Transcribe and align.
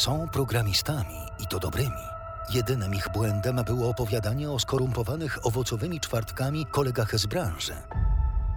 Są 0.00 0.28
programistami 0.28 1.16
i 1.38 1.46
to 1.46 1.58
dobrymi. 1.58 2.04
Jedynym 2.54 2.94
ich 2.94 3.08
błędem 3.14 3.56
było 3.66 3.88
opowiadanie 3.88 4.50
o 4.50 4.58
skorumpowanych 4.58 5.46
owocowymi 5.46 6.00
czwartkami 6.00 6.66
kolegach 6.66 7.18
z 7.18 7.26
branży. 7.26 7.72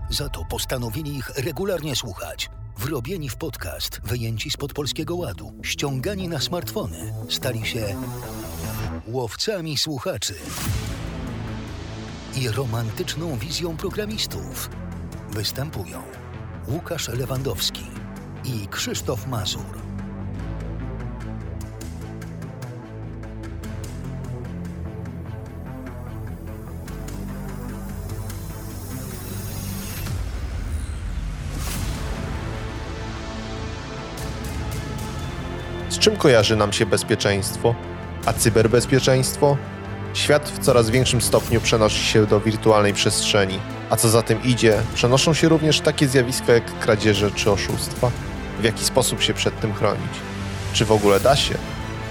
Za 0.09 0.29
to 0.29 0.45
postanowili 0.45 1.15
ich 1.15 1.29
regularnie 1.29 1.95
słuchać. 1.95 2.49
Wrobieni 2.77 3.29
w 3.29 3.35
podcast, 3.35 4.01
wyjęci 4.03 4.49
spod 4.49 4.73
polskiego 4.73 5.15
ładu, 5.15 5.53
ściągani 5.63 6.27
na 6.27 6.39
smartfony, 6.41 7.13
stali 7.29 7.65
się 7.65 7.95
łowcami 9.07 9.77
słuchaczy 9.77 10.35
i 12.35 12.49
romantyczną 12.49 13.37
wizją 13.37 13.77
programistów. 13.77 14.69
Występują 15.29 16.03
Łukasz 16.67 17.07
Lewandowski 17.07 17.85
i 18.43 18.67
Krzysztof 18.67 19.27
Mazur. 19.27 19.82
Czym 36.03 36.15
kojarzy 36.15 36.55
nam 36.55 36.73
się 36.73 36.85
bezpieczeństwo? 36.85 37.75
A 38.25 38.33
cyberbezpieczeństwo? 38.33 39.57
Świat 40.13 40.49
w 40.49 40.59
coraz 40.59 40.89
większym 40.89 41.21
stopniu 41.21 41.61
przenosi 41.61 42.03
się 42.03 42.25
do 42.25 42.39
wirtualnej 42.39 42.93
przestrzeni, 42.93 43.59
a 43.89 43.95
co 43.95 44.09
za 44.09 44.21
tym 44.21 44.43
idzie, 44.43 44.81
przenoszą 44.93 45.33
się 45.33 45.49
również 45.49 45.81
takie 45.81 46.07
zjawiska 46.07 46.53
jak 46.53 46.79
kradzieże 46.79 47.31
czy 47.31 47.51
oszustwa. 47.51 48.11
W 48.59 48.63
jaki 48.63 48.85
sposób 48.85 49.21
się 49.21 49.33
przed 49.33 49.59
tym 49.59 49.73
chronić? 49.73 50.11
Czy 50.73 50.85
w 50.85 50.91
ogóle 50.91 51.19
da 51.19 51.35
się? 51.35 51.55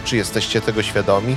Czy 0.05 0.17
jesteście 0.17 0.61
tego 0.61 0.83
świadomi? 0.83 1.37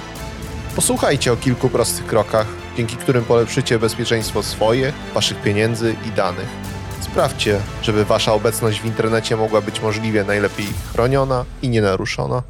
Posłuchajcie 0.76 1.34
o 1.34 1.38
kilku 1.38 1.70
prostych 1.70 2.06
krokach, 2.06 2.48
dzięki 2.78 2.96
którym 2.98 3.26
polepszycie 3.26 3.80
bezpieczeństwo 3.80 4.44
swoje, 4.44 4.94
waszych 5.14 5.42
pieniędzy 5.42 5.96
i 6.08 6.12
danych. 6.12 6.75
Sprawdźcie, 7.16 7.62
żeby 7.82 8.06
wasza 8.06 8.34
obecność 8.34 8.82
w 8.82 8.86
internecie 8.86 9.38
mogła 9.38 9.62
być 9.62 9.82
możliwie 9.82 10.24
najlepiej 10.24 10.66
chroniona 10.66 11.46
i 11.62 11.70
nienaruszona. 11.70 12.44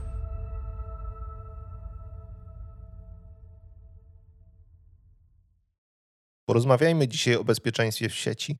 Porozmawiajmy 6.46 7.08
dzisiaj 7.08 7.36
o 7.36 7.44
bezpieczeństwie 7.44 8.10
w 8.10 8.16
sieci. 8.16 8.58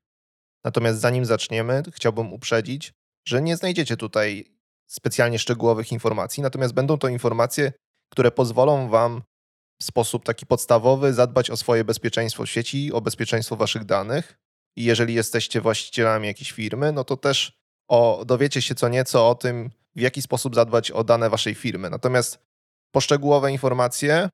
Natomiast 0.64 1.00
zanim 1.00 1.26
zaczniemy, 1.26 1.84
chciałbym 1.94 2.34
uprzedzić, 2.34 2.92
że 3.28 3.42
nie 3.42 3.58
znajdziecie 3.58 3.98
tutaj 3.98 4.46
specjalnie 4.88 5.40
szczegółowych 5.40 5.92
informacji, 5.92 6.44
natomiast 6.44 6.74
będą 6.74 6.98
to 6.98 7.08
informacje, 7.08 7.74
które 8.12 8.32
pozwolą 8.32 8.90
Wam 8.90 9.22
w 9.82 9.84
sposób 9.84 10.26
taki 10.26 10.46
podstawowy 10.46 11.14
zadbać 11.14 11.50
o 11.50 11.58
swoje 11.58 11.84
bezpieczeństwo 11.84 12.46
sieci, 12.46 12.94
o 12.94 13.02
bezpieczeństwo 13.02 13.56
Waszych 13.56 13.86
danych. 13.86 14.45
I 14.76 14.84
jeżeli 14.84 15.14
jesteście 15.14 15.62
właścicielami 15.62 16.28
jakiejś 16.28 16.52
firmy, 16.52 16.92
no 16.92 17.04
to 17.04 17.18
też 17.18 17.60
o, 17.88 18.24
dowiecie 18.26 18.62
się 18.62 18.76
co 18.76 18.90
nieco 18.90 19.30
o 19.30 19.36
tym, 19.36 19.72
w 19.96 20.00
jaki 20.00 20.22
sposób 20.22 20.56
zadbać 20.56 20.92
o 20.92 21.04
dane 21.04 21.30
Waszej 21.30 21.56
firmy. 21.56 21.90
Natomiast 21.90 22.40
poszczegółowe 22.92 23.52
informacje 23.52 24.30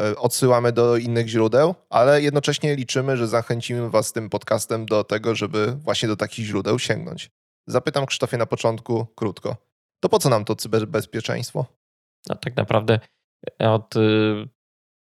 E, 0.00 0.16
odsyłamy 0.16 0.72
do 0.72 0.96
innych 0.96 1.28
źródeł, 1.28 1.74
ale 1.90 2.22
jednocześnie 2.22 2.76
liczymy, 2.76 3.16
że 3.16 3.28
zachęcimy 3.28 3.90
Was 3.90 4.12
tym 4.12 4.30
podcastem 4.30 4.86
do 4.86 5.04
tego, 5.04 5.34
żeby 5.34 5.72
właśnie 5.72 6.08
do 6.08 6.16
takich 6.16 6.46
źródeł 6.46 6.78
sięgnąć. 6.78 7.30
Zapytam 7.66 8.06
Krzysztofie 8.06 8.36
na 8.36 8.46
początku 8.46 9.06
krótko. 9.14 9.56
To 10.00 10.08
po 10.08 10.18
co 10.18 10.28
nam 10.28 10.44
to 10.44 10.56
cyberbezpieczeństwo? 10.56 11.66
No, 12.28 12.34
tak 12.34 12.56
naprawdę 12.56 13.00
od 13.58 13.96
y, 13.96 14.48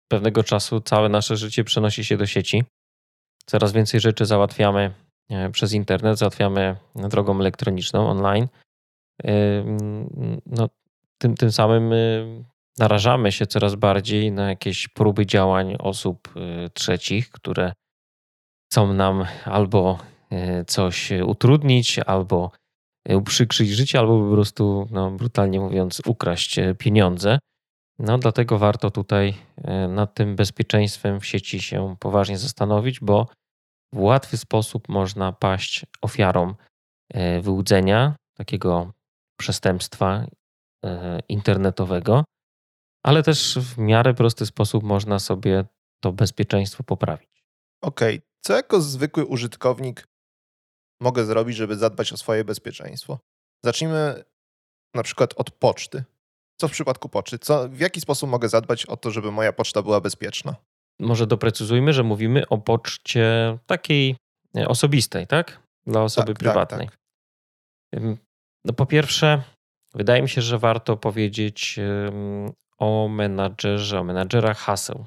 pewnego 0.09 0.45
czasu 0.45 0.81
całe 0.81 1.09
nasze 1.09 1.37
życie 1.37 1.65
przenosi 1.65 2.05
się 2.05 2.16
do 2.16 2.27
sieci. 2.27 2.65
Coraz 3.47 3.73
więcej 3.73 4.01
rzeczy 4.01 4.27
załatwiamy 4.27 4.95
e, 5.31 5.51
przez 5.51 5.73
internet, 5.73 6.19
załatwiamy 6.19 6.77
drogą 6.95 7.41
elektroniczną, 7.41 8.09
online. 8.09 8.49
No, 10.47 10.69
tym, 11.19 11.34
tym 11.34 11.53
samym 11.53 11.93
y, 11.93 12.45
narażamy 12.79 13.33
się 13.33 13.47
coraz 13.47 13.75
bardziej 13.75 14.33
na 14.33 14.49
jakieś 14.49 14.89
próby 14.89 15.27
działań 15.27 15.77
osób 15.79 16.34
trzecich, 16.75 17.31
które 17.31 17.73
chcą 18.71 18.93
nam 18.93 19.25
albo 19.45 19.99
coś 20.67 21.13
utrudnić, 21.27 21.99
albo 21.99 22.51
uprzykrzyć 23.09 23.71
życie, 23.71 23.99
albo 23.99 24.25
po 24.25 24.34
prostu, 24.34 24.89
no, 24.91 25.11
brutalnie 25.11 25.61
mówiąc, 25.61 26.03
ukraść 26.07 26.57
pieniądze. 26.78 27.39
No, 27.99 28.19
dlatego 28.19 28.59
warto 28.59 28.91
tutaj 28.91 29.34
nad 29.89 30.15
tym 30.15 30.37
bezpieczeństwem 30.37 31.21
w 31.21 31.27
sieci 31.27 31.61
się 31.61 31.97
poważnie 32.01 32.39
zastanowić, 32.39 33.01
bo 33.01 33.29
w 33.93 33.99
łatwy 33.99 34.37
sposób 34.37 34.89
można 34.89 35.33
paść 35.33 35.87
ofiarą 36.03 36.55
wyłudzenia, 37.43 38.17
takiego 38.37 38.93
przestępstwa 39.39 40.27
internetowego 41.29 42.25
ale 43.07 43.23
też 43.23 43.59
w 43.59 43.79
miarę 43.79 44.15
prosty 44.15 44.47
sposób 44.47 44.84
można 44.84 45.19
sobie 45.19 45.65
to 46.01 46.13
bezpieczeństwo 46.13 46.83
poprawić. 46.84 47.45
Okej, 47.83 48.17
okay. 48.17 48.28
co 48.41 48.57
jako 48.57 48.81
zwykły 48.81 49.25
użytkownik 49.25 50.09
mogę 51.01 51.25
zrobić, 51.25 51.57
żeby 51.57 51.77
zadbać 51.77 52.13
o 52.13 52.17
swoje 52.17 52.45
bezpieczeństwo? 52.45 53.19
Zacznijmy 53.65 54.25
na 54.95 55.03
przykład 55.03 55.34
od 55.37 55.51
poczty. 55.51 56.05
Co 56.56 56.69
w 56.69 56.71
przypadku 56.71 57.09
poczty? 57.09 57.39
Co, 57.39 57.69
w 57.69 57.81
jaki 57.81 58.00
sposób 58.00 58.31
mogę 58.31 58.49
zadbać 58.49 58.87
o 58.87 58.97
to, 58.97 59.11
żeby 59.11 59.33
moja 59.33 59.53
poczta 59.53 59.83
była 59.83 60.00
bezpieczna? 60.00 60.56
Może 61.00 61.27
doprecyzujmy, 61.27 61.93
że 61.93 62.03
mówimy 62.03 62.49
o 62.49 62.59
poczcie 62.59 63.59
takiej 63.67 64.17
osobistej, 64.66 65.27
tak? 65.27 65.62
Dla 65.87 66.03
osoby 66.03 66.27
tak, 66.27 66.34
tak 66.34 66.39
prywatnej. 66.39 66.89
Tak, 66.89 66.99
tak. 67.91 68.16
No 68.65 68.72
po 68.72 68.87
pierwsze, 68.87 69.43
wydaje 69.95 70.22
mi 70.22 70.28
się, 70.28 70.43
że 70.43 70.59
warto 70.59 70.97
powiedzieć 70.97 71.78
o 72.78 73.09
menadżerze, 73.09 74.00
o 74.00 74.05
menadżerach 74.05 74.59
haseł 74.59 75.06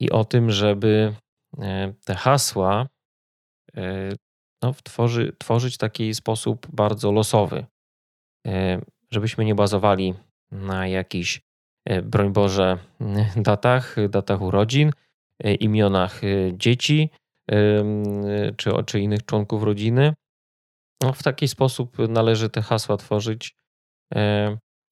i 0.00 0.10
o 0.10 0.24
tym, 0.24 0.50
żeby 0.50 1.14
e, 1.58 1.92
te 2.04 2.14
hasła 2.14 2.88
e, 3.76 4.12
no, 4.62 4.74
tworzy, 4.84 5.32
tworzyć 5.38 5.74
w 5.74 5.78
taki 5.78 6.14
sposób 6.14 6.66
bardzo 6.72 7.12
losowy, 7.12 7.66
e, 8.46 8.80
żebyśmy 9.10 9.44
nie 9.44 9.54
bazowali 9.54 10.14
na 10.50 10.86
jakichś, 10.86 11.40
broń 12.02 12.32
Boże, 12.32 12.78
datach, 13.36 13.96
datach 14.08 14.42
urodzin, 14.42 14.90
imionach 15.60 16.20
dzieci 16.52 17.10
czy, 18.56 18.70
czy 18.86 19.00
innych 19.00 19.24
członków 19.24 19.62
rodziny. 19.62 20.14
No, 21.02 21.12
w 21.12 21.22
taki 21.22 21.48
sposób 21.48 21.96
należy 22.08 22.50
te 22.50 22.62
hasła 22.62 22.96
tworzyć, 22.96 23.56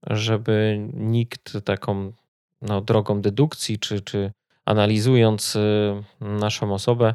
żeby 0.06 0.89
nikt 0.93 1.65
taką 1.65 2.12
no, 2.62 2.81
drogą 2.81 3.21
dedukcji, 3.21 3.78
czy, 3.78 4.00
czy 4.00 4.33
analizując 4.65 5.59
naszą 6.21 6.75
osobę, 6.75 7.15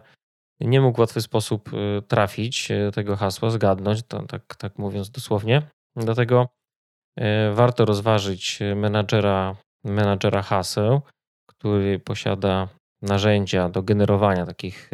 nie 0.59 0.81
mógł 0.81 0.97
w 0.97 1.00
łatwy 1.00 1.22
sposób 1.22 1.69
trafić 2.08 2.69
tego 2.94 3.16
hasła, 3.16 3.50
zgadnąć, 3.50 4.02
tak, 4.28 4.56
tak 4.56 4.78
mówiąc 4.78 5.09
dosłownie. 5.09 5.62
Dlatego 5.96 6.47
warto 7.53 7.85
rozważyć 7.85 8.59
menadżera, 8.75 9.55
menadżera 9.83 10.41
haseł, 10.41 11.01
który 11.49 11.99
posiada 11.99 12.67
narzędzia 13.01 13.69
do 13.69 13.83
generowania 13.83 14.45
takich 14.45 14.91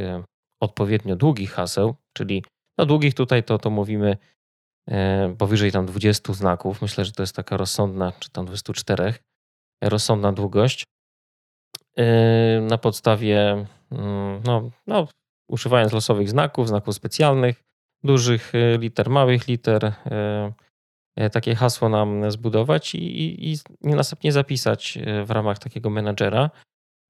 odpowiednio 0.61 1.15
długich 1.15 1.51
haseł, 1.51 1.95
czyli 2.17 2.43
no 2.77 2.85
długich 2.85 3.13
tutaj 3.13 3.43
to, 3.43 3.57
to 3.57 3.69
mówimy 3.69 4.17
E, 4.91 5.35
powyżej 5.37 5.71
tam 5.71 5.85
20 5.85 6.33
znaków. 6.33 6.81
Myślę, 6.81 7.05
że 7.05 7.11
to 7.11 7.23
jest 7.23 7.35
taka 7.35 7.57
rozsądna, 7.57 8.11
czy 8.19 8.29
tam 8.29 8.45
24, 8.45 9.13
rozsądna 9.83 10.31
długość. 10.33 10.83
E, 11.97 12.61
na 12.61 12.77
podstawie, 12.77 13.65
mm, 13.91 14.41
no, 14.45 14.69
no, 14.87 15.07
używając 15.49 15.93
losowych 15.93 16.29
znaków, 16.29 16.67
znaków 16.67 16.95
specjalnych, 16.95 17.63
dużych 18.03 18.55
e, 18.55 18.77
liter, 18.77 19.09
małych 19.09 19.47
liter, 19.47 19.93
takie 21.31 21.55
hasło 21.55 21.89
nam 21.89 22.31
zbudować 22.31 22.95
i, 22.95 23.51
i, 23.51 23.53
i 23.81 23.87
następnie 23.87 24.31
zapisać 24.31 24.99
w 25.25 25.31
ramach 25.31 25.59
takiego 25.59 25.89
menadżera. 25.89 26.49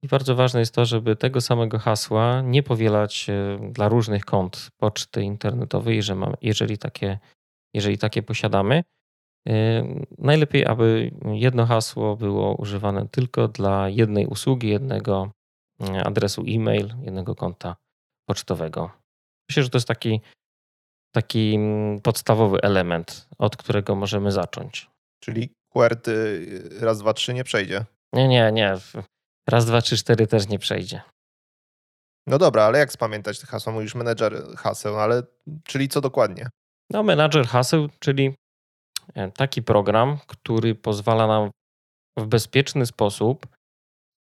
I 0.03 0.07
bardzo 0.07 0.35
ważne 0.35 0.59
jest 0.59 0.75
to, 0.75 0.85
żeby 0.85 1.15
tego 1.15 1.41
samego 1.41 1.79
hasła 1.79 2.41
nie 2.41 2.63
powielać 2.63 3.27
dla 3.71 3.89
różnych 3.89 4.25
kont 4.25 4.69
poczty 4.77 5.23
internetowej, 5.23 6.01
jeżeli 6.41 6.77
takie 6.77 7.19
jeżeli 7.73 7.97
takie 7.97 8.23
posiadamy. 8.23 8.83
Najlepiej, 10.17 10.65
aby 10.65 11.11
jedno 11.33 11.65
hasło 11.65 12.15
było 12.15 12.55
używane 12.55 13.07
tylko 13.07 13.47
dla 13.47 13.89
jednej 13.89 14.27
usługi, 14.27 14.69
jednego 14.69 15.31
adresu 16.03 16.43
e-mail, 16.47 16.93
jednego 17.01 17.35
konta 17.35 17.75
pocztowego. 18.25 18.91
Myślę, 19.49 19.63
że 19.63 19.69
to 19.69 19.77
jest 19.77 19.87
taki, 19.87 20.21
taki 21.17 21.55
mm, 21.55 22.01
podstawowy 22.01 22.61
element, 22.61 23.27
od 23.37 23.57
którego 23.57 23.95
możemy 23.95 24.31
zacząć. 24.31 24.89
Czyli 25.19 25.49
QWERTY 25.69 26.11
raz, 26.81 26.99
dwa, 26.99 27.13
trzy 27.13 27.33
nie 27.33 27.43
przejdzie. 27.43 27.85
Nie, 28.13 28.27
nie, 28.27 28.51
nie. 28.51 28.75
Raz, 29.49 29.65
dwa, 29.65 29.81
trzy, 29.81 29.97
cztery 29.97 30.27
też 30.27 30.47
nie 30.47 30.59
przejdzie. 30.59 31.01
No 32.27 32.37
dobra, 32.37 32.63
ale 32.63 32.79
jak 32.79 32.91
spamiętać 32.91 33.39
te 33.39 33.47
hasła? 33.47 33.73
Mówisz 33.73 33.95
menedżer 33.95 34.55
haseł, 34.57 34.99
ale 34.99 35.23
czyli 35.63 35.87
co 35.87 36.01
dokładnie? 36.01 36.49
No, 36.91 37.03
menadżer 37.03 37.47
haseł, 37.47 37.89
czyli 37.99 38.35
e, 39.15 39.31
taki 39.31 39.63
program, 39.63 40.17
który 40.27 40.75
pozwala 40.75 41.27
nam 41.27 41.49
w 42.19 42.25
bezpieczny 42.25 42.85
sposób, 42.85 43.47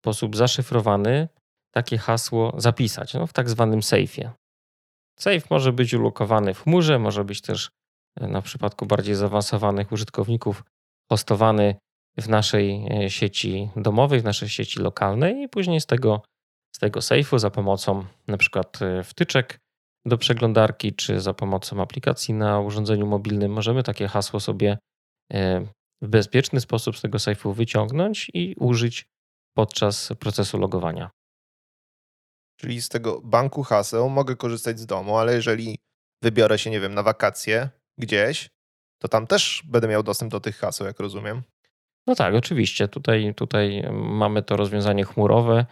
sposób 0.03 0.37
zaszyfrowany, 0.37 1.29
takie 1.75 1.99
hasło 1.99 2.53
zapisać 2.57 3.15
no, 3.15 3.27
w 3.27 3.33
tak 3.33 3.51
zwanym 3.51 3.83
sejfie. 3.83 4.31
Safe 5.19 5.47
może 5.51 5.73
być 5.73 5.95
ulokowany 5.95 6.55
w 6.55 6.63
chmurze, 6.63 6.99
może 6.99 7.25
być 7.25 7.41
też 7.41 7.71
e, 8.21 8.29
na 8.29 8.43
przypadku 8.43 8.87
bardziej 8.87 9.15
zaawansowanych 9.15 9.93
użytkowników 9.93 10.65
hostowany 11.13 11.77
w 12.19 12.29
naszej 12.29 12.87
e, 12.91 13.11
sieci 13.11 13.71
domowej, 13.77 14.21
w 14.21 14.25
naszej 14.25 14.49
sieci 14.49 14.81
lokalnej 14.81 15.43
i 15.43 15.49
później 15.49 15.81
z 15.81 15.87
tego, 15.87 16.23
z 16.77 16.79
tego 16.79 17.03
sejfu 17.03 17.39
za 17.39 17.51
pomocą 17.51 18.05
na 18.27 18.37
przykład 18.37 18.83
e, 18.83 19.05
wtyczek 19.05 19.59
do 20.07 20.19
przeglądarki 20.19 20.93
czy 20.93 21.21
za 21.21 21.35
pomocą 21.35 21.83
aplikacji 21.83 22.35
na 22.35 22.61
urządzeniu 22.61 23.07
mobilnym 23.07 23.53
możemy 23.53 23.83
takie 23.83 24.09
hasło 24.09 24.41
sobie 24.41 24.79
w 26.03 26.09
bezpieczny 26.09 26.61
sposób 26.61 26.97
z 26.97 27.03
tego 27.03 27.19
sejfu 27.19 27.53
wyciągnąć 27.53 28.31
i 28.35 28.55
użyć 28.59 29.07
podczas 29.57 30.13
procesu 30.19 30.59
logowania. 30.59 31.11
Czyli 32.57 32.83
z 32.83 32.89
tego 32.89 33.21
banku 33.21 33.63
haseł 33.63 34.09
mogę 34.11 34.37
korzystać 34.37 34.81
z 34.81 34.87
domu, 34.87 35.17
ale 35.17 35.35
jeżeli 35.35 35.79
wybiorę 36.23 36.59
się, 36.59 36.71
nie 36.71 36.81
wiem, 36.81 36.95
na 36.95 37.03
wakacje 37.03 37.69
gdzieś, 37.99 38.51
to 38.99 39.09
tam 39.09 39.27
też 39.27 39.63
będę 39.67 39.89
miał 39.89 40.03
dostęp 40.03 40.33
do 40.33 40.41
tych 40.41 40.57
haseł, 40.57 40.87
jak 40.87 41.01
rozumiem. 41.01 41.43
No 42.07 42.15
tak, 42.15 42.35
oczywiście. 42.35 42.89
Tutaj, 42.89 43.35
tutaj 43.35 43.85
mamy 43.93 44.43
to 44.43 44.57
rozwiązanie 44.57 45.05
chmurowe 45.05 45.67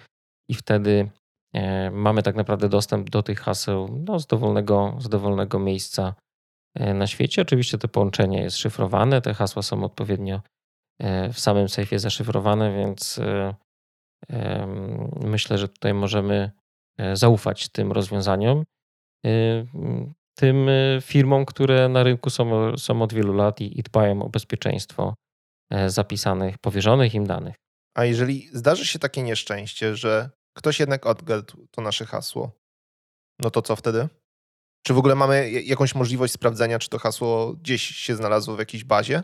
i 0.48 0.54
wtedy 0.54 1.10
e, 1.54 1.90
mamy 1.90 2.22
tak 2.22 2.36
naprawdę 2.36 2.68
dostęp 2.68 3.10
do 3.10 3.22
tych 3.22 3.40
haseł 3.40 4.02
no, 4.06 4.18
z, 4.18 4.26
dowolnego, 4.26 4.96
z 5.00 5.08
dowolnego 5.08 5.58
miejsca 5.58 6.14
e, 6.74 6.94
na 6.94 7.06
świecie. 7.06 7.42
Oczywiście 7.42 7.78
to 7.78 7.88
połączenie 7.88 8.42
jest 8.42 8.56
szyfrowane, 8.56 9.20
te 9.20 9.34
hasła 9.34 9.62
są 9.62 9.84
odpowiednio 9.84 10.40
e, 11.00 11.32
w 11.32 11.40
samym 11.40 11.68
sejfie 11.68 11.98
zaszyfrowane, 11.98 12.76
więc 12.76 13.20
myślę, 15.24 15.58
że 15.58 15.68
tutaj 15.68 15.94
możemy 15.94 16.50
zaufać 17.14 17.68
tym 17.68 17.92
rozwiązaniom, 17.92 18.64
e, 19.26 19.30
tym 20.34 20.68
e, 20.68 21.00
firmom, 21.00 21.46
które 21.46 21.88
na 21.88 22.02
rynku 22.02 22.30
są, 22.30 22.76
są 22.76 23.02
od 23.02 23.12
wielu 23.12 23.32
lat 23.32 23.60
i, 23.60 23.78
i 23.80 23.82
dbają 23.82 24.22
o 24.22 24.28
bezpieczeństwo 24.28 25.14
zapisanych, 25.86 26.58
powierzonych 26.58 27.14
im 27.14 27.26
danych. 27.26 27.54
A 27.96 28.04
jeżeli 28.04 28.48
zdarzy 28.52 28.86
się 28.86 28.98
takie 28.98 29.22
nieszczęście, 29.22 29.96
że 29.96 30.30
ktoś 30.56 30.80
jednak 30.80 31.06
odgadł 31.06 31.66
to 31.70 31.82
nasze 31.82 32.06
hasło, 32.06 32.50
no 33.40 33.50
to 33.50 33.62
co 33.62 33.76
wtedy? 33.76 34.08
Czy 34.86 34.94
w 34.94 34.98
ogóle 34.98 35.14
mamy 35.14 35.50
jakąś 35.50 35.94
możliwość 35.94 36.32
sprawdzenia, 36.32 36.78
czy 36.78 36.88
to 36.88 36.98
hasło 36.98 37.52
gdzieś 37.52 37.82
się 37.82 38.16
znalazło 38.16 38.56
w 38.56 38.58
jakiejś 38.58 38.84
bazie? 38.84 39.22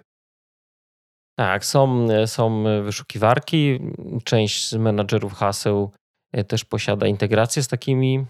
Tak, 1.39 1.65
są, 1.65 2.09
są 2.27 2.65
wyszukiwarki. 2.85 3.81
Część 4.25 4.69
z 4.69 4.75
menadżerów 4.75 5.33
haseł 5.33 5.93
E, 5.95 6.00
też 6.49 6.65
posiada 6.65 7.07
integrację 7.07 7.63
z 7.63 7.69
takimi 7.69 8.27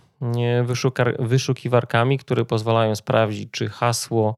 wyszukiwarkami, 1.18 2.18
które 2.18 2.44
pozwalają 2.44 2.96
sprawdzić, 2.96 3.50
czy 3.50 3.68
hasło 3.68 4.34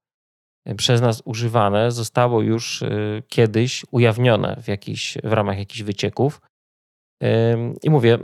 e, 0.66 0.74
przez 0.74 1.00
nas 1.00 1.22
używane 1.24 1.90
zostało 1.90 2.42
już 2.42 2.82
e, 2.82 2.88
kiedyś 3.28 3.84
ujawnione 3.90 4.56
w, 4.62 4.68
jakiś, 4.68 5.18
w 5.24 5.32
ramach 5.32 5.58
jakichś 5.58 5.82
wycieków. 5.82 6.40
I 7.82 7.90
mówię, 7.90 8.18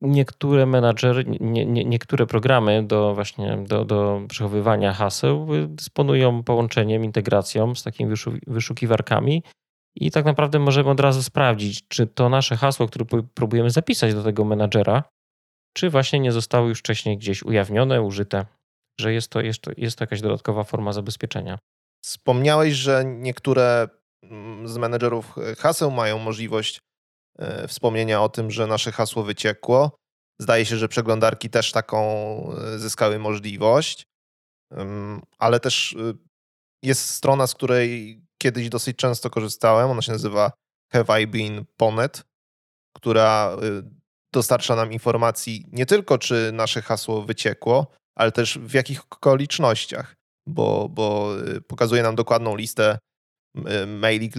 niektóre 0.00 0.66
menadżery, 0.66 1.24
nie, 1.40 1.66
nie, 1.66 1.84
niektóre 1.84 2.26
programy 2.26 2.82
do 2.82 3.14
właśnie 3.14 3.64
do, 3.68 3.84
do 3.84 4.22
przechowywania 4.28 4.92
haseł 4.92 5.46
dysponują 5.68 6.42
połączeniem, 6.42 7.04
integracją 7.04 7.74
z 7.74 7.82
takimi 7.82 8.14
wyszukiwarkami 8.46 9.42
i 9.96 10.10
tak 10.10 10.24
naprawdę 10.24 10.58
możemy 10.58 10.90
od 10.90 11.00
razu 11.00 11.22
sprawdzić, 11.22 11.88
czy 11.88 12.06
to 12.06 12.28
nasze 12.28 12.56
hasło, 12.56 12.86
które 12.86 13.04
próbujemy 13.34 13.70
zapisać 13.70 14.14
do 14.14 14.22
tego 14.22 14.44
menadżera, 14.44 15.04
czy 15.76 15.90
właśnie 15.90 16.20
nie 16.20 16.32
zostało 16.32 16.68
już 16.68 16.78
wcześniej 16.78 17.18
gdzieś 17.18 17.42
ujawnione, 17.42 18.02
użyte, 18.02 18.46
że 19.00 19.12
jest 19.12 19.30
to, 19.30 19.40
jest 19.40 19.60
to, 19.60 19.70
jest 19.76 19.98
to 19.98 20.02
jakaś 20.02 20.20
dodatkowa 20.20 20.64
forma 20.64 20.92
zabezpieczenia. 20.92 21.58
Wspomniałeś, 22.04 22.74
że 22.74 23.04
niektóre 23.04 23.88
mm, 24.22 24.68
z 24.68 24.76
menedżerów 24.76 25.34
haseł 25.58 25.90
mają 25.90 26.18
możliwość 26.18 26.80
e, 27.38 27.68
wspomnienia 27.68 28.22
o 28.22 28.28
tym, 28.28 28.50
że 28.50 28.66
nasze 28.66 28.92
hasło 28.92 29.22
wyciekło. 29.22 29.96
Zdaje 30.40 30.66
się, 30.66 30.76
że 30.76 30.88
przeglądarki 30.88 31.50
też 31.50 31.72
taką 31.72 32.00
e, 32.52 32.78
zyskały 32.78 33.18
możliwość, 33.18 34.06
ale 35.38 35.60
też 35.60 35.96
e, 35.98 36.14
jest 36.82 37.10
strona, 37.10 37.46
z 37.46 37.54
której 37.54 38.20
kiedyś 38.38 38.68
dosyć 38.68 38.96
często 38.96 39.30
korzystałem. 39.30 39.90
Ona 39.90 40.02
się 40.02 40.12
nazywa 40.12 40.52
Have 40.92 41.22
I 41.22 41.26
Been 41.26 41.64
Ponet, 41.76 42.24
która 42.96 43.56
y, 43.62 43.82
dostarcza 44.32 44.76
nam 44.76 44.92
informacji 44.92 45.64
nie 45.72 45.86
tylko, 45.86 46.18
czy 46.18 46.50
nasze 46.52 46.82
hasło 46.82 47.22
wyciekło, 47.22 47.86
ale 48.16 48.32
też 48.32 48.58
w 48.58 48.74
jakich 48.74 49.02
okolicznościach, 49.04 50.14
bo, 50.46 50.88
bo 50.88 51.36
y, 51.56 51.60
pokazuje 51.60 52.02
nam 52.02 52.16
dokładną 52.16 52.56
listę 52.56 52.98
y, 53.56 53.86
maili, 53.86 54.30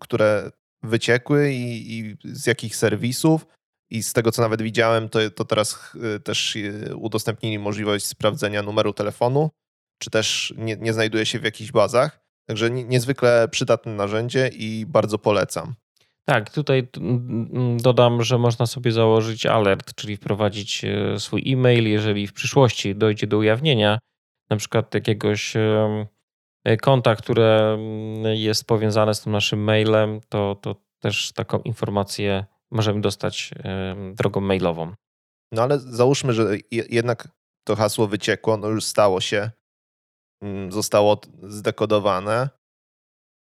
które 0.00 0.50
wyciekły 0.82 1.52
i, 1.52 1.98
i 1.98 2.16
z 2.24 2.46
jakich 2.46 2.76
serwisów. 2.76 3.46
I 3.92 4.02
z 4.02 4.12
tego, 4.12 4.32
co 4.32 4.42
nawet 4.42 4.62
widziałem, 4.62 5.08
to, 5.08 5.30
to 5.30 5.44
teraz 5.44 5.92
też 6.24 6.58
udostępnili 6.96 7.58
możliwość 7.58 8.06
sprawdzenia 8.06 8.62
numeru 8.62 8.92
telefonu, 8.92 9.50
czy 9.98 10.10
też 10.10 10.54
nie, 10.56 10.76
nie 10.76 10.92
znajduje 10.92 11.26
się 11.26 11.38
w 11.38 11.44
jakichś 11.44 11.72
bazach. 11.72 12.19
Także 12.50 12.70
niezwykle 12.70 13.48
przydatne 13.48 13.92
narzędzie 13.92 14.50
i 14.52 14.86
bardzo 14.86 15.18
polecam. 15.18 15.74
Tak, 16.24 16.50
tutaj 16.50 16.88
dodam, 17.76 18.22
że 18.22 18.38
można 18.38 18.66
sobie 18.66 18.92
założyć 18.92 19.46
alert, 19.46 19.94
czyli 19.94 20.16
wprowadzić 20.16 20.84
e, 20.84 21.20
swój 21.20 21.52
e-mail, 21.52 21.88
jeżeli 21.88 22.26
w 22.26 22.32
przyszłości 22.32 22.94
dojdzie 22.94 23.26
do 23.26 23.38
ujawnienia 23.38 23.98
na 24.50 24.56
przykład 24.56 24.94
jakiegoś 24.94 25.56
e, 25.56 26.76
konta, 26.82 27.16
które 27.16 27.78
jest 28.34 28.66
powiązane 28.66 29.14
z 29.14 29.20
tym 29.20 29.32
naszym 29.32 29.64
mailem, 29.64 30.20
to, 30.28 30.54
to 30.62 30.76
też 30.98 31.32
taką 31.32 31.58
informację 31.58 32.44
możemy 32.70 33.00
dostać 33.00 33.50
drogą 34.14 34.40
mailową. 34.40 34.92
No 35.52 35.62
ale 35.62 35.78
załóżmy, 35.78 36.32
że 36.32 36.44
jednak 36.70 37.28
to 37.64 37.76
hasło 37.76 38.06
wyciekło, 38.06 38.56
no 38.56 38.68
już 38.68 38.84
stało 38.84 39.20
się, 39.20 39.50
zostało 40.68 41.20
zdekodowane. 41.42 42.48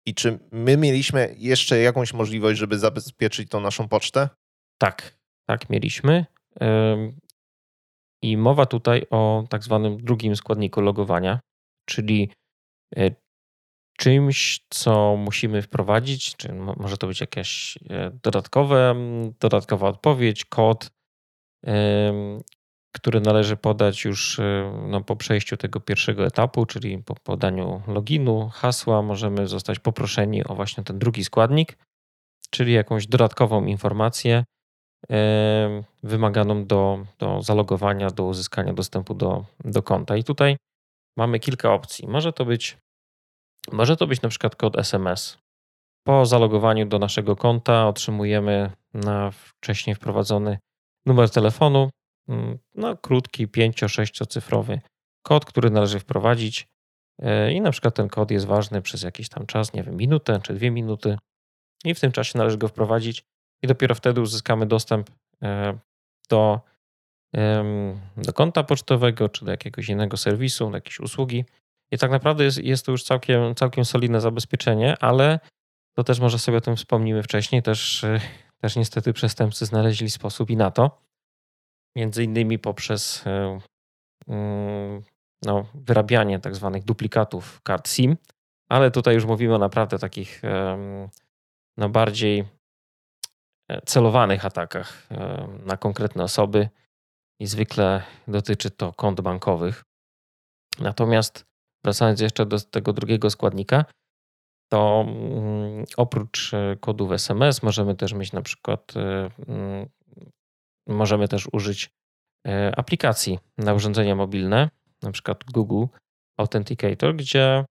I 0.07 0.15
czy 0.15 0.39
my 0.53 0.77
mieliśmy 0.77 1.35
jeszcze 1.39 1.79
jakąś 1.79 2.13
możliwość, 2.13 2.59
żeby 2.59 2.79
zabezpieczyć 2.79 3.51
tą 3.51 3.61
naszą 3.61 3.89
pocztę? 3.89 4.29
Tak, 4.79 5.19
tak, 5.49 5.71
mieliśmy. 5.71 6.27
I 8.23 8.37
mowa 8.37 8.67
tutaj 8.67 9.07
o 9.11 9.45
tak 9.51 9.65
zwanym 9.65 9.97
drugim 9.97 10.37
składniku 10.37 10.81
logowania, 10.81 11.41
czyli 11.89 12.31
e, 12.97 13.11
czymś, 13.99 14.67
co 14.71 15.17
musimy 15.17 15.63
wprowadzić, 15.63 16.37
czy 16.37 16.53
może 16.53 16.97
to 16.97 17.07
być 17.07 17.21
jakaś 17.21 17.79
e, 17.91 18.11
dodatkowe, 18.23 18.95
dodatkowa 19.41 19.89
odpowiedź, 19.89 20.45
kod, 20.45 20.91
który 22.99 23.21
należy 23.21 23.57
podać 23.57 24.05
już 24.05 24.39
y, 24.39 24.73
no, 24.89 25.01
po 25.01 25.17
przejściu 25.17 25.57
tego 25.57 25.81
pierwszego 25.81 26.27
etapu, 26.27 26.67
czyli 26.67 26.99
po 26.99 27.15
podaniu 27.15 27.83
loginu, 27.87 28.51
hasła, 28.55 29.03
możemy 29.03 29.47
zostać 29.47 29.79
poproszeni 29.79 30.45
o 30.45 30.55
właśnie 30.55 30.85
ten 30.85 30.99
drugi 30.99 31.25
składnik, 31.25 31.79
czyli 32.51 32.73
jakąś 32.73 33.07
dodatkową 33.07 33.65
informację 33.65 34.45
wymaganą 36.03 36.67
do, 36.67 37.07
do 37.19 37.43
zalogowania, 37.43 38.11
do 38.11 38.25
uzyskania 38.25 38.73
dostępu 38.73 39.15
do, 39.15 39.45
do 39.65 39.83
konta. 39.83 40.17
I 40.17 40.25
tutaj 40.25 40.57
mamy 41.17 41.41
kilka 41.41 41.73
opcji. 41.73 42.09
Może 42.09 42.33
to 42.33 42.45
być, 42.45 42.77
może 43.73 43.97
to 43.97 44.07
być 44.07 44.23
na 44.23 44.29
przykład 44.29 44.57
kod 44.57 44.79
SMS. 44.79 45.39
Po 46.07 46.27
zalogowaniu 46.27 46.87
do 46.87 46.99
naszego 46.99 47.37
konta 47.37 47.89
otrzymujemy 47.89 48.71
na 48.95 49.31
wcześniej 49.31 49.97
wprowadzony 49.97 50.59
numer 51.07 51.31
telefonu, 51.31 51.91
no, 52.75 52.97
krótki, 52.97 53.49
5-6-cyfrowy 53.49 54.79
kod, 55.23 55.45
który 55.45 55.71
należy 55.71 56.01
wprowadzić. 56.01 56.69
E, 57.23 57.53
I 57.53 57.61
na 57.61 57.71
przykład 57.71 57.95
ten 57.95 58.09
kod 58.09 58.31
jest 58.31 58.47
ważny 58.47 58.83
przez 58.83 59.03
jakiś 59.03 59.29
tam 59.29 59.47
czas, 59.47 59.73
nie 59.73 59.83
wiem, 59.83 59.97
minutę 59.97 60.41
czy 60.43 60.55
dwie 60.55 60.71
minuty. 60.71 61.19
I 61.85 61.95
w 61.95 62.01
tym 62.01 62.13
czasie 62.13 62.39
należy 62.39 62.59
go 62.59 62.69
wprowadzić, 62.69 63.25
i 63.63 63.67
dopiero 63.67 63.95
wtedy 63.95 64.21
uzyskamy 64.21 64.67
dostęp 64.67 65.11
e, 65.43 65.79
do, 66.31 66.61
do 68.17 68.33
konta 68.33 68.65
pocztowego 68.65 69.29
czy 69.29 69.45
do 69.45 69.51
jakiegoś 69.51 69.89
innego 69.89 70.17
serwisu, 70.17 70.71
do 70.71 70.77
jakiejś 70.77 71.01
usługi. 71.01 71.45
I 71.91 71.99
tak 71.99 72.11
naprawdę 72.11 72.45
jest, 72.45 72.59
jest 72.59 72.87
to 72.87 72.93
już 72.93 73.03
całkiem, 73.03 73.55
całkiem 73.55 73.85
solidne 73.85 74.21
zabezpieczenie, 74.21 74.97
ale 75.01 75.41
to 75.97 76.05
też 76.05 76.21
może 76.21 76.39
sobie 76.39 76.59
o 76.59 76.61
tym 76.61 76.77
wspomnimy 76.77 77.23
wcześniej. 77.23 77.63
Też, 77.63 78.07
też 78.61 78.77
niestety 78.77 79.13
przestępcy 79.13 79.67
znaleźli 79.67 80.11
sposób 80.11 80.51
i 80.51 80.57
na 80.57 80.71
to. 80.71 81.08
Między 81.99 82.25
innymi 82.25 82.59
poprzez 82.59 83.25
mm, 84.29 85.03
no, 85.45 85.67
wyrabianie 85.75 86.39
tak 86.39 86.55
zwanych 86.57 86.85
duplikatów 86.85 87.61
kart 87.63 87.89
SIM, 87.89 88.17
ale 88.69 88.91
tutaj 88.91 89.15
już 89.15 89.25
mówimy 89.25 89.55
o 89.55 89.59
naprawdę 89.59 89.99
takich 89.99 90.43
no, 91.79 91.89
bardziej 91.89 92.45
e, 93.71 93.81
celowanych 93.81 94.45
atakach 94.45 95.09
na 95.67 95.77
konkretne 95.77 96.25
osoby 96.25 96.69
i 97.41 97.47
zwykle 97.47 98.03
dotyczy 98.29 98.71
to 98.71 98.93
kont 98.93 99.21
bankowych. 99.21 99.85
Natomiast 100.79 101.45
wracając 101.85 102.21
jeszcze 102.21 102.47
do 102.47 102.61
tego 102.61 102.93
drugiego 102.93 103.31
składnika, 103.31 103.85
to 104.69 105.05
mm, 105.09 105.85
oprócz 105.97 106.55
e, 106.55 106.77
kodów 106.81 107.13
SMS 107.13 107.63
możemy 107.63 107.95
też 107.95 108.13
mieć 108.13 108.33
na 108.33 108.43
przykład, 108.43 108.97
e, 108.97 109.31
mm, 109.49 109.89
możemy 110.89 111.29
też 111.29 111.49
użyć 111.53 111.91
aplikacji 112.77 113.39
na 113.59 113.75
urządzenia 113.75 114.15
mobilne, 114.15 114.71
na 115.03 115.13
przykład 115.13 115.45
Google 115.45 115.85
Authenticator, 116.37 117.17
gdzie 117.17 117.65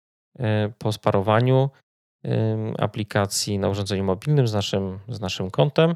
po 0.78 0.92
sparowaniu 0.92 1.70
aplikacji 2.78 3.60
na 3.60 3.70
urządzeniu 3.70 4.04
mobilnym 4.04 4.48
z 4.48 4.54
naszym, 4.54 5.00
z 5.10 5.20
naszym 5.20 5.52
kontem 5.52 5.96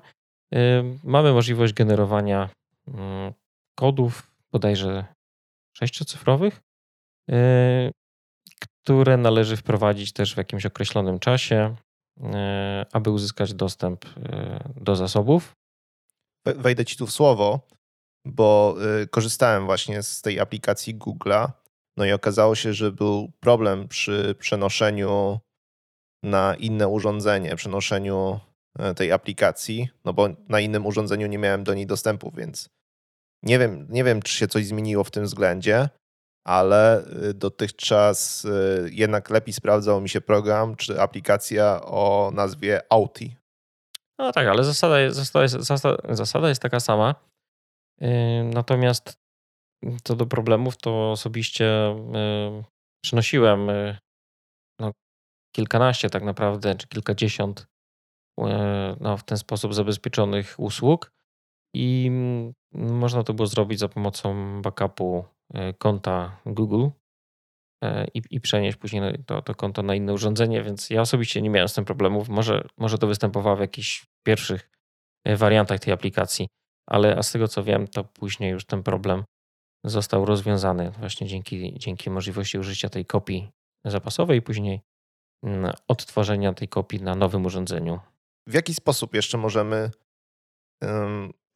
mamy 1.03 1.33
możliwość 1.33 1.73
generowania 1.73 2.49
mm, 2.87 3.33
kodów 3.75 4.31
bodajże 4.51 5.05
sześciocyfrowych, 5.77 6.61
które 8.61 9.17
należy 9.17 9.57
wprowadzić 9.57 10.13
też 10.13 10.33
w 10.33 10.37
jakimś 10.37 10.65
określonym 10.65 11.19
czasie, 11.19 11.75
aby 12.91 13.09
uzyskać 13.09 13.53
dostęp 13.53 14.05
do 14.75 14.95
zasobów. 14.95 15.53
Wejdę 16.45 16.85
ci 16.85 16.97
tu 16.97 17.07
w 17.07 17.11
słowo, 17.11 17.67
bo 18.25 18.75
korzystałem 19.11 19.65
właśnie 19.65 20.03
z 20.03 20.21
tej 20.21 20.39
aplikacji 20.39 20.95
Google'a, 20.95 21.51
no 21.97 22.05
i 22.05 22.11
okazało 22.11 22.55
się, 22.55 22.73
że 22.73 22.91
był 22.91 23.31
problem 23.39 23.87
przy 23.87 24.35
przenoszeniu 24.39 25.39
na 26.23 26.55
inne 26.55 26.87
urządzenie, 26.87 27.55
przenoszeniu 27.55 28.39
e, 28.79 28.93
tej 28.93 29.11
aplikacji, 29.11 29.89
no 30.05 30.13
bo 30.13 30.29
na 30.49 30.59
innym 30.59 30.85
urządzeniu 30.85 31.27
nie 31.27 31.37
miałem 31.37 31.63
do 31.63 31.73
niej 31.73 31.85
dostępu, 31.85 32.31
więc 32.37 32.69
nie 33.43 33.59
wiem, 33.59 33.87
nie 33.89 34.03
wiem, 34.03 34.21
czy 34.21 34.33
się 34.33 34.47
coś 34.47 34.65
zmieniło 34.65 35.03
w 35.03 35.11
tym 35.11 35.23
względzie, 35.23 35.89
ale 36.47 37.05
y, 37.29 37.33
dotychczas 37.33 38.45
y, 38.45 38.89
jednak 38.91 39.29
lepiej 39.29 39.53
sprawdzał 39.53 40.01
mi 40.01 40.09
się 40.09 40.21
program 40.21 40.75
czy 40.75 41.01
aplikacja 41.01 41.81
o 41.83 42.31
nazwie 42.33 42.81
Auti. 42.89 43.35
No 44.21 44.31
tak, 44.31 44.47
ale 44.47 44.63
zasada 44.63 44.99
jest, 44.99 45.17
zasada 45.17 45.43
jest, 45.43 45.55
zasada, 46.09 46.49
jest 46.49 46.61
taka 46.61 46.79
sama. 46.79 47.15
Natomiast 48.53 49.19
co 50.03 50.15
do 50.15 50.25
problemów, 50.25 50.77
to 50.77 51.11
osobiście 51.11 51.95
przynosiłem 53.03 53.67
no, 54.79 54.91
kilkanaście 55.55 56.09
tak 56.09 56.23
naprawdę, 56.23 56.75
czy 56.75 56.87
kilkadziesiąt 56.87 57.67
no, 58.99 59.17
w 59.17 59.23
ten 59.23 59.37
sposób 59.37 59.73
zabezpieczonych 59.73 60.55
usług 60.57 61.11
i 61.75 62.05
mm, 62.07 62.53
można 62.73 63.23
to 63.23 63.33
było 63.33 63.47
zrobić 63.47 63.79
za 63.79 63.89
pomocą 63.89 64.61
backupu 64.61 65.25
e, 65.53 65.73
konta 65.73 66.41
Google 66.45 66.87
i, 68.13 68.21
i 68.29 68.41
przenieść 68.41 68.77
później 68.77 69.01
to, 69.25 69.41
to 69.41 69.55
konto 69.55 69.83
na 69.83 69.95
inne 69.95 70.13
urządzenie, 70.13 70.63
więc 70.63 70.89
ja 70.89 71.01
osobiście 71.01 71.41
nie 71.41 71.49
miałem 71.49 71.67
z 71.67 71.73
tym 71.73 71.85
problemów. 71.85 72.29
Może, 72.29 72.67
może 72.77 72.97
to 72.97 73.07
występowało 73.07 73.55
w 73.55 73.59
jakichś 73.59 74.05
pierwszych 74.23 74.69
e, 75.25 75.37
wariantach 75.37 75.79
tej 75.79 75.93
aplikacji, 75.93 76.47
ale 76.89 77.23
z 77.23 77.31
tego 77.31 77.47
co 77.47 77.63
wiem, 77.63 77.87
to 77.87 78.03
później 78.03 78.51
już 78.51 78.65
ten 78.65 78.83
problem 78.83 79.23
został 79.85 80.25
rozwiązany 80.25 80.91
właśnie 80.91 81.27
dzięki, 81.27 81.79
dzięki 81.79 82.09
możliwości 82.09 82.59
użycia 82.59 82.89
tej 82.89 83.05
kopii 83.05 83.49
zapasowej 83.85 84.41
później 84.41 84.81
mm, 85.43 85.71
odtworzenia 85.87 86.53
tej 86.53 86.67
kopii 86.67 87.01
na 87.01 87.15
nowym 87.15 87.45
urządzeniu. 87.45 87.99
W 88.47 88.53
jaki 88.53 88.73
sposób 88.73 89.13
jeszcze 89.13 89.37
możemy 89.37 89.91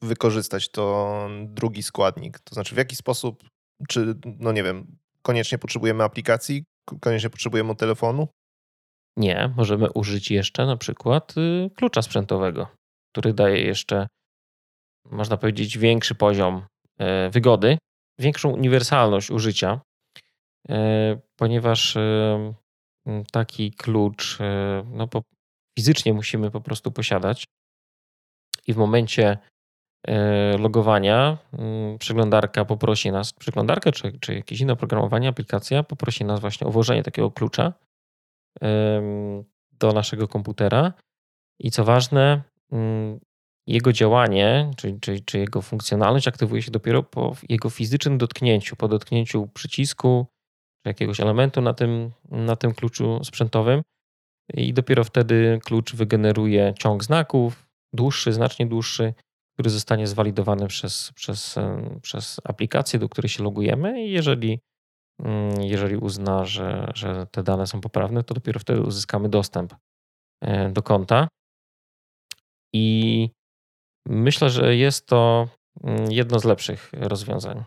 wykorzystać 0.02 0.70
to 0.70 1.28
drugi 1.46 1.84
składnik? 1.84 2.40
To 2.40 2.56
znaczy, 2.56 2.76
w 2.76 2.78
jaki 2.78 2.96
sposób, 2.96 3.44
czy, 3.90 4.16
no 4.26 4.52
nie 4.52 4.64
wiem, 4.64 4.98
koniecznie 5.22 5.58
potrzebujemy 5.58 6.04
aplikacji, 6.04 6.64
koniecznie 7.02 7.30
potrzebujemy 7.30 7.76
telefonu? 7.76 8.28
Nie, 9.18 9.54
możemy 9.58 9.92
użyć 9.92 10.32
jeszcze 10.32 10.66
na 10.66 10.78
przykład 10.78 11.38
y, 11.38 11.70
klucza 11.76 12.02
sprzętowego, 12.02 12.68
który 13.12 13.34
daje 13.34 13.62
jeszcze, 13.62 14.08
można 15.06 15.38
powiedzieć, 15.38 15.78
większy 15.78 16.16
poziom 16.16 16.66
e, 17.00 17.30
wygody, 17.30 17.78
większą 18.20 18.50
uniwersalność 18.50 19.32
użycia, 19.32 19.82
e, 20.70 21.18
ponieważ 21.36 21.98
e, 21.98 22.54
taki 23.32 23.72
klucz 23.72 24.40
no, 24.86 25.08
fizycznie 25.80 26.14
musimy 26.14 26.52
po 26.52 26.62
prostu 26.62 26.92
posiadać 26.92 27.44
i 28.68 28.74
w 28.74 28.78
momencie 28.78 29.38
logowania 30.60 31.38
przeglądarka 32.00 32.66
poprosi 32.66 33.12
nas, 33.12 33.34
przeglądarkę 33.34 33.92
czy, 33.92 34.20
czy 34.20 34.34
jakieś 34.36 34.62
inne 34.62 34.74
oprogramowanie, 34.74 35.28
aplikacja 35.28 35.84
poprosi 35.84 36.26
nas 36.26 36.40
właśnie 36.40 36.68
o 36.68 36.72
włożenie 36.72 37.04
takiego 37.04 37.32
klucza 37.32 37.74
do 39.72 39.92
naszego 39.94 40.28
komputera. 40.28 40.94
I 41.60 41.72
co 41.72 41.84
ważne, 41.84 42.42
mm, 42.72 43.20
jego 43.68 43.94
działanie, 43.94 44.72
czy, 44.78 44.98
czy, 45.02 45.20
czy 45.20 45.40
jego 45.40 45.62
funkcjonalność 45.62 46.28
aktywuje 46.28 46.62
się 46.62 46.72
dopiero 46.72 47.04
po 47.04 47.36
jego 47.50 47.70
fizycznym 47.70 48.18
dotknięciu, 48.18 48.76
po 48.76 48.88
dotknięciu 48.88 49.48
przycisku 49.48 50.26
czy 50.84 50.90
jakiegoś 50.90 51.20
elementu 51.20 51.62
na 51.62 51.74
tym, 51.74 52.12
na 52.32 52.56
tym 52.56 52.74
kluczu 52.74 53.24
sprzętowym. 53.24 53.82
I 54.54 54.74
dopiero 54.74 55.04
wtedy 55.04 55.60
klucz 55.64 55.96
wygeneruje 55.96 56.74
ciąg 56.80 57.04
znaków, 57.04 57.68
dłuższy, 57.94 58.34
znacznie 58.34 58.66
dłuższy, 58.66 59.14
który 59.54 59.70
zostanie 59.70 60.08
zwalidowany 60.08 60.68
przez, 60.68 61.12
przez, 61.16 61.56
przez 62.02 62.42
aplikację, 62.44 63.00
do 63.00 63.10
której 63.10 63.30
się 63.30 63.44
logujemy. 63.44 64.06
I 64.06 64.12
jeżeli, 64.12 64.60
jeżeli 65.60 65.98
uzna, 65.98 66.46
że, 66.46 66.92
że 66.96 67.28
te 67.32 67.44
dane 67.44 67.68
są 67.68 67.82
poprawne, 67.82 68.24
to 68.24 68.34
dopiero 68.34 68.60
wtedy 68.60 68.82
uzyskamy 68.82 69.30
dostęp 69.30 69.76
e, 70.42 70.70
do 70.70 70.84
konta. 70.84 71.28
I 72.74 73.30
myślę, 74.08 74.50
że 74.50 74.76
jest 74.76 75.08
to 75.08 75.48
mm, 75.84 76.12
jedno 76.12 76.40
z 76.40 76.44
lepszych 76.44 76.92
rozwiązań. 76.94 77.64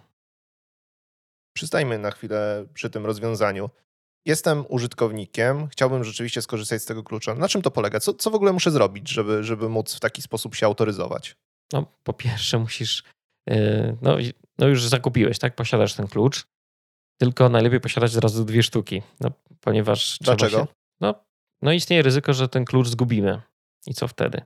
Przystajmy 1.56 1.98
na 1.98 2.10
chwilę 2.10 2.66
przy 2.74 2.90
tym 2.90 3.06
rozwiązaniu. 3.06 3.70
Jestem 4.26 4.64
użytkownikiem, 4.68 5.68
chciałbym 5.68 6.04
rzeczywiście 6.04 6.42
skorzystać 6.42 6.82
z 6.82 6.84
tego 6.84 7.02
klucza. 7.02 7.34
Na 7.34 7.48
czym 7.48 7.62
to 7.62 7.70
polega? 7.70 8.00
Co, 8.00 8.14
co 8.14 8.30
w 8.30 8.34
ogóle 8.34 8.52
muszę 8.52 8.70
zrobić, 8.70 9.08
żeby, 9.08 9.44
żeby 9.44 9.68
móc 9.68 9.94
w 9.94 10.00
taki 10.00 10.22
sposób 10.22 10.54
się 10.54 10.66
autoryzować? 10.66 11.36
No, 11.72 11.86
po 12.02 12.12
pierwsze 12.12 12.58
musisz, 12.68 13.04
y, 13.50 13.96
no, 14.02 14.16
no 14.58 14.66
już 14.66 14.88
zakupiłeś, 14.88 15.38
tak? 15.38 15.54
Posiadasz 15.54 15.94
ten 15.94 16.06
klucz, 16.06 16.46
tylko 17.20 17.48
najlepiej 17.48 17.80
posiadać 17.80 18.16
od 18.16 18.22
razu 18.22 18.44
dwie 18.44 18.62
sztuki, 18.62 19.02
no, 19.20 19.30
ponieważ 19.60 20.18
Dlaczego? 20.20 20.58
Się, 20.58 20.66
no, 21.00 21.14
no 21.62 21.72
istnieje 21.72 22.02
ryzyko, 22.02 22.32
że 22.32 22.48
ten 22.48 22.64
klucz 22.64 22.88
zgubimy. 22.88 23.42
I 23.86 23.94
co 23.94 24.08
wtedy? 24.08 24.42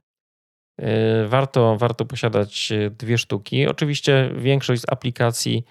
Y, 0.81 1.27
warto, 1.27 1.77
warto 1.77 2.05
posiadać 2.05 2.73
dwie 2.91 3.17
sztuki. 3.17 3.67
Oczywiście 3.67 4.31
większość 4.35 4.81
z 4.81 4.91
aplikacji 4.91 5.65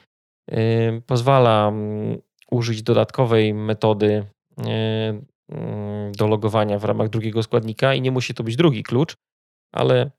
y, 0.52 1.02
pozwala 1.06 1.68
mm, 1.68 2.18
użyć 2.50 2.82
dodatkowej 2.82 3.54
metody 3.54 4.26
mm, 4.56 6.12
do 6.12 6.26
logowania 6.26 6.78
w 6.78 6.84
ramach 6.84 7.08
drugiego 7.08 7.42
składnika 7.42 7.94
i 7.94 8.00
nie 8.00 8.10
musi 8.10 8.34
to 8.34 8.44
być 8.44 8.56
drugi 8.56 8.82
klucz, 8.82 9.14
ale 9.74 10.10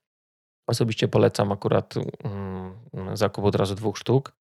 Osobiście 0.68 1.08
polecam 1.08 1.52
akurat 1.52 1.94
mm, 2.24 3.18
zakup 3.18 3.46
od 3.46 3.56
razu 3.56 3.75
dwóch 3.75 3.98
sztuk 3.98 4.34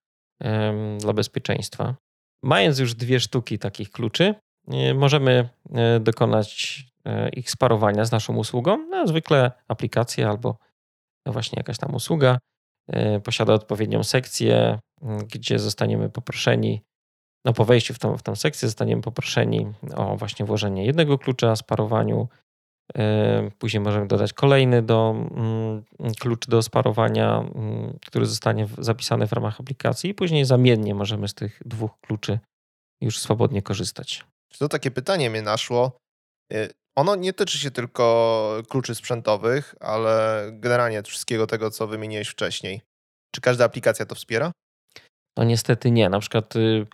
dla 0.98 1.12
bezpieczeństwa. 1.12 1.94
Mając 2.42 2.78
już 2.78 2.94
dwie 2.94 3.20
sztuki 3.20 3.58
takich 3.58 3.90
kluczy, 3.90 4.34
e, 4.68 4.94
możemy 4.94 5.48
e, 5.74 6.00
dokonać 6.00 6.78
e, 7.04 7.28
ich 7.28 7.50
sparowania 7.50 8.04
z 8.04 8.12
naszą 8.12 8.36
usługą. 8.36 8.88
No, 8.88 9.06
zwykle 9.06 9.52
aplikacja 9.68 10.28
albo 10.28 10.56
właśnie 11.26 11.56
jakaś 11.56 11.78
tam 11.78 11.94
usługa 11.94 12.38
posiada 13.24 13.52
odpowiednią 13.52 14.02
sekcję, 14.02 14.78
gdzie 15.34 15.58
zostaniemy 15.58 16.10
poproszeni, 16.10 16.82
no 17.44 17.52
po 17.52 17.64
wejściu 17.64 17.94
w 17.94 17.98
tą, 17.98 18.18
w 18.18 18.22
tą 18.22 18.36
sekcję 18.36 18.68
zostaniemy 18.68 19.02
poproszeni 19.02 19.66
o 19.94 20.16
właśnie 20.16 20.46
włożenie 20.46 20.86
jednego 20.86 21.18
klucza, 21.18 21.56
sparowaniu 21.56 22.28
później 23.58 23.80
możemy 23.80 24.06
dodać 24.06 24.32
kolejny 24.32 24.82
do, 24.82 25.10
mm, 25.10 25.84
klucz 26.20 26.46
do 26.46 26.62
sparowania, 26.62 27.38
mm, 27.38 27.98
który 28.06 28.26
zostanie 28.26 28.68
zapisany 28.78 29.26
w 29.26 29.32
ramach 29.32 29.60
aplikacji, 29.60 30.10
i 30.10 30.14
później 30.14 30.44
zamiennie 30.44 30.94
możemy 30.94 31.28
z 31.28 31.34
tych 31.34 31.62
dwóch 31.66 31.90
kluczy 32.00 32.38
już 33.00 33.18
swobodnie 33.18 33.62
korzystać. 33.62 34.24
To 34.58 34.68
takie 34.68 34.90
pytanie 34.90 35.30
mnie 35.30 35.42
naszło. 35.42 35.96
E, 36.52 36.68
ono 36.96 37.16
nie 37.16 37.32
tyczy 37.32 37.58
się 37.58 37.70
tylko 37.70 38.62
kluczy 38.68 38.94
sprzętowych, 38.94 39.74
ale 39.80 40.42
generalnie 40.52 41.02
wszystkiego 41.02 41.46
tego, 41.46 41.70
co 41.70 41.86
wymieniłeś 41.86 42.28
wcześniej. 42.28 42.80
Czy 43.34 43.40
każda 43.40 43.64
aplikacja 43.64 44.06
to 44.06 44.14
wspiera? 44.14 44.52
No 45.36 45.44
niestety 45.44 45.90
nie. 45.90 46.08
Na 46.08 46.20
przykład 46.20 46.56
y, 46.56 46.86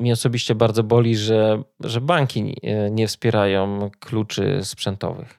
mnie 0.00 0.12
osobiście 0.12 0.54
bardzo 0.54 0.82
boli, 0.82 1.16
że, 1.16 1.62
że 1.80 2.00
banki 2.00 2.56
nie 2.90 3.08
wspierają 3.08 3.90
kluczy 4.00 4.60
sprzętowych. 4.62 5.38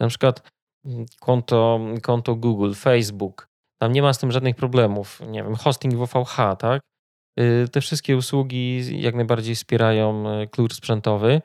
Na 0.00 0.08
przykład 0.08 0.50
mm, 0.84 1.06
konto, 1.20 1.80
konto 2.02 2.36
Google, 2.36 2.72
Facebook, 2.74 3.48
tam 3.82 3.92
nie 3.92 4.02
ma 4.02 4.12
z 4.12 4.18
tym 4.18 4.32
żadnych 4.32 4.56
problemów. 4.56 5.20
Nie 5.26 5.42
wiem, 5.42 5.54
hosting 5.54 5.94
WVH, 5.94 6.36
tak? 6.58 6.82
Y, 7.40 7.68
te 7.72 7.80
wszystkie 7.80 8.16
usługi 8.16 9.00
jak 9.02 9.14
najbardziej 9.14 9.54
wspierają 9.54 10.40
y, 10.42 10.48
klucz 10.48 10.74
sprzętowy, 10.74 11.42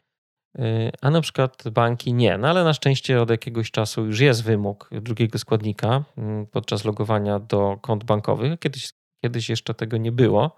y, 0.59 0.91
a 1.01 1.09
na 1.09 1.21
przykład 1.21 1.69
banki 1.69 2.13
nie. 2.13 2.37
No 2.37 2.47
ale 2.47 2.63
na 2.63 2.73
szczęście 2.73 3.21
od 3.21 3.29
jakiegoś 3.29 3.71
czasu 3.71 4.05
już 4.05 4.19
jest 4.19 4.43
wymóg 4.43 4.89
drugiego 4.91 5.39
składnika 5.39 6.03
mm, 6.17 6.47
podczas 6.47 6.85
logowania 6.85 7.39
do 7.39 7.77
kont 7.81 8.03
bankowych. 8.03 8.59
Kiedyś, 8.59 8.89
kiedyś 9.23 9.49
jeszcze 9.49 9.73
tego 9.73 9.97
nie 9.97 10.11
było. 10.11 10.57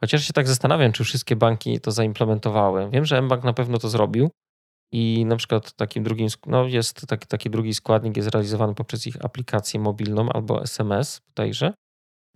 Chociaż 0.00 0.24
się 0.26 0.32
tak 0.32 0.48
zastanawiam, 0.48 0.92
czy 0.92 1.04
wszystkie 1.04 1.36
banki 1.36 1.80
to 1.80 1.92
zaimplementowały. 1.92 2.90
Wiem, 2.90 3.04
że 3.04 3.22
mBank 3.22 3.44
na 3.44 3.52
pewno 3.52 3.78
to 3.78 3.88
zrobił 3.88 4.30
i 4.92 5.24
na 5.26 5.36
przykład 5.36 5.72
takim 5.72 6.02
drugim, 6.04 6.28
no 6.46 6.66
jest 6.66 7.06
taki, 7.06 7.26
taki 7.26 7.50
drugi 7.50 7.74
składnik 7.74 8.16
jest 8.16 8.28
realizowany 8.28 8.74
poprzez 8.74 9.06
ich 9.06 9.24
aplikację 9.24 9.80
mobilną 9.80 10.28
albo 10.32 10.62
SMS 10.62 11.20
bodajże. 11.28 11.72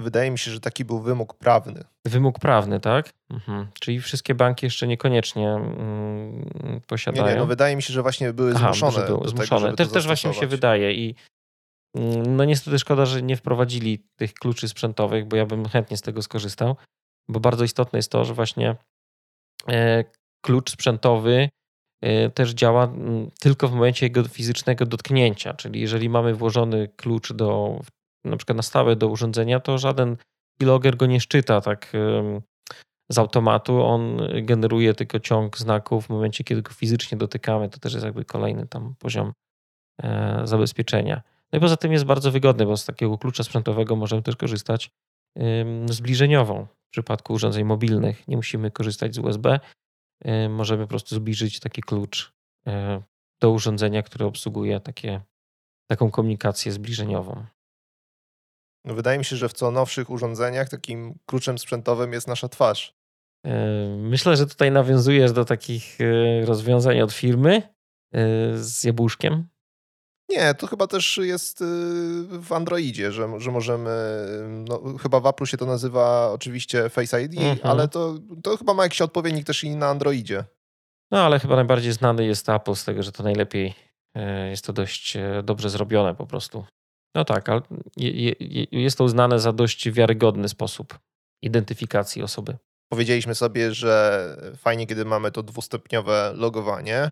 Wydaje 0.00 0.30
mi 0.30 0.38
się, 0.38 0.50
że 0.50 0.60
taki 0.60 0.84
był 0.84 1.00
wymóg 1.00 1.34
prawny. 1.34 1.84
Wymóg 2.06 2.38
prawny, 2.38 2.80
tak? 2.80 3.10
Mhm. 3.30 3.66
Czyli 3.80 4.00
wszystkie 4.00 4.34
banki 4.34 4.66
jeszcze 4.66 4.86
niekoniecznie 4.86 5.48
mm, 5.48 6.80
posiadają. 6.86 7.26
Nie, 7.26 7.32
nie, 7.32 7.38
no 7.38 7.46
wydaje 7.46 7.76
mi 7.76 7.82
się, 7.82 7.92
że 7.92 8.02
właśnie 8.02 8.32
były 8.32 8.52
Aha, 8.56 8.72
zmuszone. 8.72 9.06
Były 9.06 9.28
zmuszone. 9.28 9.66
Tego, 9.66 9.76
też, 9.76 9.88
też 9.88 10.06
właśnie 10.06 10.30
mi 10.30 10.36
się 10.36 10.46
wydaje 10.46 10.92
i 10.92 11.14
mm, 11.96 12.36
no 12.36 12.44
niestety 12.44 12.78
szkoda, 12.78 13.06
że 13.06 13.22
nie 13.22 13.36
wprowadzili 13.36 13.98
tych 14.16 14.34
kluczy 14.34 14.68
sprzętowych, 14.68 15.28
bo 15.28 15.36
ja 15.36 15.46
bym 15.46 15.68
chętnie 15.68 15.96
z 15.96 16.02
tego 16.02 16.22
skorzystał, 16.22 16.76
bo 17.28 17.40
bardzo 17.40 17.64
istotne 17.64 17.98
jest 17.98 18.12
to, 18.12 18.24
że 18.24 18.34
właśnie 18.34 18.76
e, 19.68 20.04
klucz 20.44 20.70
sprzętowy 20.70 21.48
e, 22.02 22.30
też 22.30 22.50
działa 22.50 22.92
tylko 23.40 23.68
w 23.68 23.72
momencie 23.72 24.06
jego 24.06 24.24
fizycznego 24.24 24.86
dotknięcia, 24.86 25.54
czyli 25.54 25.80
jeżeli 25.80 26.08
mamy 26.08 26.34
włożony 26.34 26.88
klucz 26.96 27.32
do 27.32 27.80
na 28.24 28.36
przykład 28.36 28.56
na 28.56 28.62
stałe 28.62 28.96
do 28.96 29.08
urządzenia, 29.08 29.60
to 29.60 29.78
żaden 29.78 30.16
keylogger 30.58 30.96
go 30.96 31.06
nie 31.06 31.20
szczyta 31.20 31.60
tak 31.60 31.92
z 33.12 33.18
automatu. 33.18 33.82
On 33.82 34.16
generuje 34.42 34.94
tylko 34.94 35.20
ciąg 35.20 35.58
znaków 35.58 36.06
w 36.06 36.10
momencie, 36.10 36.44
kiedy 36.44 36.62
go 36.62 36.72
fizycznie 36.72 37.18
dotykamy. 37.18 37.68
To 37.68 37.78
też 37.78 37.92
jest 37.92 38.04
jakby 38.04 38.24
kolejny 38.24 38.66
tam 38.66 38.94
poziom 38.98 39.32
e, 40.02 40.40
zabezpieczenia. 40.44 41.22
No 41.52 41.58
i 41.58 41.60
poza 41.60 41.76
tym 41.76 41.92
jest 41.92 42.04
bardzo 42.04 42.30
wygodny, 42.30 42.66
bo 42.66 42.76
z 42.76 42.84
takiego 42.84 43.18
klucza 43.18 43.44
sprzętowego 43.44 43.96
możemy 43.96 44.22
też 44.22 44.36
korzystać 44.36 44.90
zbliżeniową 45.86 46.66
w 46.66 46.90
przypadku 46.90 47.32
urządzeń 47.32 47.64
mobilnych. 47.64 48.28
Nie 48.28 48.36
musimy 48.36 48.70
korzystać 48.70 49.14
z 49.14 49.18
USB. 49.18 49.60
Możemy 50.48 50.84
po 50.84 50.88
prostu 50.88 51.14
zbliżyć 51.14 51.60
taki 51.60 51.82
klucz 51.82 52.32
e, 52.66 53.02
do 53.40 53.50
urządzenia, 53.50 54.02
które 54.02 54.26
obsługuje 54.26 54.80
takie, 54.80 55.20
taką 55.90 56.10
komunikację 56.10 56.72
zbliżeniową. 56.72 57.46
No 58.84 58.94
wydaje 58.94 59.18
mi 59.18 59.24
się, 59.24 59.36
że 59.36 59.48
w 59.48 59.52
co 59.52 59.70
nowszych 59.70 60.10
urządzeniach 60.10 60.68
takim 60.68 61.18
kluczem 61.26 61.58
sprzętowym 61.58 62.12
jest 62.12 62.28
nasza 62.28 62.48
twarz. 62.48 62.94
E, 63.46 63.96
myślę, 63.98 64.36
że 64.36 64.46
tutaj 64.46 64.70
nawiązujesz 64.70 65.32
do 65.32 65.44
takich 65.44 65.98
e, 66.00 66.46
rozwiązań 66.46 67.00
od 67.00 67.12
firmy 67.12 67.62
z 68.54 68.84
jabłuszkiem. 68.84 69.48
Nie, 70.32 70.54
to 70.54 70.66
chyba 70.66 70.86
też 70.86 71.20
jest 71.22 71.64
w 72.28 72.52
Androidzie, 72.52 73.12
że, 73.12 73.28
że 73.40 73.50
możemy, 73.50 73.90
no, 74.68 74.82
chyba 75.02 75.20
w 75.20 75.26
Apple 75.26 75.44
się 75.44 75.56
to 75.56 75.66
nazywa 75.66 76.30
oczywiście 76.32 76.88
Face 76.88 77.22
ID, 77.22 77.38
mhm. 77.38 77.58
ale 77.62 77.88
to, 77.88 78.14
to 78.42 78.56
chyba 78.56 78.74
ma 78.74 78.82
jakiś 78.82 79.02
odpowiednik 79.02 79.46
też 79.46 79.64
i 79.64 79.76
na 79.76 79.88
Androidzie. 79.88 80.44
No 81.10 81.22
ale 81.22 81.38
chyba 81.38 81.56
najbardziej 81.56 81.92
znany 81.92 82.24
jest 82.24 82.48
Apple 82.48 82.74
z 82.74 82.84
tego, 82.84 83.02
że 83.02 83.12
to 83.12 83.22
najlepiej 83.22 83.74
jest 84.50 84.64
to 84.64 84.72
dość 84.72 85.18
dobrze 85.42 85.70
zrobione 85.70 86.14
po 86.14 86.26
prostu. 86.26 86.64
No 87.14 87.24
tak, 87.24 87.48
ale 87.48 87.60
jest 88.72 88.98
to 88.98 89.04
uznane 89.04 89.38
za 89.38 89.52
dość 89.52 89.90
wiarygodny 89.90 90.48
sposób 90.48 90.98
identyfikacji 91.42 92.22
osoby. 92.22 92.56
Powiedzieliśmy 92.88 93.34
sobie, 93.34 93.74
że 93.74 94.36
fajnie, 94.56 94.86
kiedy 94.86 95.04
mamy 95.04 95.30
to 95.30 95.42
dwustopniowe 95.42 96.32
logowanie. 96.36 97.10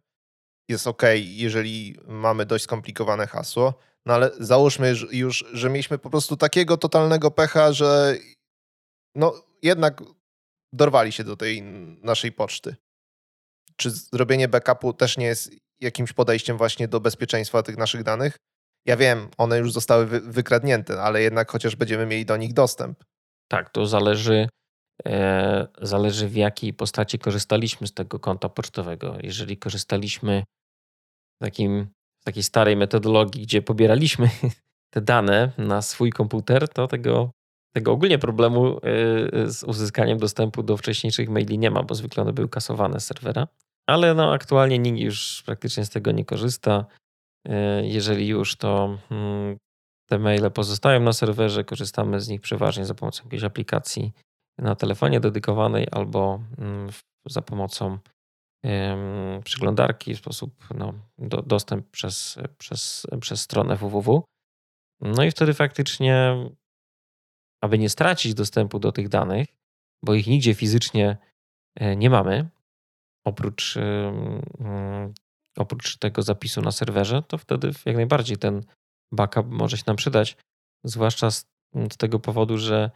Jest 0.71 0.87
ok, 0.87 1.03
jeżeli 1.17 1.97
mamy 2.07 2.47
dość 2.47 2.65
skomplikowane 2.65 3.27
hasło, 3.27 3.75
no 4.07 4.15
ale 4.15 4.31
załóżmy 4.41 4.95
już, 5.13 5.45
że 5.53 5.71
mieliśmy 5.71 5.99
po 5.99 6.11
prostu 6.11 6.37
takiego 6.37 6.77
totalnego 6.77 7.31
pecha, 7.31 7.73
że 7.73 8.17
no 9.15 9.43
jednak 9.63 10.03
dorwali 10.73 11.13
się 11.13 11.25
do 11.25 11.37
tej 11.37 11.63
naszej 12.03 12.33
poczty. 12.33 12.77
Czy 13.77 13.91
zrobienie 13.91 14.49
backupu 14.49 14.93
też 14.93 15.19
nie 15.19 15.27
jest 15.27 15.53
jakimś 15.81 16.13
podejściem 16.13 16.57
właśnie 16.57 16.89
do 16.89 17.01
bezpieczeństwa 17.01 17.63
tych 17.63 17.77
naszych 17.77 18.03
danych? 18.03 18.37
Ja 18.87 18.97
wiem, 18.97 19.29
one 19.37 19.59
już 19.59 19.73
zostały 19.73 20.07
wy 20.07 20.21
wykradnięte, 20.21 21.03
ale 21.03 21.23
jednak 21.23 21.51
chociaż 21.51 21.77
będziemy 21.77 22.07
mieli 22.07 22.25
do 22.25 22.37
nich 22.37 22.53
dostęp. 22.53 23.05
Tak, 23.49 23.71
to 23.71 23.87
zależy, 23.87 24.49
e, 25.07 25.67
zależy 25.83 26.29
w 26.29 26.37
jakiej 26.37 26.75
postaci 26.75 27.19
korzystaliśmy 27.19 27.87
z 27.87 27.95
tego 27.95 28.19
konta 28.19 28.49
pocztowego. 28.49 29.19
Jeżeli 29.23 29.57
korzystaliśmy 29.57 30.45
takim, 31.41 31.87
takiej 32.25 32.43
starej 32.43 32.77
metodologii, 32.77 33.43
gdzie 33.43 33.63
pobieraliśmy 33.63 34.31
te 34.95 35.01
dane 35.01 35.53
na 35.59 35.83
swój 35.83 36.11
komputer, 36.11 36.69
to 36.69 36.87
tego, 36.87 37.31
tego 37.75 37.93
ogólnie 37.93 38.19
problemu 38.19 38.77
e, 38.77 38.81
z 39.51 39.65
uzyskaniem 39.65 40.19
dostępu 40.19 40.63
do 40.63 40.77
wcześniejszych 40.77 41.29
maili 41.29 41.59
nie 41.59 41.71
ma, 41.71 41.83
bo 41.83 41.95
zwykle 41.95 42.23
one 42.23 42.33
były 42.33 42.49
kasowane 42.49 43.01
z 43.01 43.07
serwera. 43.07 43.49
Ale 43.87 44.15
no, 44.15 44.33
aktualnie 44.33 44.79
nikt 44.79 44.99
już 44.99 45.43
praktycznie 45.47 45.85
z 45.85 45.91
tego 45.91 46.13
nie 46.13 46.25
korzysta. 46.25 46.87
E, 47.49 47.87
jeżeli 47.87 48.29
już, 48.29 48.57
to 48.57 48.99
mm, 49.11 49.57
te 50.09 50.19
maile 50.19 50.51
pozostają 50.51 51.01
na 51.01 51.13
serwerze, 51.13 51.65
korzystamy 51.65 52.21
z 52.21 52.29
nich 52.29 52.41
przeważnie 52.41 52.87
za 52.87 52.95
pomocą 52.95 53.25
jakiejś 53.25 53.45
aplikacji 53.45 54.13
na 54.59 54.75
telefonie 54.75 55.21
dedykowanej 55.21 55.87
albo 55.91 56.41
mm, 56.59 56.89
za 57.27 57.43
pomocą 57.43 57.99
przeglądarki 59.45 60.17
sposób 60.17 60.69
no, 60.75 60.95
do, 61.19 61.43
dostęp 61.43 61.91
przez, 61.91 62.39
przez, 62.59 63.07
przez 63.21 63.41
stronę 63.41 63.77
www. 63.77 64.25
No 65.01 65.25
i 65.25 65.31
wtedy 65.31 65.55
faktycznie, 65.55 66.37
aby 67.63 67.79
nie 67.79 67.89
stracić 67.89 68.35
dostępu 68.35 68.79
do 68.79 68.93
tych 68.93 69.09
danych, 69.09 69.49
bo 70.05 70.15
ich 70.15 70.27
nigdzie 70.27 70.55
fizycznie 70.55 71.17
e, 71.77 71.97
nie 71.97 72.11
mamy, 72.11 72.49
oprócz 73.25 73.79
oprócz 75.59 75.97
tego 75.97 76.23
zapisu 76.23 76.63
na 76.63 76.73
serwerze, 76.73 77.23
to 77.23 77.39
wtedy 77.39 77.71
jak 77.87 77.97
najbardziej 77.97 78.37
ten 78.37 78.65
backup 79.13 79.47
może 79.47 79.77
się 79.77 79.85
nam 79.87 79.97
przydać. 79.97 80.37
Zwłaszcza 80.85 81.31
z, 81.31 81.47
z 81.93 81.97
tego 81.97 82.19
powodu, 82.19 82.59
że 82.59 82.91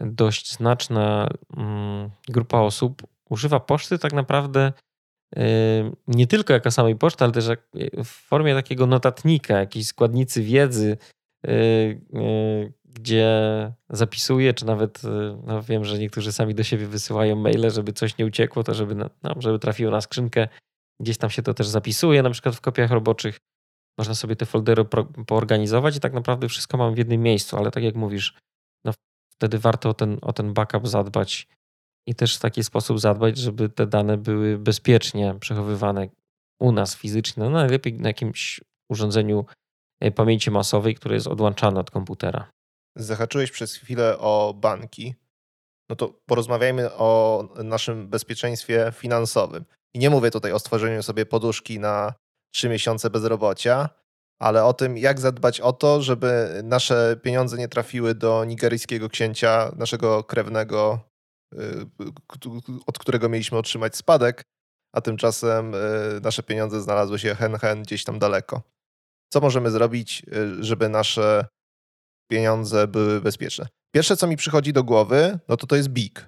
dość 0.00 0.52
znaczna 0.52 1.28
mm, 1.56 2.10
grupa 2.28 2.58
osób 2.58 3.02
używa 3.30 3.60
poczty 3.60 3.98
tak 3.98 4.12
naprawdę 4.12 4.72
nie 6.06 6.26
tylko 6.26 6.52
jako 6.52 6.70
samej 6.70 6.96
poczty, 6.96 7.24
ale 7.24 7.32
też 7.32 7.44
w 8.04 8.08
formie 8.08 8.54
takiego 8.54 8.86
notatnika, 8.86 9.58
jakiejś 9.58 9.86
składnicy 9.86 10.42
wiedzy, 10.42 10.96
y, 11.46 11.50
y, 11.50 12.72
gdzie 12.84 13.32
zapisuje, 13.90 14.54
czy 14.54 14.66
nawet 14.66 15.02
no 15.46 15.62
wiem, 15.62 15.84
że 15.84 15.98
niektórzy 15.98 16.32
sami 16.32 16.54
do 16.54 16.62
siebie 16.62 16.86
wysyłają 16.86 17.36
maile, 17.36 17.70
żeby 17.70 17.92
coś 17.92 18.18
nie 18.18 18.26
uciekło, 18.26 18.64
to 18.64 18.74
żeby, 18.74 18.94
no, 18.94 19.10
żeby 19.38 19.58
trafiło 19.58 19.90
na 19.90 20.00
skrzynkę 20.00 20.48
Gdzieś 21.00 21.18
tam 21.18 21.30
się 21.30 21.42
to 21.42 21.54
też 21.54 21.68
zapisuje, 21.68 22.22
na 22.22 22.30
przykład 22.30 22.56
w 22.56 22.60
kopiach 22.60 22.90
roboczych. 22.90 23.38
Można 23.98 24.14
sobie 24.14 24.36
te 24.36 24.46
foldery 24.46 24.84
poorganizować 25.26 25.96
i 25.96 26.00
tak 26.00 26.12
naprawdę 26.12 26.48
wszystko 26.48 26.76
mam 26.76 26.94
w 26.94 26.98
jednym 26.98 27.22
miejscu, 27.22 27.56
ale 27.56 27.70
tak 27.70 27.84
jak 27.84 27.94
mówisz, 27.94 28.34
no 28.84 28.92
wtedy 29.34 29.58
warto 29.58 29.88
o 29.88 29.94
ten, 29.94 30.18
o 30.22 30.32
ten 30.32 30.52
backup 30.52 30.88
zadbać 30.88 31.48
i 32.06 32.14
też 32.14 32.36
w 32.36 32.40
taki 32.40 32.64
sposób 32.64 33.00
zadbać, 33.00 33.38
żeby 33.38 33.68
te 33.68 33.86
dane 33.86 34.16
były 34.16 34.58
bezpiecznie 34.58 35.34
przechowywane 35.40 36.08
u 36.60 36.72
nas 36.72 36.96
fizycznie, 36.96 37.42
no 37.44 37.50
najlepiej 37.50 37.94
na 37.94 38.08
jakimś 38.08 38.60
urządzeniu 38.90 39.44
e, 40.00 40.10
pamięci 40.10 40.50
masowej, 40.50 40.94
które 40.94 41.14
jest 41.14 41.26
odłączane 41.26 41.80
od 41.80 41.90
komputera. 41.90 42.50
Zahaczyłeś 42.96 43.50
przez 43.50 43.74
chwilę 43.74 44.18
o 44.18 44.54
banki. 44.56 45.14
No 45.90 45.96
to 45.96 46.08
porozmawiajmy 46.26 46.92
o 46.92 47.44
naszym 47.64 48.08
bezpieczeństwie 48.08 48.92
finansowym. 48.96 49.64
I 49.94 49.98
nie 49.98 50.10
mówię 50.10 50.30
tutaj 50.30 50.52
o 50.52 50.58
stworzeniu 50.58 51.02
sobie 51.02 51.26
poduszki 51.26 51.80
na 51.80 52.14
trzy 52.54 52.68
miesiące 52.68 53.10
bezrobocia, 53.10 53.88
ale 54.40 54.64
o 54.64 54.72
tym, 54.72 54.98
jak 54.98 55.20
zadbać 55.20 55.60
o 55.60 55.72
to, 55.72 56.02
żeby 56.02 56.60
nasze 56.64 57.16
pieniądze 57.22 57.58
nie 57.58 57.68
trafiły 57.68 58.14
do 58.14 58.44
nigeryjskiego 58.44 59.08
księcia, 59.08 59.72
naszego 59.76 60.24
krewnego, 60.24 61.09
od 62.86 62.98
którego 62.98 63.28
mieliśmy 63.28 63.58
otrzymać 63.58 63.96
spadek, 63.96 64.42
a 64.92 65.00
tymczasem 65.00 65.74
nasze 66.22 66.42
pieniądze 66.42 66.82
znalazły 66.82 67.18
się 67.18 67.34
hen 67.34 67.56
hen 67.56 67.82
gdzieś 67.82 68.04
tam 68.04 68.18
daleko. 68.18 68.62
Co 69.32 69.40
możemy 69.40 69.70
zrobić, 69.70 70.22
żeby 70.60 70.88
nasze 70.88 71.46
pieniądze 72.30 72.88
były 72.88 73.20
bezpieczne? 73.20 73.66
Pierwsze, 73.94 74.16
co 74.16 74.26
mi 74.26 74.36
przychodzi 74.36 74.72
do 74.72 74.84
głowy, 74.84 75.38
no 75.48 75.56
to 75.56 75.66
to 75.66 75.76
jest 75.76 75.88
BIG. 75.88 76.20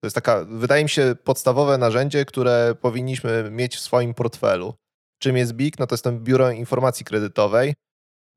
To 0.00 0.06
jest 0.06 0.14
taka, 0.14 0.44
wydaje 0.44 0.82
mi 0.82 0.88
się, 0.88 1.16
podstawowe 1.24 1.78
narzędzie, 1.78 2.24
które 2.24 2.74
powinniśmy 2.80 3.50
mieć 3.50 3.76
w 3.76 3.80
swoim 3.80 4.14
portfelu. 4.14 4.74
Czym 5.22 5.36
jest 5.36 5.52
BIG? 5.52 5.78
No 5.78 5.86
to 5.86 5.94
jest 5.94 6.04
to 6.04 6.12
Biuro 6.12 6.50
Informacji 6.50 7.04
Kredytowej. 7.04 7.74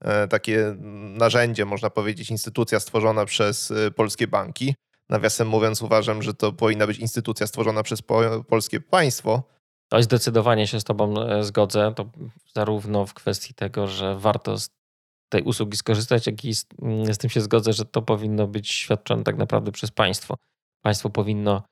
E, 0.03 0.27
takie 0.27 0.75
narzędzie, 1.17 1.65
można 1.65 1.89
powiedzieć, 1.89 2.31
instytucja 2.31 2.79
stworzona 2.79 3.25
przez 3.25 3.73
polskie 3.95 4.27
banki. 4.27 4.75
Nawiasem 5.09 5.47
mówiąc, 5.47 5.81
uważam, 5.81 6.21
że 6.21 6.33
to 6.33 6.53
powinna 6.53 6.87
być 6.87 6.97
instytucja 6.97 7.47
stworzona 7.47 7.83
przez 7.83 8.01
polskie 8.47 8.79
państwo. 8.79 9.43
To 9.89 10.03
zdecydowanie 10.03 10.67
się 10.67 10.79
z 10.79 10.83
Tobą 10.83 11.21
e, 11.21 11.43
zgodzę. 11.43 11.93
To 11.95 12.09
zarówno 12.55 13.05
w 13.05 13.13
kwestii 13.13 13.53
tego, 13.53 13.87
że 13.87 14.19
warto 14.19 14.57
z 14.57 14.69
tej 15.29 15.43
usługi 15.43 15.77
skorzystać, 15.77 16.27
jak 16.27 16.45
i 16.45 16.55
z, 16.55 16.65
z 17.11 17.17
tym 17.17 17.29
się 17.29 17.41
zgodzę, 17.41 17.73
że 17.73 17.85
to 17.85 18.01
powinno 18.01 18.47
być 18.47 18.71
świadczone 18.71 19.23
tak 19.23 19.37
naprawdę 19.37 19.71
przez 19.71 19.91
państwo. 19.91 20.35
Państwo 20.81 21.09
powinno 21.09 21.63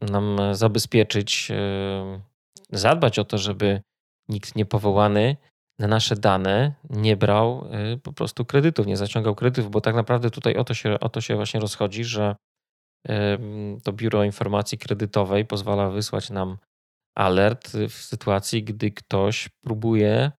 nam 0.00 0.38
zabezpieczyć, 0.52 1.52
zadbać 2.72 3.18
o 3.18 3.24
to, 3.24 3.38
żeby 3.38 3.82
nikt 4.28 4.56
niepowołany 4.56 5.36
na 5.78 5.88
nasze 5.88 6.16
dane 6.16 6.74
nie 6.90 7.16
brał 7.16 7.68
y, 7.94 7.98
po 7.98 8.12
prostu 8.12 8.44
kredytów, 8.44 8.86
nie 8.86 8.96
zaciągał 8.96 9.34
kredytów, 9.34 9.70
bo 9.70 9.80
tak 9.80 9.94
naprawdę 9.94 10.30
tutaj 10.30 10.56
o 10.56 10.64
to 10.64 10.74
się, 10.74 11.00
o 11.00 11.08
to 11.08 11.20
się 11.20 11.36
właśnie 11.36 11.60
rozchodzi, 11.60 12.04
że 12.04 12.36
to 13.82 13.92
Biuro 13.92 14.24
Informacji 14.24 14.78
Kredytowej 14.78 15.44
pozwala 15.44 15.90
wysłać 15.90 16.30
nam 16.30 16.58
alert 17.14 17.68
w 17.88 17.92
sytuacji, 17.92 18.64
gdy 18.64 18.90
ktoś 18.90 19.48
próbuje 19.64 20.32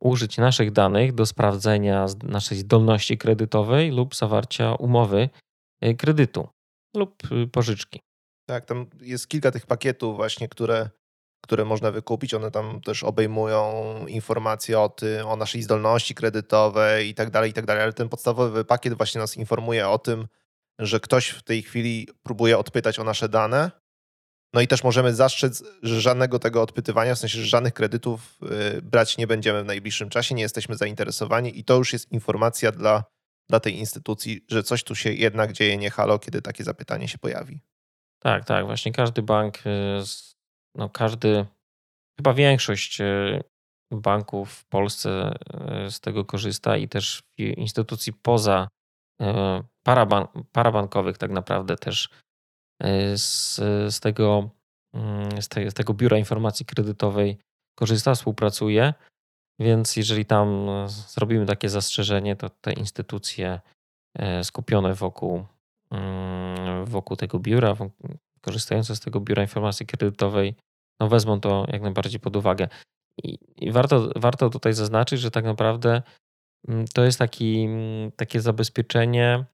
użyć 0.00 0.38
naszych 0.38 0.72
danych 0.72 1.14
do 1.14 1.26
sprawdzenia 1.26 2.06
naszej 2.22 2.58
zdolności 2.58 3.18
kredytowej 3.18 3.90
lub 3.90 4.14
zawarcia 4.14 4.74
umowy 4.74 5.28
y, 5.84 5.94
kredytu 5.94 6.48
lub 6.96 7.32
y, 7.32 7.46
pożyczki. 7.46 8.00
Tak, 8.48 8.64
tam 8.64 8.86
jest 9.00 9.28
kilka 9.28 9.50
tych 9.50 9.66
pakietów 9.66 10.16
właśnie, 10.16 10.48
które 10.48 10.90
które 11.44 11.64
można 11.64 11.90
wykupić. 11.90 12.34
One 12.34 12.50
tam 12.50 12.80
też 12.80 13.02
obejmują 13.02 13.84
informacje 14.06 14.80
o 14.80 14.88
tym, 14.88 15.26
o 15.26 15.36
naszej 15.36 15.62
zdolności 15.62 16.14
kredytowej 16.14 17.08
i 17.08 17.14
tak 17.14 17.30
dalej, 17.30 17.50
i 17.50 17.52
tak 17.52 17.66
dalej. 17.66 17.82
Ale 17.82 17.92
ten 17.92 18.08
podstawowy 18.08 18.64
pakiet 18.64 18.94
właśnie 18.94 19.20
nas 19.20 19.36
informuje 19.36 19.88
o 19.88 19.98
tym, 19.98 20.26
że 20.78 21.00
ktoś 21.00 21.28
w 21.28 21.42
tej 21.42 21.62
chwili 21.62 22.08
próbuje 22.22 22.58
odpytać 22.58 22.98
o 22.98 23.04
nasze 23.04 23.28
dane. 23.28 23.70
No 24.54 24.60
i 24.60 24.68
też 24.68 24.84
możemy 24.84 25.14
zastrzec, 25.14 25.64
że 25.82 26.00
żadnego 26.00 26.38
tego 26.38 26.62
odpytywania, 26.62 27.14
w 27.14 27.18
sensie, 27.18 27.38
że 27.38 27.46
żadnych 27.46 27.74
kredytów 27.74 28.38
y, 28.76 28.82
brać 28.82 29.18
nie 29.18 29.26
będziemy 29.26 29.62
w 29.62 29.66
najbliższym 29.66 30.08
czasie, 30.08 30.34
nie 30.34 30.42
jesteśmy 30.42 30.76
zainteresowani 30.76 31.58
i 31.58 31.64
to 31.64 31.76
już 31.76 31.92
jest 31.92 32.12
informacja 32.12 32.72
dla, 32.72 33.04
dla 33.48 33.60
tej 33.60 33.78
instytucji, 33.78 34.44
że 34.48 34.62
coś 34.62 34.84
tu 34.84 34.94
się 34.94 35.12
jednak 35.12 35.52
dzieje 35.52 35.76
nie 35.76 35.90
halo, 35.90 36.18
kiedy 36.18 36.42
takie 36.42 36.64
zapytanie 36.64 37.08
się 37.08 37.18
pojawi. 37.18 37.60
Tak, 38.18 38.44
tak. 38.44 38.66
Właśnie 38.66 38.92
każdy 38.92 39.22
bank 39.22 39.58
y, 39.66 40.33
no 40.74 40.88
każdy, 40.88 41.46
chyba 42.18 42.34
większość 42.34 43.00
e, 43.00 43.40
banków 43.90 44.52
w 44.52 44.64
Polsce 44.64 45.34
e, 45.54 45.90
z 45.90 46.00
tego 46.00 46.24
korzysta 46.24 46.76
i 46.76 46.88
też 46.88 47.22
instytucji 47.38 48.12
poza 48.12 48.68
e, 49.20 49.62
paraban 49.82 50.26
parabankowych 50.52 51.18
tak 51.18 51.30
naprawdę 51.30 51.76
też 51.76 52.08
z, 53.14 53.56
z, 53.94 54.00
tego, 54.00 54.50
mm, 54.94 55.42
z, 55.42 55.48
te, 55.48 55.70
z 55.70 55.74
tego 55.74 55.94
biura 55.94 56.18
informacji 56.18 56.66
kredytowej 56.66 57.38
korzysta, 57.78 58.14
współpracuje. 58.14 58.94
Więc 59.60 59.96
jeżeli 59.96 60.24
tam 60.24 60.68
zrobimy 60.86 61.46
takie 61.46 61.68
zastrzeżenie, 61.68 62.36
to 62.36 62.50
te 62.50 62.72
instytucje 62.72 63.60
skupione 64.42 64.94
wokół, 64.94 65.44
mm, 65.90 66.84
wokół 66.84 67.16
tego 67.16 67.38
biura, 67.38 67.74
korzystające 68.44 68.96
z 68.96 69.00
tego 69.00 69.20
biura 69.20 69.42
informacji 69.42 69.86
kredytowej, 69.86 70.54
no 71.00 71.08
wezmą 71.08 71.40
to 71.40 71.66
jak 71.68 71.82
najbardziej 71.82 72.20
pod 72.20 72.36
uwagę. 72.36 72.68
I, 73.22 73.38
i 73.56 73.72
warto, 73.72 74.10
warto 74.16 74.50
tutaj 74.50 74.72
zaznaczyć, 74.72 75.20
że 75.20 75.30
tak 75.30 75.44
naprawdę 75.44 76.02
mm, 76.68 76.84
to 76.94 77.04
jest 77.04 77.18
taki, 77.18 77.64
mm, 77.64 78.12
takie 78.12 78.40
zabezpieczenie 78.40 79.44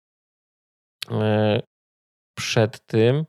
e, 1.10 1.60
przed 2.38 2.86
tym. 2.86 3.24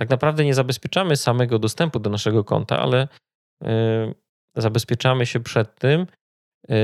Tak 0.00 0.10
naprawdę 0.10 0.44
nie 0.44 0.54
zabezpieczamy 0.54 1.16
samego 1.16 1.58
dostępu 1.58 1.98
do 1.98 2.10
naszego 2.10 2.44
konta, 2.44 2.78
ale 2.78 3.08
e, 3.64 4.14
zabezpieczamy 4.56 5.26
się 5.26 5.40
przed 5.40 5.74
tym, 5.74 6.06
e, 6.70 6.76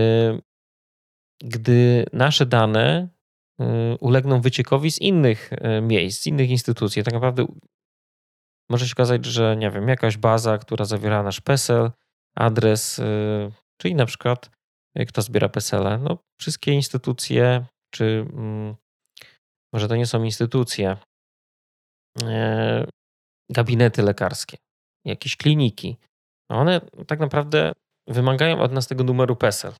gdy 1.44 2.06
nasze 2.12 2.46
dane 2.46 3.08
ulegną 4.00 4.40
wyciekowi 4.40 4.90
z 4.90 5.00
innych 5.00 5.50
miejsc, 5.82 6.22
z 6.22 6.26
innych 6.26 6.50
instytucji. 6.50 7.04
Tak 7.04 7.14
naprawdę 7.14 7.46
może 8.70 8.88
się 8.88 8.92
okazać, 8.92 9.26
że 9.26 9.56
nie 9.56 9.70
wiem, 9.70 9.88
jakaś 9.88 10.16
baza, 10.16 10.58
która 10.58 10.84
zawiera 10.84 11.22
nasz 11.22 11.40
PESEL, 11.40 11.90
adres, 12.36 12.98
y, 12.98 13.52
czyli 13.80 13.94
na 13.94 14.06
przykład 14.06 14.50
y, 14.98 15.06
kto 15.06 15.22
zbiera 15.22 15.48
PESEL, 15.48 16.00
no 16.02 16.18
wszystkie 16.40 16.72
instytucje, 16.72 17.64
czy 17.94 18.26
mm, 18.32 18.74
może 19.72 19.88
to 19.88 19.96
nie 19.96 20.06
są 20.06 20.22
instytucje, 20.22 20.96
e, 22.22 22.86
gabinety 23.50 24.02
lekarskie, 24.02 24.56
jakieś 25.04 25.36
kliniki, 25.36 25.96
one 26.48 26.80
tak 27.06 27.20
naprawdę 27.20 27.72
wymagają 28.08 28.60
od 28.60 28.72
nas 28.72 28.86
tego 28.86 29.04
numeru 29.04 29.36
PESEL. 29.36 29.72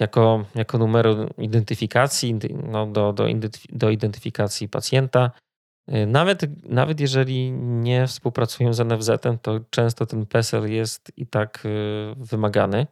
Jako, 0.00 0.44
jako 0.54 0.78
numeru 0.78 1.28
identyfikacji 1.38 2.34
no, 2.64 2.86
do, 2.86 3.12
do, 3.12 3.26
do 3.72 3.90
identyfikacji 3.90 4.68
pacjenta, 4.68 5.30
Y, 5.30 5.49
nawet, 5.90 6.68
nawet 6.68 7.00
jeżeli 7.00 7.52
nie 7.52 8.06
współpracują 8.06 8.72
z 8.72 8.80
NFZ-em, 8.80 9.38
to 9.38 9.60
często 9.70 10.06
ten 10.06 10.26
PESEL 10.26 10.72
jest 10.72 11.12
i 11.16 11.26
tak 11.26 11.66
y, 11.66 12.14
wymagany. 12.16 12.86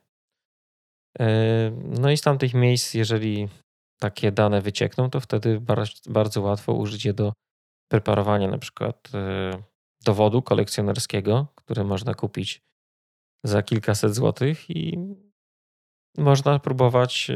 Y, 1.20 1.24
no 2.00 2.10
i 2.10 2.16
z 2.16 2.20
tamtych 2.20 2.54
miejsc, 2.54 2.94
jeżeli 2.94 3.48
takie 4.00 4.32
dane 4.32 4.60
wyciekną, 4.60 5.10
to 5.10 5.20
wtedy 5.20 5.60
bardzo 6.08 6.40
łatwo 6.40 6.72
użyć 6.72 7.04
je 7.04 7.12
do 7.12 7.32
preparowania 7.90 8.48
na 8.48 8.58
przykład 8.58 9.10
dowodu 10.04 10.42
kolekcjonerskiego, 10.42 11.46
który 11.54 11.84
można 11.84 12.14
kupić 12.14 12.62
za 13.44 13.62
kilkaset 13.62 14.14
złotych 14.14 14.70
i 14.70 14.98
można 16.18 16.58
próbować 16.58 17.30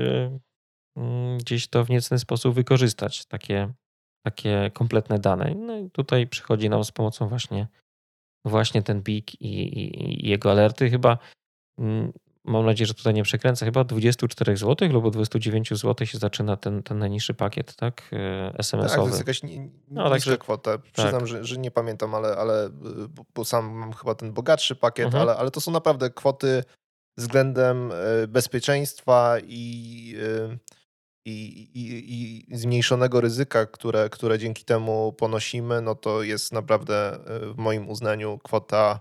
mm, 0.97 1.39
gdzieś 1.39 1.69
to 1.69 1.85
w 1.85 1.91
niecny 1.91 2.19
sposób 2.19 2.55
wykorzystać. 2.55 3.27
Takie 3.27 3.73
takie 4.23 4.71
kompletne 4.75 5.19
dane. 5.19 5.55
No 5.55 5.79
i 5.79 5.91
tutaj 5.91 6.27
przychodzi 6.27 6.71
nam 6.71 6.85
z 6.85 6.93
pomocą 6.93 7.29
właśnie, 7.29 7.69
właśnie 8.45 8.83
ten 8.83 9.03
BIG 9.03 9.41
i, 9.41 9.63
i, 9.63 10.25
i 10.25 10.29
jego 10.29 10.51
alerty. 10.51 10.91
Chyba 10.91 11.19
mm, 11.79 12.13
mam 12.45 12.67
nadzieję, 12.67 12.87
że 12.87 12.95
tutaj 12.95 13.15
nie 13.15 13.23
przekręcę, 13.23 13.65
chyba 13.65 13.85
24 13.85 14.57
zł 14.57 14.89
lub 14.93 15.11
29 15.11 15.69
zł 15.69 16.07
się 16.07 16.19
zaczyna 16.19 16.57
ten, 16.57 16.83
ten 16.83 16.99
najniższy 16.99 17.35
pakiet, 17.35 17.77
tak? 17.77 18.11
SMS-owy. 18.59 18.89
Tak, 18.89 18.99
to 18.99 19.07
jest 19.07 19.19
jakaś 19.19 19.43
ni, 19.43 19.71
no, 19.89 20.11
także, 20.11 20.39
kwota. 20.39 20.79
Przyznam, 20.79 21.21
tak. 21.21 21.27
że, 21.27 21.45
że 21.45 21.57
nie 21.57 21.71
pamiętam, 21.71 22.15
ale, 22.15 22.37
ale 22.37 22.71
bo 23.35 23.45
sam 23.45 23.71
mam 23.71 23.93
chyba 23.93 24.15
ten 24.15 24.33
bogatszy 24.33 24.77
pakiet, 24.77 25.07
mhm. 25.07 25.23
ale, 25.23 25.37
ale 25.37 25.51
to 25.51 25.61
są 25.61 25.71
naprawdę 25.71 26.11
kwoty 26.11 26.65
względem 27.19 27.93
e, 27.93 28.29
bezpieczeństwa 28.29 29.37
i 29.47 30.17
e, 30.23 30.59
i, 31.25 31.69
i, 31.75 32.53
i 32.53 32.57
zmniejszonego 32.57 33.21
ryzyka, 33.21 33.67
które, 33.67 34.09
które 34.11 34.39
dzięki 34.39 34.65
temu 34.65 35.13
ponosimy, 35.13 35.83
no 35.83 35.95
to 35.95 36.23
jest 36.23 36.53
naprawdę 36.53 37.15
e, 37.15 37.53
w 37.55 37.57
moim 37.57 37.89
uznaniu 37.89 38.39
kwota 38.39 39.01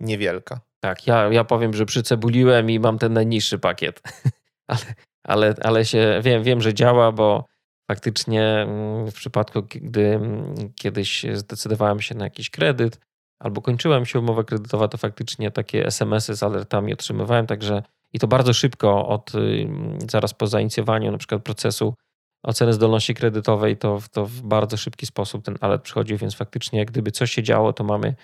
niewielka. 0.00 0.60
Tak, 0.80 1.06
ja, 1.06 1.32
ja 1.32 1.44
powiem, 1.44 1.74
że 1.74 1.86
przycebuliłem 1.86 2.70
i 2.70 2.80
mam 2.80 2.98
ten 2.98 3.12
najniższy 3.12 3.58
pakiet, 3.58 4.02
ale, 4.66 4.94
ale, 5.24 5.54
ale 5.62 5.84
się 5.84 6.20
wiem, 6.22 6.42
wiem, 6.42 6.60
że 6.60 6.74
działa, 6.74 7.12
bo 7.12 7.44
faktycznie 7.90 8.42
mm, 8.42 9.10
w 9.10 9.14
przypadku, 9.14 9.62
gdy 9.62 10.14
mm, 10.14 10.54
kiedyś 10.74 11.26
zdecydowałem 11.34 12.00
się 12.00 12.14
na 12.14 12.24
jakiś 12.24 12.50
kredyt 12.50 13.00
albo 13.38 13.62
kończyłem 13.62 14.06
się 14.06 14.18
umowę 14.18 14.44
kredytowa, 14.44 14.88
to 14.88 14.98
faktycznie 14.98 15.50
takie 15.50 15.86
SMS-y 15.86 16.36
z 16.36 16.42
alertami 16.42 16.92
otrzymywałem, 16.92 17.46
także 17.46 17.82
i 18.12 18.18
to 18.18 18.26
bardzo 18.26 18.52
szybko, 18.52 19.08
od 19.08 19.34
y, 19.34 19.68
zaraz 20.10 20.34
po 20.34 20.46
zainicjowaniu 20.46 21.12
na 21.12 21.18
przykład 21.18 21.42
procesu 21.42 21.94
oceny 22.42 22.72
zdolności 22.72 23.14
kredytowej, 23.14 23.76
to, 23.76 23.98
to 24.12 24.26
w 24.26 24.42
bardzo 24.42 24.76
szybki 24.76 25.06
sposób 25.06 25.44
ten 25.44 25.56
alert 25.60 25.82
przychodził, 25.82 26.18
więc 26.18 26.34
faktycznie 26.34 26.86
gdyby 26.86 27.10
coś 27.10 27.30
się 27.32 27.42
działo, 27.42 27.72
to 27.72 27.84
mamy 27.84 28.14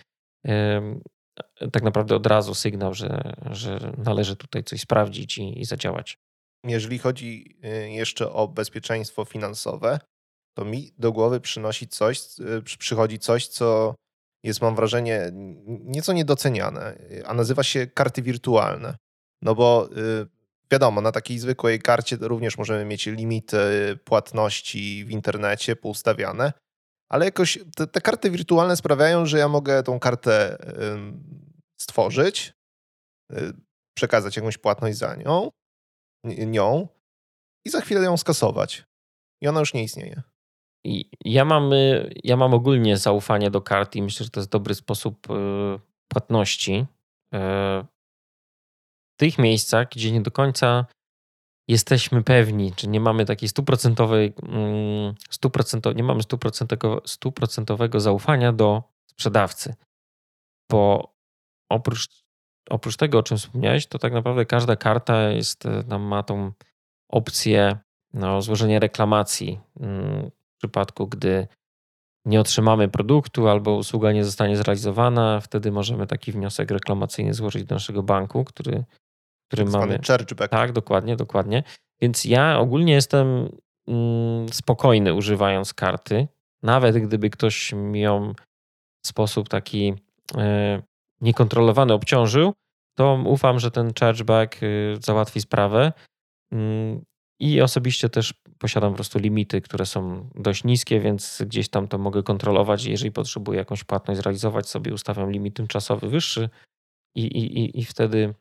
tak 1.72 1.82
naprawdę 1.82 2.16
od 2.16 2.26
razu 2.26 2.54
sygnał, 2.54 2.94
że, 2.94 3.34
że 3.50 3.92
należy 3.98 4.36
tutaj 4.36 4.64
coś 4.64 4.80
sprawdzić 4.80 5.38
i, 5.38 5.60
i 5.60 5.64
zadziałać. 5.64 6.18
Jeżeli 6.64 6.98
chodzi 6.98 7.58
y, 7.64 7.90
jeszcze 7.90 8.32
o 8.32 8.48
bezpieczeństwo 8.48 9.24
finansowe, 9.24 9.98
to 10.56 10.64
mi 10.64 10.92
do 10.98 11.12
głowy 11.12 11.40
przynosi 11.40 11.88
coś, 11.88 12.20
y, 12.40 12.78
przychodzi 12.78 13.18
coś, 13.18 13.46
co 13.46 13.94
jest, 14.44 14.62
mam 14.62 14.76
wrażenie, 14.76 15.30
nieco 15.64 16.12
niedoceniane, 16.12 16.98
a 17.26 17.34
nazywa 17.34 17.62
się 17.62 17.86
karty 17.86 18.22
wirtualne. 18.22 18.96
No 19.44 19.54
bo 19.54 19.88
y, 19.96 20.26
wiadomo, 20.70 21.00
na 21.00 21.12
takiej 21.12 21.38
zwykłej 21.38 21.78
karcie 21.78 22.16
również 22.20 22.58
możemy 22.58 22.84
mieć 22.84 23.06
limity 23.06 23.58
płatności 24.04 25.04
w 25.04 25.10
internecie 25.10 25.76
poustawiane, 25.76 26.52
ale 27.08 27.24
jakoś 27.24 27.58
te, 27.76 27.86
te 27.86 28.00
karty 28.00 28.30
wirtualne 28.30 28.76
sprawiają, 28.76 29.26
że 29.26 29.38
ja 29.38 29.48
mogę 29.48 29.82
tą 29.82 30.00
kartę 30.00 30.58
stworzyć, 31.80 32.52
y, 33.32 33.52
przekazać 33.96 34.36
jakąś 34.36 34.58
płatność 34.58 34.98
za 34.98 35.16
nią, 35.16 35.50
nią 36.24 36.88
i 37.66 37.70
za 37.70 37.80
chwilę 37.80 38.00
ją 38.00 38.16
skasować. 38.16 38.84
I 39.42 39.48
ona 39.48 39.60
już 39.60 39.74
nie 39.74 39.82
istnieje. 39.82 40.22
Ja 41.24 41.44
mam, 41.44 41.72
y, 41.72 42.14
ja 42.24 42.36
mam 42.36 42.54
ogólnie 42.54 42.96
zaufanie 42.96 43.50
do 43.50 43.60
kart 43.60 43.96
i 43.96 44.02
myślę, 44.02 44.24
że 44.24 44.30
to 44.30 44.40
jest 44.40 44.50
dobry 44.50 44.74
sposób 44.74 45.26
płatności. 46.08 46.86
Tych 49.16 49.38
miejscach, 49.38 49.88
gdzie 49.88 50.12
nie 50.12 50.20
do 50.20 50.30
końca 50.30 50.86
jesteśmy 51.68 52.22
pewni, 52.22 52.72
czy 52.72 52.88
nie 52.88 53.00
mamy 53.00 53.24
takiej 53.24 53.48
stuprocentowej, 53.48 54.32
mm, 54.42 55.14
nie 55.94 56.02
mamy 56.02 56.22
stuprocentowego 57.06 58.00
zaufania 58.00 58.52
do 58.52 58.82
sprzedawcy. 59.06 59.74
Bo 60.70 61.12
oprócz, 61.70 62.08
oprócz 62.70 62.96
tego, 62.96 63.18
o 63.18 63.22
czym 63.22 63.36
wspomniałeś, 63.38 63.86
to 63.86 63.98
tak 63.98 64.12
naprawdę 64.12 64.46
każda 64.46 64.76
karta 64.76 65.30
jest, 65.30 65.66
e, 65.66 65.98
ma 65.98 66.22
tą 66.22 66.52
opcję 67.08 67.78
no, 68.12 68.42
złożenia 68.42 68.78
reklamacji 68.78 69.60
mm, 69.80 70.30
w 70.30 70.58
przypadku, 70.58 71.06
gdy 71.06 71.48
nie 72.26 72.40
otrzymamy 72.40 72.88
produktu 72.88 73.48
albo 73.48 73.74
usługa 73.76 74.12
nie 74.12 74.24
zostanie 74.24 74.56
zrealizowana, 74.56 75.40
wtedy 75.40 75.72
możemy 75.72 76.06
taki 76.06 76.32
wniosek 76.32 76.70
reklamacyjny 76.70 77.34
złożyć 77.34 77.64
do 77.64 77.74
naszego 77.74 78.02
banku, 78.02 78.44
który, 78.44 78.84
który 79.54 79.72
tak 79.72 79.80
mamy. 79.80 79.98
Chargeback. 80.06 80.50
Tak, 80.50 80.72
dokładnie, 80.72 81.16
dokładnie. 81.16 81.62
Więc 82.00 82.24
ja 82.24 82.58
ogólnie 82.58 82.92
jestem 82.92 83.48
mm, 83.88 84.48
spokojny 84.48 85.14
używając 85.14 85.74
karty, 85.74 86.28
nawet 86.62 86.98
gdyby 86.98 87.30
ktoś 87.30 87.72
mi 87.72 88.00
ją 88.00 88.32
w 89.04 89.08
sposób 89.08 89.48
taki 89.48 89.94
e, 90.36 90.82
niekontrolowany 91.20 91.92
obciążył, 91.92 92.52
to 92.94 93.22
ufam, 93.26 93.58
że 93.60 93.70
ten 93.70 93.92
chargeback 94.00 94.62
y, 94.62 94.96
załatwi 95.00 95.40
sprawę. 95.40 95.92
Mm, 96.52 97.04
I 97.40 97.60
osobiście 97.60 98.08
też 98.08 98.34
posiadam 98.58 98.90
po 98.90 98.94
prostu 98.94 99.18
limity, 99.18 99.60
które 99.60 99.86
są 99.86 100.30
dość 100.34 100.64
niskie, 100.64 101.00
więc 101.00 101.42
gdzieś 101.46 101.68
tam 101.68 101.88
to 101.88 101.98
mogę 101.98 102.22
kontrolować. 102.22 102.84
Jeżeli 102.84 103.12
potrzebuję 103.12 103.58
jakąś 103.58 103.84
płatność 103.84 104.20
zrealizować, 104.20 104.68
sobie 104.68 104.94
ustawiam 104.94 105.30
limit 105.30 105.56
tymczasowy 105.56 106.08
wyższy 106.08 106.50
i, 107.16 107.22
i, 107.22 107.80
i 107.80 107.84
wtedy, 107.84 108.18
mm, 108.18 108.34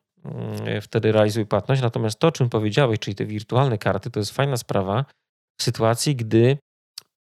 wtedy 0.82 1.12
realizuję 1.12 1.46
płatność. 1.46 1.82
Natomiast 1.82 2.20
to, 2.20 2.32
czym 2.32 2.50
powiedziałeś, 2.50 3.00
czyli 3.00 3.16
te 3.16 3.26
wirtualne 3.26 3.78
karty, 3.78 4.10
to 4.10 4.20
jest 4.20 4.32
fajna 4.32 4.58
sprawa 4.58 5.06
w 5.60 5.64
sytuacji, 5.64 6.16
gdy 6.16 6.58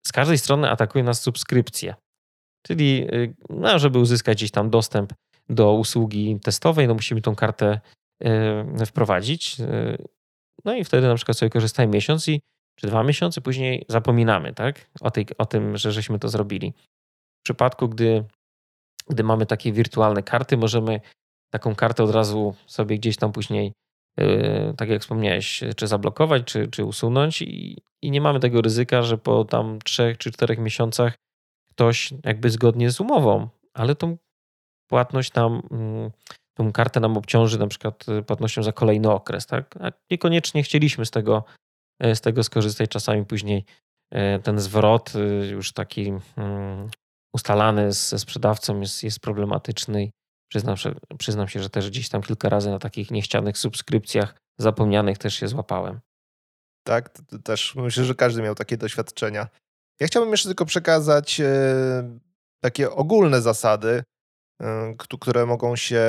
z 0.06 0.12
każdej 0.12 0.38
strony 0.38 0.70
atakuje 0.70 1.04
nas 1.04 1.20
subskrypcje. 1.20 1.94
Czyli, 2.66 3.06
y, 3.14 3.34
no, 3.50 3.78
żeby 3.78 3.98
uzyskać 3.98 4.38
gdzieś 4.38 4.50
tam 4.50 4.70
dostęp 4.70 5.12
do 5.48 5.72
usługi 5.72 6.38
testowej, 6.42 6.88
no 6.88 6.94
musimy 6.94 7.20
tą 7.20 7.34
kartę 7.34 7.80
y, 8.82 8.86
wprowadzić. 8.86 9.60
Y, 9.60 10.04
no 10.64 10.74
i 10.74 10.84
wtedy 10.84 11.06
na 11.06 11.14
przykład 11.14 11.38
sobie 11.38 11.50
korzystajmy 11.50 11.92
miesiąc 11.92 12.28
i 12.28 12.40
czy 12.76 12.86
dwa 12.86 13.02
miesiące 13.02 13.40
później 13.40 13.84
zapominamy 13.88 14.54
tak? 14.54 14.90
o, 15.00 15.10
tej, 15.10 15.26
o 15.38 15.46
tym, 15.46 15.76
że 15.76 15.92
żeśmy 15.92 16.18
to 16.18 16.28
zrobili. 16.28 16.72
W 17.40 17.44
przypadku, 17.44 17.88
gdy, 17.88 18.24
gdy 19.10 19.22
mamy 19.22 19.46
takie 19.46 19.72
wirtualne 19.72 20.22
karty, 20.22 20.56
możemy 20.56 21.00
taką 21.54 21.74
kartę 21.74 22.04
od 22.04 22.10
razu 22.10 22.54
sobie 22.66 22.98
gdzieś 22.98 23.16
tam 23.16 23.32
później, 23.32 23.72
tak 24.76 24.88
jak 24.88 25.02
wspomniałeś, 25.02 25.64
czy 25.76 25.86
zablokować, 25.86 26.44
czy, 26.44 26.68
czy 26.68 26.84
usunąć 26.84 27.42
i, 27.42 27.78
i 28.02 28.10
nie 28.10 28.20
mamy 28.20 28.40
tego 28.40 28.62
ryzyka, 28.62 29.02
że 29.02 29.18
po 29.18 29.44
tam 29.44 29.78
trzech 29.84 30.18
czy 30.18 30.32
czterech 30.32 30.58
miesiącach 30.58 31.14
ktoś 31.70 32.14
jakby 32.24 32.50
zgodnie 32.50 32.90
z 32.90 33.00
umową, 33.00 33.48
ale 33.74 33.94
tą 33.94 34.16
płatność 34.90 35.34
nam, 35.34 35.62
mm, 35.70 36.10
tą 36.54 36.72
kartę 36.72 37.00
nam 37.00 37.16
obciąży 37.16 37.58
na 37.58 37.66
przykład 37.66 38.08
y, 38.08 38.22
płatnością 38.22 38.62
za 38.62 38.72
kolejny 38.72 39.10
okres, 39.10 39.46
tak? 39.46 39.74
A 39.80 39.92
niekoniecznie 40.10 40.62
chcieliśmy 40.62 41.06
z 41.06 41.10
tego, 41.10 41.44
e, 42.00 42.16
z 42.16 42.20
tego 42.20 42.44
skorzystać. 42.44 42.90
Czasami 42.90 43.26
później 43.26 43.64
ten 44.42 44.58
zwrot 44.58 45.12
y, 45.14 45.46
już 45.46 45.72
taki 45.72 46.12
mm, 46.36 46.90
ustalany 47.34 47.92
ze 47.92 48.18
sprzedawcą 48.18 48.80
jest, 48.80 49.02
jest 49.02 49.20
problematyczny. 49.20 50.10
Przyznam, 50.54 50.76
przyznam 51.18 51.48
się, 51.48 51.62
że 51.62 51.70
też 51.70 51.90
gdzieś 51.90 52.08
tam 52.08 52.22
kilka 52.22 52.48
razy 52.48 52.70
na 52.70 52.78
takich 52.78 53.10
niechcianych 53.10 53.58
subskrypcjach 53.58 54.34
zapomnianych 54.58 55.18
też 55.18 55.34
się 55.34 55.48
złapałem. 55.48 56.00
Tak, 56.86 57.10
też 57.44 57.74
myślę, 57.74 58.04
że 58.04 58.14
każdy 58.14 58.42
miał 58.42 58.54
takie 58.54 58.76
doświadczenia. 58.76 59.48
Ja 60.00 60.06
chciałbym 60.06 60.30
jeszcze 60.30 60.48
tylko 60.48 60.64
przekazać 60.64 61.40
e, 61.40 61.48
takie 62.60 62.90
ogólne 62.90 63.40
zasady, 63.40 64.02
e, 64.62 64.94
które 64.98 65.46
mogą 65.46 65.76
się 65.76 66.04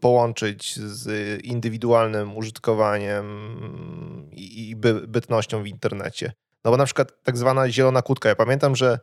połączyć 0.00 0.76
z 0.76 1.42
indywidualnym 1.44 2.36
użytkowaniem 2.36 3.26
mm, 3.26 4.28
i 4.32 4.76
bytnością 5.08 5.62
w 5.62 5.66
internecie. 5.66 6.32
No 6.64 6.70
bo 6.70 6.76
na 6.76 6.84
przykład 6.84 7.22
tak 7.22 7.36
zwana 7.36 7.70
zielona 7.70 8.02
kłódka. 8.02 8.28
Ja 8.28 8.36
pamiętam, 8.36 8.76
że, 8.76 8.98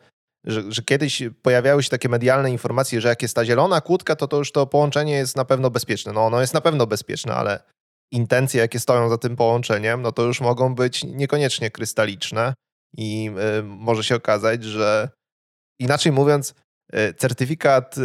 że, 0.46 0.72
że, 0.72 0.82
kiedyś 0.82 1.24
pojawiały 1.42 1.84
się 1.84 1.90
takie 1.90 2.10
medialne 2.10 2.52
informacje, 2.52 3.02
że 3.02 3.10
jak 3.10 3.22
jest 3.22 3.36
ta 3.36 3.46
zielona 3.46 3.82
kłódka, 3.82 4.16
to 4.16 4.28
to 4.28 4.38
już 4.38 4.52
to 4.52 4.68
połączenie 4.68 5.14
jest 5.14 5.36
na 5.36 5.46
pewno 5.46 5.70
bezpieczne. 5.70 6.14
No 6.14 6.26
ono 6.26 6.42
jest 6.42 6.54
na 6.54 6.62
pewno 6.62 6.88
bezpieczne, 6.88 7.36
ale 7.36 7.64
intencje, 8.12 8.62
jakie 8.62 8.80
stoją 8.80 9.10
za 9.10 9.18
tym 9.18 9.36
połączeniem, 9.36 10.02
no 10.02 10.12
to 10.12 10.24
już 10.24 10.42
mogą 10.42 10.76
być 10.76 11.04
niekoniecznie 11.04 11.72
krystaliczne 11.72 12.54
i 12.98 13.32
y, 13.60 13.64
może 13.64 14.04
się 14.04 14.16
okazać, 14.16 14.64
że 14.64 15.10
inaczej 15.80 16.12
mówiąc, 16.12 16.54
y, 16.96 17.14
certyfikat 17.14 17.98
y, 17.98 18.02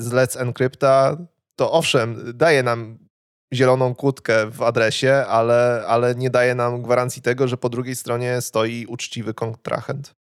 z 0.00 0.12
Let's 0.12 0.40
Encrypta 0.40 1.16
to 1.56 1.72
owszem, 1.72 2.32
daje 2.34 2.62
nam 2.62 2.98
zieloną 3.54 3.94
kłódkę 3.94 4.50
w 4.50 4.62
adresie, 4.62 5.12
ale, 5.12 5.84
ale 5.86 6.14
nie 6.14 6.30
daje 6.30 6.54
nam 6.54 6.82
gwarancji 6.82 7.22
tego, 7.22 7.48
że 7.48 7.56
po 7.56 7.68
drugiej 7.68 7.96
stronie 7.96 8.40
stoi 8.40 8.86
uczciwy 8.86 9.34
kontrahent. 9.34 10.14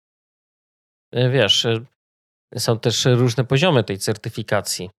E, 1.13 1.31
wiesz, 1.31 1.67
e, 1.67 1.81
są 2.59 2.79
też 2.79 3.05
różne 3.05 3.45
poziomy 3.45 3.85
tej 3.85 3.99
certyfikacji. 3.99 4.91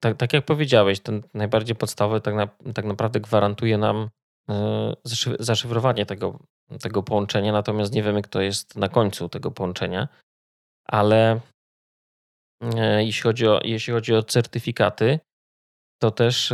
Tak, 0.00 0.16
tak 0.16 0.32
jak 0.32 0.44
powiedziałeś, 0.44 1.00
ten 1.00 1.22
najbardziej 1.34 1.76
podstawowy 1.76 2.20
tak, 2.20 2.34
na, 2.34 2.46
tak 2.74 2.84
naprawdę 2.84 3.20
gwarantuje 3.20 3.78
nam 3.78 4.10
zaszyfrowanie 5.38 6.06
tego 6.06 6.38
tego 6.78 7.02
połączenia, 7.02 7.52
natomiast 7.52 7.92
nie 7.92 8.02
wiemy, 8.02 8.22
kto 8.22 8.40
jest 8.40 8.76
na 8.76 8.88
końcu 8.88 9.28
tego 9.28 9.50
połączenia. 9.50 10.08
Ale 10.88 11.40
jeśli 12.98 13.22
chodzi 13.22 13.46
o, 13.46 13.60
jeśli 13.64 13.92
chodzi 13.92 14.14
o 14.14 14.22
certyfikaty, 14.22 15.18
to 16.02 16.10
też 16.10 16.52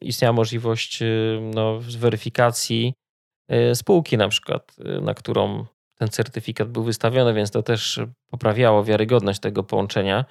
istniała 0.00 0.32
możliwość 0.32 1.02
no, 1.54 1.80
zweryfikacji 1.80 2.94
e, 3.48 3.74
spółki, 3.74 4.16
na 4.16 4.28
przykład, 4.28 4.76
na 5.02 5.14
którą 5.14 5.66
ten 5.98 6.08
certyfikat 6.08 6.68
był 6.68 6.82
wystawiony, 6.82 7.34
więc 7.34 7.50
to 7.50 7.62
też 7.62 8.00
poprawiało 8.30 8.84
wiarygodność 8.84 9.40
tego 9.40 9.62
połączenia. 9.62 10.24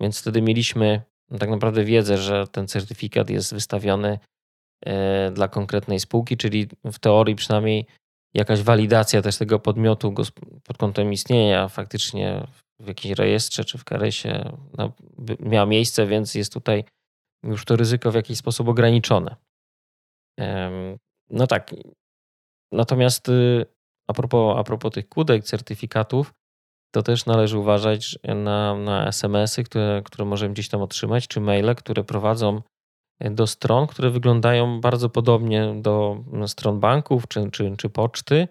Więc 0.00 0.20
wtedy 0.20 0.42
mieliśmy 0.42 1.02
tak 1.38 1.50
naprawdę 1.50 1.84
wiedzę, 1.84 2.18
że 2.18 2.46
ten 2.46 2.68
certyfikat 2.68 3.30
jest 3.30 3.54
wystawiony 3.54 4.18
E, 4.86 5.30
dla 5.30 5.48
konkretnej 5.48 6.00
spółki, 6.00 6.36
czyli 6.36 6.68
w 6.84 6.98
teorii 6.98 7.36
przynajmniej 7.36 7.86
jakaś 8.34 8.62
walidacja 8.62 9.22
też 9.22 9.38
tego 9.38 9.58
podmiotu 9.58 10.14
pod 10.64 10.78
kątem 10.78 11.12
istnienia 11.12 11.68
faktycznie 11.68 12.46
w 12.80 12.86
jakimś 12.88 13.18
rejestrze 13.18 13.64
czy 13.64 13.78
w 13.78 13.84
karesie 13.84 14.56
no, 14.78 14.92
miała 15.40 15.66
miejsce, 15.66 16.06
więc 16.06 16.34
jest 16.34 16.52
tutaj 16.52 16.84
już 17.42 17.64
to 17.64 17.76
ryzyko 17.76 18.12
w 18.12 18.14
jakiś 18.14 18.38
sposób 18.38 18.68
ograniczone. 18.68 19.36
No 21.30 21.46
tak. 21.46 21.74
Natomiast 22.72 23.28
y, 23.28 23.66
a 24.12 24.14
propos, 24.14 24.58
a 24.58 24.64
propos 24.64 24.92
tych 24.92 25.08
kłódek, 25.08 25.44
certyfikatów, 25.44 26.32
to 26.94 27.02
też 27.02 27.26
należy 27.26 27.58
uważać 27.58 28.18
na, 28.24 28.74
na 28.74 29.06
SMS-y, 29.06 29.64
które, 29.64 30.02
które 30.04 30.24
możemy 30.24 30.54
gdzieś 30.54 30.68
tam 30.68 30.82
otrzymać, 30.82 31.28
czy 31.28 31.40
maile, 31.40 31.74
które 31.74 32.04
prowadzą 32.04 32.62
do 33.20 33.46
stron, 33.46 33.86
które 33.86 34.10
wyglądają 34.10 34.80
bardzo 34.80 35.08
podobnie 35.10 35.74
do 35.82 36.24
stron 36.46 36.80
banków 36.80 37.28
czy, 37.28 37.50
czy, 37.50 37.76
czy 37.76 37.90
poczty, 37.90 38.48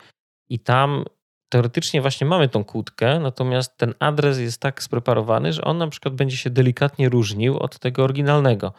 i 0.50 0.60
tam 0.60 1.06
teoretycznie 1.50 2.02
właśnie 2.02 2.28
mamy 2.28 2.50
tą 2.50 2.64
kłódkę, 2.64 3.20
natomiast 3.20 3.78
ten 3.78 3.94
adres 4.00 4.40
jest 4.40 4.62
tak 4.62 4.84
spreparowany, 4.84 5.54
że 5.54 5.64
on 5.64 5.78
na 5.78 5.88
przykład 5.88 6.16
będzie 6.16 6.38
się 6.38 6.50
delikatnie 6.50 7.10
różnił 7.10 7.58
od 7.58 7.80
tego 7.80 8.04
oryginalnego, 8.04 8.74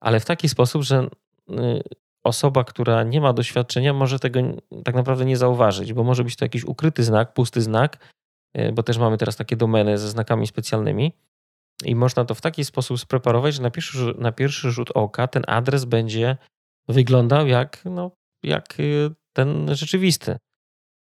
ale 0.00 0.20
w 0.20 0.24
taki 0.24 0.48
sposób, 0.48 0.82
że 0.82 1.08
y, 1.50 1.82
osoba, 2.24 2.64
która 2.64 3.02
nie 3.02 3.20
ma 3.20 3.32
doświadczenia, 3.32 3.92
może 3.92 4.18
tego 4.18 4.40
tak 4.84 4.94
naprawdę 4.94 5.24
nie 5.24 5.36
zauważyć, 5.36 5.92
bo 5.92 6.04
może 6.04 6.24
być 6.24 6.36
to 6.36 6.44
jakiś 6.44 6.64
ukryty 6.64 7.04
znak, 7.04 7.34
pusty 7.34 7.62
znak, 7.62 8.12
bo 8.72 8.82
też 8.82 8.98
mamy 8.98 9.18
teraz 9.18 9.36
takie 9.36 9.56
domeny 9.56 9.98
ze 9.98 10.08
znakami 10.08 10.46
specjalnymi. 10.46 11.12
I 11.84 11.94
można 11.94 12.24
to 12.24 12.34
w 12.34 12.40
taki 12.40 12.64
sposób 12.64 13.00
spreparować, 13.00 13.54
że 13.54 13.62
na 13.62 13.70
pierwszy, 13.70 14.14
na 14.18 14.32
pierwszy 14.32 14.70
rzut 14.70 14.90
oka 14.94 15.28
ten 15.28 15.42
adres 15.46 15.84
będzie 15.84 16.36
wyglądał 16.88 17.46
jak, 17.46 17.84
no, 17.84 18.10
jak 18.42 18.80
y, 18.80 19.10
ten 19.32 19.74
rzeczywisty. 19.74 20.36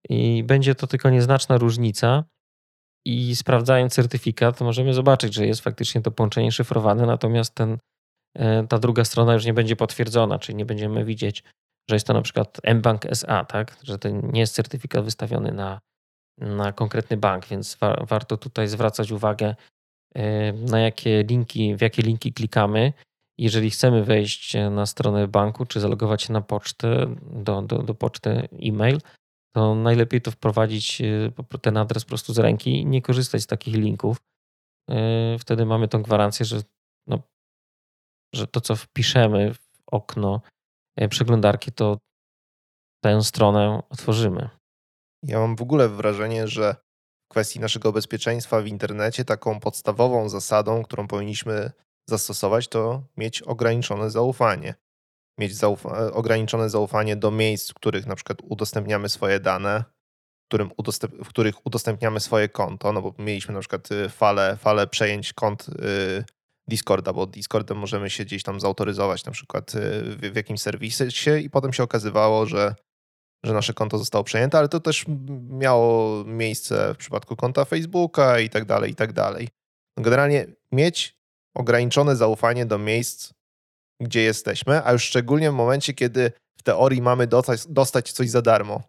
I 0.09 0.45
będzie 0.45 0.75
to 0.75 0.87
tylko 0.87 1.11
nieznaczna 1.11 1.59
różnica. 1.59 2.25
I 3.05 3.37
sprawdzając 3.37 3.95
certyfikat, 3.95 4.61
możemy 4.61 4.95
zobaczyć, 4.95 5.35
że 5.35 5.47
jest 5.47 5.61
faktycznie 5.61 6.01
to 6.01 6.11
połączenie 6.11 6.53
szyfrowane, 6.53 7.07
natomiast 7.07 7.55
ten, 7.55 7.73
e, 7.73 7.79
ta 8.69 8.79
druga 8.79 9.05
strona 9.05 9.35
już 9.35 9.45
nie 9.45 9.55
będzie 9.55 9.77
potwierdzona, 9.77 10.39
czyli 10.39 10.57
nie 10.57 10.65
będziemy 10.65 11.05
widzieć, 11.05 11.45
że 11.91 11.97
jest 11.97 12.07
to 12.07 12.13
na 12.13 12.23
przykład 12.23 12.61
mBank 12.75 13.07
SA, 13.07 13.45
tak? 13.45 13.77
że 13.83 13.99
to 13.99 14.09
nie 14.09 14.41
jest 14.41 14.55
certyfikat 14.55 15.05
wystawiony 15.05 15.53
na, 15.53 15.81
na 16.39 16.73
konkretny 16.73 17.17
bank, 17.17 17.47
więc 17.47 17.75
wa 17.75 18.05
warto 18.09 18.37
tutaj 18.37 18.69
zwracać 18.69 19.11
uwagę 19.11 19.55
e, 20.15 20.53
na 20.53 20.81
jakie 20.81 21.23
linki, 21.23 21.77
w 21.77 21.81
jakie 21.81 22.03
linki 22.03 22.33
klikamy. 22.33 22.93
Jeżeli 23.39 23.71
chcemy 23.71 24.05
wejść 24.05 24.57
na 24.71 24.87
stronę 24.87 25.29
banku, 25.29 25.67
czy 25.67 25.81
zalogować 25.81 26.23
się 26.23 26.33
na 26.33 26.41
pocztę, 26.41 27.15
do, 27.23 27.63
do, 27.63 27.83
do 27.83 27.95
poczty 27.95 28.49
e-mail, 28.63 28.99
to 29.55 29.75
najlepiej 29.75 30.21
to 30.21 30.31
wprowadzić 30.31 31.01
e, 31.01 31.59
ten 31.59 31.77
adres 31.77 32.05
po 32.05 32.09
prostu 32.09 32.33
z 32.33 32.39
ręki 32.39 32.81
i 32.81 32.87
nie 32.87 33.03
korzystać 33.03 33.43
z 33.43 33.47
takich 33.47 33.75
linków. 33.75 34.17
E, 34.91 35.39
wtedy 35.39 35.67
mamy 35.67 35.89
tą 35.89 36.03
gwarancję, 36.03 36.47
że, 36.47 36.63
że 38.35 38.47
to, 38.47 38.61
co 38.61 38.77
wpiszemy 38.77 39.55
w 39.55 39.83
okno 39.87 40.41
e, 40.97 41.09
przeglądarki, 41.09 41.73
to 41.73 41.99
tę 43.05 43.23
stronę 43.23 43.83
otworzymy. 43.91 44.49
Ja 45.23 45.39
mam 45.39 45.57
w 45.57 45.63
ogóle 45.63 45.89
wrażenie, 45.89 46.49
że 46.49 46.77
w 47.25 47.29
kwestii 47.29 47.61
naszego 47.61 47.93
bezpieczeństwa 47.93 48.61
w 48.61 48.67
internecie 48.67 49.25
taką 49.25 49.61
podstawową 49.61 50.29
zasadą, 50.29 50.83
którą 50.83 51.09
powinniśmy 51.09 51.71
zastosować, 52.09 52.69
to 52.69 53.03
mieć 53.17 53.43
ograniczone 53.43 54.11
zaufanie 54.11 54.75
mieć 55.39 55.57
zaufa 55.57 55.99
e, 55.99 56.13
ograniczone 56.13 56.71
zaufanie 56.71 57.17
do 57.17 57.31
miejsc, 57.31 57.71
w 57.71 57.75
których 57.75 58.07
na 58.07 58.15
przykład 58.15 58.39
udostępniamy 58.43 59.09
swoje 59.09 59.41
dane, 59.41 59.85
w, 61.23 61.29
których 61.29 61.67
udostępniamy 61.67 62.21
swoje 62.21 62.49
konto, 62.49 62.93
no 62.93 63.03
bo 63.03 63.15
mieliśmy 63.19 63.55
na 63.55 63.61
przykład 63.61 63.93
y, 63.93 64.09
falę, 64.09 64.57
falę 64.57 64.87
przejęć 64.87 65.33
kont 65.33 65.69
y, 65.69 66.25
Discorda, 66.69 67.13
bo 67.13 67.27
Discordem 67.27 67.79
możemy 67.79 68.11
się 68.11 68.25
gdzieś 68.25 68.43
tam 68.43 68.61
zautoryzować 68.61 69.25
na 69.25 69.33
przykład 69.33 69.75
y, 69.75 69.81
w, 70.03 70.21
w 70.21 70.37
jakimś 70.37 70.61
serwisie 70.63 71.31
i 71.31 71.51
potem 71.51 71.73
się 71.73 71.83
okazywało, 71.83 72.47
że, 72.47 72.75
że 73.45 73.53
nasze 73.53 73.75
konto 73.75 73.99
zostało 73.99 74.25
przejęte, 74.25 74.59
ale 74.59 74.69
to 74.69 74.81
też 74.81 75.05
miało 75.51 76.25
miejsce 76.25 76.95
w 76.95 76.97
przypadku 76.97 77.37
konta 77.37 77.65
Facebooka 77.65 78.41
i 78.41 78.51
tak 78.51 78.65
dalej, 78.65 78.91
i 78.91 78.95
tak 78.95 79.13
dalej. 79.13 79.49
Generalnie 79.99 80.47
mieć 80.73 81.17
ograniczone 81.57 82.17
zaufanie 82.17 82.67
do 82.67 82.79
miejsc, 82.79 83.33
gdzie 84.01 84.23
jesteśmy, 84.23 84.85
a 84.85 84.93
już 84.93 85.03
szczególnie 85.03 85.51
w 85.51 85.55
momencie, 85.55 85.95
kiedy 85.95 86.33
w 86.59 86.63
teorii 86.63 87.03
mamy 87.03 87.27
dostać, 87.27 87.67
dostać 87.67 88.13
coś 88.13 88.31
za 88.31 88.43
darmo. 88.43 88.83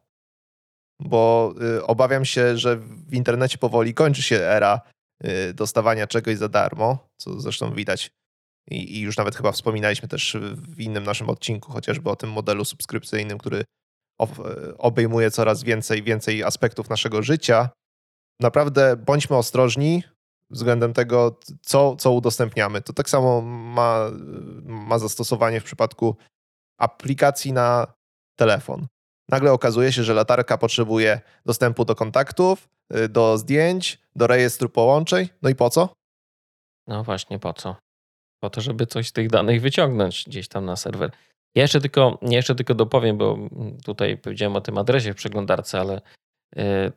Bo 1.00 1.54
y, 1.78 1.86
obawiam 1.86 2.26
się, 2.26 2.58
że 2.58 2.78
w 2.78 3.14
internecie 3.14 3.58
powoli 3.58 3.94
kończy 3.94 4.22
się 4.22 4.36
era 4.36 4.82
dostawania 5.54 6.08
czegoś 6.08 6.38
za 6.38 6.50
darmo, 6.50 7.10
co 7.18 7.40
zresztą 7.40 7.74
widać 7.74 8.12
i, 8.72 8.98
i 8.98 9.02
już 9.02 9.18
nawet 9.18 9.36
chyba 9.36 9.52
wspominaliśmy 9.52 10.08
też 10.08 10.38
w 10.56 10.80
innym 10.80 11.04
naszym 11.04 11.30
odcinku, 11.30 11.72
chociażby 11.72 12.10
o 12.10 12.16
tym 12.16 12.32
modelu 12.32 12.66
subskrypcyjnym, 12.66 13.38
który 13.38 13.64
obejmuje 14.78 15.32
coraz 15.32 15.64
więcej, 15.64 16.04
więcej 16.04 16.44
aspektów 16.44 16.90
naszego 16.90 17.24
życia. 17.24 17.70
Naprawdę 18.40 18.98
bądźmy 18.98 19.38
ostrożni, 19.38 20.04
względem 20.50 20.94
tego, 20.94 21.40
co, 21.62 21.96
co 21.96 22.12
udostępniamy. 22.12 22.82
To 22.82 22.94
tak 22.94 23.10
samo 23.10 23.42
ma, 23.42 24.12
ma 24.64 25.00
zastosowanie 25.00 25.60
w 25.60 25.64
przypadku 25.64 26.16
aplikacji 26.80 27.54
na 27.54 27.94
telefon. 28.36 28.88
Nagle 29.30 29.52
okazuje 29.52 29.92
się, 29.92 30.04
że 30.04 30.14
latarka 30.14 30.58
potrzebuje 30.58 31.22
dostępu 31.46 31.86
do 31.86 31.96
kontaktów, 31.96 32.70
y, 32.96 33.10
do 33.10 33.38
zdjęć, 33.38 34.00
do 34.16 34.28
rejestru 34.28 34.70
połączeń. 34.70 35.30
No 35.42 35.50
i 35.50 35.56
po 35.56 35.70
co? 35.70 35.90
No 36.88 37.04
właśnie, 37.04 37.40
po 37.40 37.54
co? 37.54 37.76
Po 38.40 38.50
to, 38.50 38.62
żeby 38.62 38.88
coś 38.88 39.08
z 39.08 39.12
tych 39.12 39.30
danych 39.30 39.62
wyciągnąć 39.62 40.24
gdzieś 40.28 40.48
tam 40.48 40.66
na 40.66 40.76
serwer. 40.76 41.12
Ja 41.56 41.62
jeszcze 41.62 41.82
tylko, 41.82 42.20
jeszcze 42.22 42.56
tylko 42.56 42.76
dopowiem, 42.76 43.18
bo 43.18 43.38
tutaj 43.84 44.18
powiedziałem 44.18 44.56
o 44.56 44.62
tym 44.62 44.78
adresie 44.78 45.14
w 45.14 45.16
przeglądarce, 45.16 45.80
ale 45.80 46.02
y, 46.58 46.92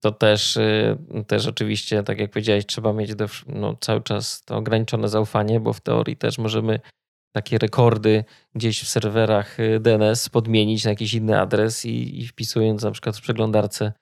to 0.00 0.12
też, 0.12 0.56
y, 0.56 0.96
też 1.26 1.46
oczywiście, 1.46 2.02
tak 2.02 2.18
jak 2.18 2.30
powiedziałeś, 2.30 2.66
trzeba 2.66 2.92
mieć 2.92 3.10
no, 3.46 3.76
cały 3.80 4.02
czas 4.02 4.42
to 4.44 4.56
ograniczone 4.56 5.08
zaufanie, 5.08 5.60
bo 5.60 5.72
w 5.72 5.80
teorii 5.80 6.16
też 6.16 6.38
możemy 6.38 6.80
takie 7.32 7.58
rekordy 7.58 8.24
gdzieś 8.54 8.82
w 8.82 8.88
serwerach 8.88 9.60
y, 9.60 9.80
DNS 9.80 10.28
podmienić 10.28 10.84
na 10.84 10.90
jakiś 10.90 11.14
inny 11.14 11.40
adres 11.40 11.84
i, 11.84 12.20
i 12.20 12.26
wpisując 12.26 12.82
na 12.82 12.90
przykład 12.90 13.16
w 13.16 13.20
przeglądarce 13.20 13.92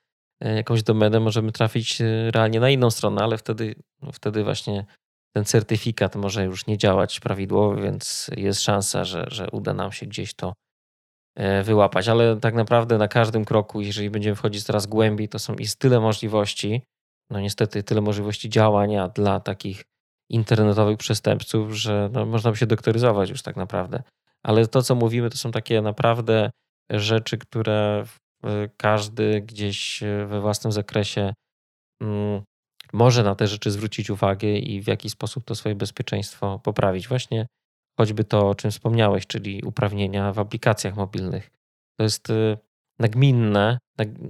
y, 0.44 0.48
jakąś 0.48 0.82
domenę, 0.82 1.20
możemy 1.20 1.52
trafić 1.52 1.98
realnie 2.30 2.60
na 2.60 2.70
inną 2.70 2.90
stronę, 2.90 3.22
ale 3.22 3.38
wtedy, 3.38 3.74
no, 4.02 4.12
wtedy 4.12 4.44
właśnie 4.44 4.86
ten 5.36 5.44
certyfikat 5.44 6.16
może 6.16 6.44
już 6.44 6.66
nie 6.66 6.78
działać 6.78 7.20
prawidłowo, 7.20 7.76
więc 7.76 8.30
jest 8.36 8.60
szansa, 8.60 9.04
że, 9.04 9.26
że 9.30 9.50
uda 9.50 9.74
nam 9.74 9.92
się 9.92 10.06
gdzieś 10.06 10.34
to 10.34 10.52
E, 11.36 11.62
wyłapać, 11.62 12.08
ale 12.08 12.40
tak 12.40 12.54
naprawdę 12.54 12.98
na 12.98 13.08
każdym 13.08 13.44
kroku, 13.44 13.80
jeżeli 13.80 14.10
będziemy 14.10 14.36
wchodzić 14.36 14.64
coraz 14.64 14.86
głębiej, 14.86 15.28
to 15.28 15.38
są 15.38 15.54
jest 15.58 15.78
tyle 15.78 16.00
możliwości, 16.00 16.82
no 17.30 17.40
niestety 17.40 17.82
tyle 17.82 18.00
możliwości 18.00 18.48
działania 18.48 19.08
dla 19.08 19.40
takich 19.40 19.84
internetowych 20.30 20.98
przestępców, 20.98 21.72
że 21.72 22.10
no, 22.12 22.26
można 22.26 22.50
by 22.50 22.56
się 22.56 22.66
doktoryzować 22.66 23.30
już 23.30 23.42
tak 23.42 23.56
naprawdę. 23.56 24.02
Ale 24.42 24.66
to, 24.66 24.82
co 24.82 24.94
mówimy, 24.94 25.30
to 25.30 25.36
są 25.36 25.50
takie 25.50 25.82
naprawdę 25.82 26.50
rzeczy, 26.90 27.38
które 27.38 28.04
każdy 28.76 29.40
gdzieś 29.40 30.02
we 30.26 30.40
własnym 30.40 30.72
zakresie 30.72 31.32
mm, 32.02 32.42
może 32.92 33.22
na 33.22 33.34
te 33.34 33.46
rzeczy 33.46 33.70
zwrócić 33.70 34.10
uwagę 34.10 34.48
i 34.48 34.82
w 34.82 34.86
jaki 34.86 35.10
sposób 35.10 35.44
to 35.44 35.54
swoje 35.54 35.74
bezpieczeństwo 35.74 36.58
poprawić. 36.58 37.08
Właśnie 37.08 37.46
choćby 37.98 38.24
to, 38.24 38.48
o 38.48 38.54
czym 38.54 38.70
wspomniałeś, 38.70 39.26
czyli 39.26 39.62
uprawnienia 39.62 40.32
w 40.32 40.38
aplikacjach 40.38 40.96
mobilnych. 40.96 41.50
To 41.98 42.02
jest 42.02 42.30
y, 42.30 42.58
nagminne, 42.98 43.78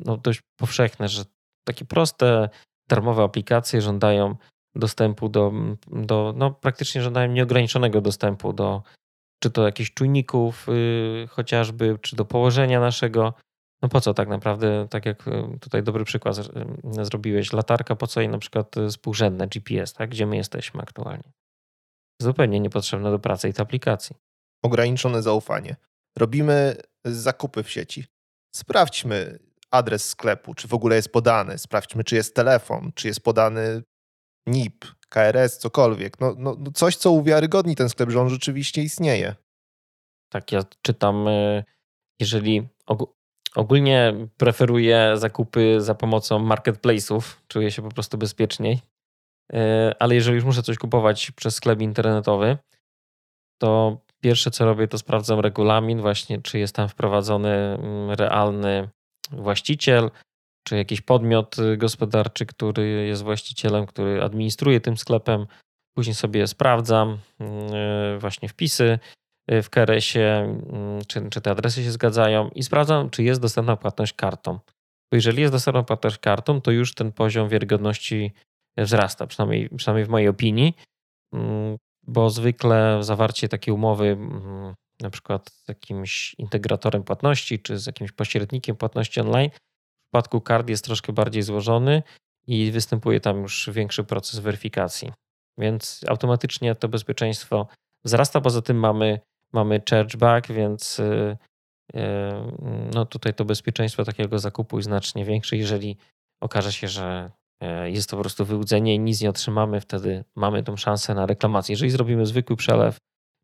no 0.04 0.16
dość 0.16 0.40
powszechne, 0.56 1.08
że 1.08 1.24
takie 1.64 1.84
proste, 1.84 2.48
darmowe 2.88 3.22
aplikacje 3.22 3.82
żądają 3.82 4.36
dostępu 4.74 5.28
do, 5.28 5.52
do 5.86 6.34
no 6.36 6.50
praktycznie 6.50 7.02
żądają 7.02 7.32
nieograniczonego 7.32 8.00
dostępu 8.00 8.52
do 8.52 8.82
czy 9.42 9.50
to 9.50 9.64
jakichś 9.64 9.92
czujników 9.92 10.66
yy, 10.68 11.26
chociażby, 11.30 11.98
czy 12.02 12.16
do 12.16 12.24
położenia 12.24 12.80
naszego. 12.80 13.34
No 13.82 13.88
po 13.88 14.00
co 14.00 14.14
tak 14.14 14.28
naprawdę, 14.28 14.86
tak 14.90 15.06
jak 15.06 15.28
y, 15.28 15.58
tutaj 15.60 15.82
dobry 15.82 16.04
przykład 16.04 16.38
y, 16.38 17.04
zrobiłeś, 17.04 17.52
latarka, 17.52 17.96
po 17.96 18.06
co 18.06 18.20
jej 18.20 18.28
na 18.28 18.38
przykład 18.38 18.74
współrzędne 18.90 19.48
GPS, 19.48 19.92
tak? 19.92 20.10
gdzie 20.10 20.26
my 20.26 20.36
jesteśmy 20.36 20.82
aktualnie 20.82 21.32
zupełnie 22.22 22.60
niepotrzebne 22.60 23.10
do 23.10 23.18
pracy 23.18 23.48
i 23.48 23.60
aplikacji. 23.60 24.16
Ograniczone 24.62 25.22
zaufanie. 25.22 25.76
Robimy 26.18 26.76
zakupy 27.04 27.62
w 27.62 27.70
sieci. 27.70 28.04
Sprawdźmy 28.56 29.38
adres 29.70 30.08
sklepu, 30.08 30.54
czy 30.54 30.68
w 30.68 30.74
ogóle 30.74 30.96
jest 30.96 31.12
podany. 31.12 31.58
Sprawdźmy, 31.58 32.04
czy 32.04 32.16
jest 32.16 32.34
telefon, 32.34 32.92
czy 32.94 33.08
jest 33.08 33.20
podany 33.20 33.82
NIP, 34.46 34.84
KRS, 35.08 35.58
cokolwiek. 35.58 36.20
No, 36.20 36.34
no, 36.38 36.56
no 36.58 36.70
coś, 36.70 36.96
co 36.96 37.10
uwiarygodni 37.10 37.76
ten 37.76 37.88
sklep, 37.88 38.10
że 38.10 38.20
on 38.20 38.28
rzeczywiście 38.28 38.82
istnieje. 38.82 39.34
Tak, 40.32 40.52
ja 40.52 40.60
czytam, 40.82 41.28
y, 41.28 41.64
jeżeli 42.20 42.68
ogólnie 43.54 44.14
preferuję 44.36 45.12
zakupy 45.14 45.80
za 45.80 45.94
pomocą 45.94 46.38
marketplace'ów, 46.38 47.20
czuję 47.48 47.70
się 47.70 47.82
po 47.82 47.88
prostu 47.88 48.18
bezpieczniej. 48.18 48.80
E, 49.52 49.94
ale 49.98 50.14
jeżeli 50.14 50.34
już 50.34 50.44
muszę 50.44 50.62
coś 50.62 50.78
kupować 50.78 51.30
przez 51.30 51.54
sklep 51.54 51.80
internetowy, 51.80 52.58
to 53.58 54.00
pierwsze 54.20 54.50
co 54.50 54.64
robię, 54.64 54.88
to 54.88 54.98
sprawdzam 54.98 55.40
regulamin, 55.40 56.00
właśnie 56.00 56.42
czy 56.42 56.58
jest 56.58 56.74
tam 56.74 56.88
wprowadzony 56.88 57.48
mm, 57.48 58.10
realny 58.10 58.88
właściciel, 59.32 60.10
czy 60.64 60.76
jakiś 60.76 61.00
podmiot 61.00 61.58
y, 61.58 61.76
gospodarczy, 61.76 62.46
który 62.46 63.06
jest 63.06 63.22
właścicielem, 63.22 63.86
który 63.86 64.22
administruje 64.22 64.80
tym 64.80 64.96
sklepem. 64.96 65.46
Później 65.96 66.14
sobie 66.14 66.46
sprawdzam 66.46 67.18
y, 68.14 68.18
właśnie 68.18 68.48
wpisy 68.48 68.98
y, 69.52 69.62
w 69.62 69.70
mm, 69.76 71.04
czy, 71.06 71.30
czy 71.30 71.40
te 71.40 71.50
adresy 71.50 71.84
się 71.84 71.90
zgadzają 71.90 72.50
i 72.54 72.62
sprawdzam, 72.62 73.10
czy 73.10 73.22
jest 73.22 73.40
dostępna 73.40 73.76
płatność 73.76 74.12
kartą. 74.12 74.58
Bo 75.12 75.16
jeżeli 75.16 75.42
jest 75.42 75.54
dostępna 75.54 75.82
płatność 75.82 76.18
kartą, 76.18 76.60
to 76.60 76.70
już 76.70 76.94
ten 76.94 77.12
poziom 77.12 77.48
wiarygodności 77.48 78.32
wzrasta, 78.78 79.26
przynajmniej, 79.26 79.68
przynajmniej 79.76 80.06
w 80.06 80.08
mojej 80.08 80.28
opinii, 80.28 80.76
mm, 81.34 81.76
bo 82.06 82.30
zwykle 82.30 82.98
zawarcie 83.00 83.48
takiej 83.48 83.74
umowy, 83.74 84.06
mm, 84.06 84.74
na 85.00 85.10
przykład 85.10 85.50
z 85.50 85.68
jakimś 85.68 86.34
integratorem 86.38 87.02
płatności 87.02 87.58
czy 87.58 87.78
z 87.78 87.86
jakimś 87.86 88.12
pośrednikiem 88.12 88.76
płatności 88.76 89.20
online, 89.20 89.50
przypadku 90.10 90.40
kart 90.40 90.68
jest 90.68 90.84
troszkę 90.84 91.12
bardziej 91.12 91.42
złożony 91.42 92.02
i 92.46 92.70
występuje 92.70 93.20
tam 93.20 93.42
już 93.42 93.70
większy 93.72 94.04
proces 94.04 94.40
weryfikacji. 94.40 95.12
Więc 95.58 96.00
automatycznie 96.08 96.74
to 96.74 96.88
bezpieczeństwo 96.88 97.66
wzrasta. 98.04 98.40
Poza 98.40 98.62
tym 98.62 98.76
mamy, 98.76 99.20
mamy 99.52 99.82
chargeback, 99.90 100.52
więc 100.52 100.98
y, 100.98 101.36
y, 101.94 102.00
no 102.94 103.06
tutaj 103.06 103.34
to 103.34 103.44
bezpieczeństwo 103.44 104.04
takiego 104.04 104.38
zakupu 104.38 104.76
jest 104.76 104.88
znacznie 104.88 105.24
większe. 105.24 105.56
Jeżeli 105.56 105.96
okaże 106.40 106.72
się, 106.72 106.88
że 106.88 107.30
y, 107.62 107.90
jest 107.90 108.10
to 108.10 108.16
po 108.16 108.22
prostu 108.22 108.44
wyłudzenie 108.44 108.94
i 108.94 108.98
nic 108.98 109.20
nie 109.20 109.30
otrzymamy, 109.30 109.80
wtedy 109.80 110.24
mamy 110.34 110.62
tą 110.62 110.76
szansę 110.76 111.14
na 111.14 111.26
reklamację. 111.26 111.72
Jeżeli 111.72 111.90
zrobimy 111.90 112.26
zwykły 112.26 112.56
przelew 112.56 112.96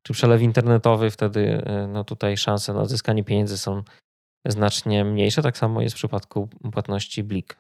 czy 0.03 0.13
przelew 0.13 0.43
internetowy, 0.43 1.11
wtedy 1.11 1.63
no 1.89 2.05
tutaj 2.05 2.37
szanse 2.37 2.75
na 2.75 2.81
odzyskanie 2.81 3.25
pieniędzy 3.25 3.59
są 3.59 3.83
znacznie 4.47 5.05
mniejsze. 5.05 5.43
Tak 5.43 5.59
samo 5.59 5.83
jest 5.83 5.95
w 5.95 5.99
przypadku 5.99 6.49
płatności 6.73 7.25
Blik. 7.25 7.59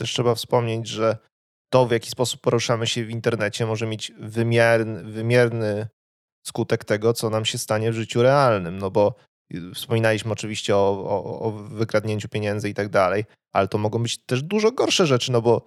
Też 0.00 0.12
trzeba 0.12 0.34
wspomnieć, 0.34 0.88
że 0.88 1.18
to, 1.72 1.86
w 1.86 1.90
jaki 1.90 2.10
sposób 2.10 2.40
poruszamy 2.40 2.86
się 2.86 3.04
w 3.04 3.10
internecie, 3.10 3.66
może 3.66 3.86
mieć 3.86 4.12
wymierny, 4.18 5.04
wymierny 5.04 5.88
skutek 6.46 6.84
tego, 6.84 7.12
co 7.12 7.30
nam 7.30 7.44
się 7.44 7.58
stanie 7.58 7.92
w 7.92 7.94
życiu 7.94 8.22
realnym. 8.22 8.78
No 8.78 8.90
bo 8.90 9.14
y, 9.54 9.74
wspominaliśmy 9.74 10.32
oczywiście 10.32 10.76
o, 10.76 11.04
o, 11.08 11.40
o 11.40 11.50
wykradnięciu 11.52 12.28
pieniędzy 12.28 12.68
i 12.68 12.74
tak 12.74 12.88
dalej, 12.88 13.24
ale 13.52 13.68
to 13.68 13.78
mogą 13.78 14.02
być 14.02 14.24
też 14.24 14.42
dużo 14.42 14.72
gorsze 14.72 15.06
rzeczy, 15.06 15.32
no 15.32 15.42
bo 15.42 15.62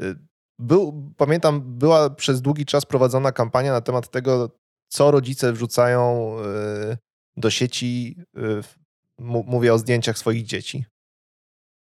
y, 0.00 0.16
był, 0.58 1.12
pamiętam, 1.16 1.78
była 1.78 2.10
przez 2.10 2.42
długi 2.42 2.66
czas 2.66 2.86
prowadzona 2.86 3.32
kampania 3.32 3.72
na 3.72 3.80
temat 3.80 4.10
tego, 4.10 4.50
co 4.88 5.10
rodzice 5.10 5.52
wrzucają 5.52 6.30
y, 6.92 6.96
do 7.36 7.50
sieci. 7.50 8.16
Mówię 9.18 9.74
o 9.74 9.78
zdjęciach 9.78 10.18
swoich 10.18 10.44
dzieci. 10.44 10.84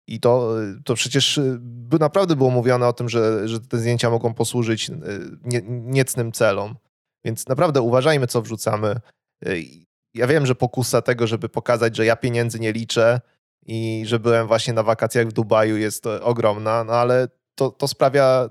I 0.08 0.20
to, 0.20 0.54
to 0.84 0.94
przecież 0.94 1.40
by 1.60 1.98
naprawdę 1.98 2.36
było 2.36 2.50
mówione 2.50 2.88
o 2.88 2.92
tym, 2.92 3.08
że, 3.08 3.48
że 3.48 3.60
te 3.60 3.78
zdjęcia 3.78 4.10
mogą 4.10 4.34
posłużyć 4.34 4.90
nie, 5.44 5.62
niecnym 5.66 6.32
celom. 6.32 6.76
Więc 7.24 7.48
naprawdę 7.48 7.80
uważajmy, 7.80 8.26
co 8.26 8.42
wrzucamy. 8.42 9.00
Ja 10.14 10.26
wiem, 10.26 10.46
że 10.46 10.54
pokusa 10.54 11.02
tego, 11.02 11.26
żeby 11.26 11.48
pokazać, 11.48 11.96
że 11.96 12.06
ja 12.06 12.16
pieniędzy 12.16 12.60
nie 12.60 12.72
liczę 12.72 13.20
i 13.66 14.02
że 14.06 14.18
byłem 14.18 14.46
właśnie 14.46 14.72
na 14.72 14.82
wakacjach 14.82 15.26
w 15.28 15.32
Dubaju 15.32 15.76
jest 15.76 16.06
ogromna, 16.06 16.84
no 16.84 16.92
ale 16.92 17.28
to, 17.54 17.70
to 17.70 17.88
sprawia 17.88 18.50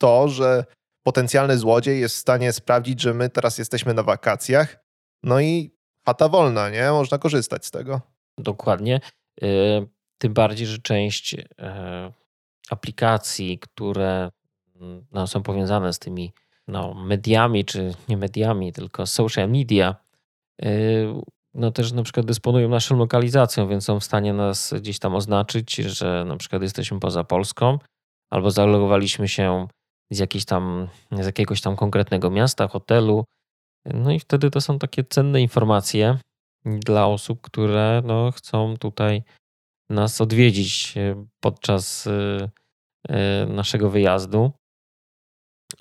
to, 0.00 0.28
że 0.28 0.64
potencjalny 1.02 1.58
złodziej 1.58 2.00
jest 2.00 2.14
w 2.14 2.18
stanie 2.18 2.52
sprawdzić, 2.52 3.00
że 3.00 3.14
my 3.14 3.28
teraz 3.28 3.58
jesteśmy 3.58 3.94
na 3.94 4.02
wakacjach, 4.02 4.84
no 5.22 5.40
i 5.40 5.79
chata 6.10 6.28
wolna, 6.28 6.70
nie? 6.70 6.90
Można 6.90 7.18
korzystać 7.18 7.66
z 7.66 7.70
tego. 7.70 8.00
Dokładnie. 8.38 9.00
Y, 9.42 9.86
tym 10.18 10.34
bardziej, 10.34 10.66
że 10.66 10.78
część 10.78 11.36
e, 11.58 12.12
aplikacji, 12.70 13.58
które 13.58 14.30
mm, 14.80 15.06
no, 15.12 15.26
są 15.26 15.42
powiązane 15.42 15.92
z 15.92 15.98
tymi 15.98 16.32
no, 16.68 16.94
mediami, 16.94 17.64
czy 17.64 17.94
nie 18.08 18.16
mediami, 18.16 18.72
tylko 18.72 19.06
social 19.06 19.50
media, 19.50 19.96
y, 20.64 21.06
no 21.54 21.70
też 21.70 21.92
na 21.92 22.02
przykład 22.02 22.26
dysponują 22.26 22.68
naszą 22.68 22.96
lokalizacją, 22.96 23.68
więc 23.68 23.84
są 23.84 24.00
w 24.00 24.04
stanie 24.04 24.32
nas 24.32 24.74
gdzieś 24.76 24.98
tam 24.98 25.14
oznaczyć, 25.14 25.74
że 25.74 26.24
na 26.28 26.36
przykład 26.36 26.62
jesteśmy 26.62 27.00
poza 27.00 27.24
Polską, 27.24 27.78
albo 28.30 28.50
zalogowaliśmy 28.50 29.28
się 29.28 29.66
z, 30.10 30.44
tam, 30.44 30.88
z 31.12 31.26
jakiegoś 31.26 31.60
tam 31.60 31.76
konkretnego 31.76 32.30
miasta, 32.30 32.68
hotelu. 32.68 33.24
No 33.84 34.12
i 34.12 34.20
wtedy 34.20 34.50
to 34.50 34.60
są 34.60 34.78
takie 34.78 35.04
cenne 35.04 35.42
informacje 35.42 36.18
dla 36.64 37.06
osób, 37.06 37.40
które 37.40 38.02
no, 38.04 38.32
chcą 38.32 38.76
tutaj 38.76 39.22
nas 39.90 40.20
odwiedzić 40.20 40.94
e, 40.96 41.26
podczas 41.40 42.06
e, 42.06 42.50
e, 43.08 43.46
naszego 43.46 43.90
wyjazdu. 43.90 44.52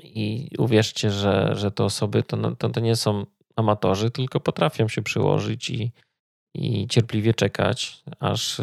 I 0.03 0.49
uwierzcie, 0.57 1.11
że, 1.11 1.55
że 1.55 1.71
te 1.71 1.83
osoby 1.83 2.23
to, 2.23 2.55
to, 2.55 2.69
to 2.69 2.79
nie 2.79 2.95
są 2.95 3.25
amatorzy, 3.55 4.11
tylko 4.11 4.39
potrafią 4.39 4.87
się 4.87 5.01
przyłożyć 5.01 5.69
i, 5.69 5.91
i 6.55 6.87
cierpliwie 6.87 7.33
czekać, 7.33 8.03
aż 8.19 8.61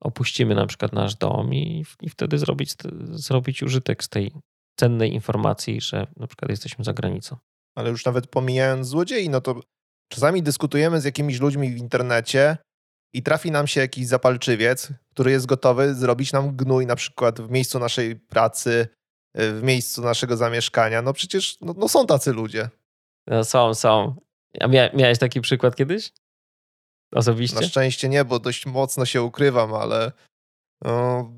opuścimy 0.00 0.54
na 0.54 0.66
przykład 0.66 0.92
nasz 0.92 1.14
dom 1.14 1.54
i, 1.54 1.84
i 2.02 2.08
wtedy 2.08 2.38
zrobić, 2.38 2.74
zrobić 3.10 3.62
użytek 3.62 4.04
z 4.04 4.08
tej 4.08 4.32
cennej 4.80 5.14
informacji, 5.14 5.80
że 5.80 6.06
na 6.16 6.26
przykład 6.26 6.50
jesteśmy 6.50 6.84
za 6.84 6.92
granicą. 6.92 7.36
Ale 7.74 7.90
już 7.90 8.04
nawet 8.04 8.26
pomijając 8.26 8.86
złodziei, 8.86 9.28
no 9.28 9.40
to 9.40 9.60
czasami 10.12 10.42
dyskutujemy 10.42 11.00
z 11.00 11.04
jakimiś 11.04 11.40
ludźmi 11.40 11.70
w 11.70 11.76
internecie 11.76 12.56
i 13.14 13.22
trafi 13.22 13.50
nam 13.50 13.66
się 13.66 13.80
jakiś 13.80 14.06
zapalczywiec, 14.06 14.92
który 15.10 15.30
jest 15.30 15.46
gotowy 15.46 15.94
zrobić 15.94 16.32
nam 16.32 16.56
gnój 16.56 16.86
na 16.86 16.96
przykład 16.96 17.40
w 17.40 17.50
miejscu 17.50 17.78
naszej 17.78 18.16
pracy, 18.16 18.88
w 19.34 19.60
miejscu 19.62 20.02
naszego 20.02 20.36
zamieszkania. 20.36 21.02
No 21.02 21.12
przecież 21.12 21.60
no, 21.60 21.74
no 21.76 21.88
są 21.88 22.06
tacy 22.06 22.32
ludzie. 22.32 22.68
No 23.26 23.44
są, 23.44 23.74
są. 23.74 24.16
A 24.60 24.66
mia 24.66 24.90
miałeś 24.92 25.18
taki 25.18 25.40
przykład 25.40 25.76
kiedyś? 25.76 26.12
Osobiście? 27.12 27.60
Na 27.60 27.66
szczęście 27.66 28.08
nie, 28.08 28.24
bo 28.24 28.38
dość 28.38 28.66
mocno 28.66 29.06
się 29.06 29.22
ukrywam, 29.22 29.74
ale 29.74 30.12
no, 30.84 31.32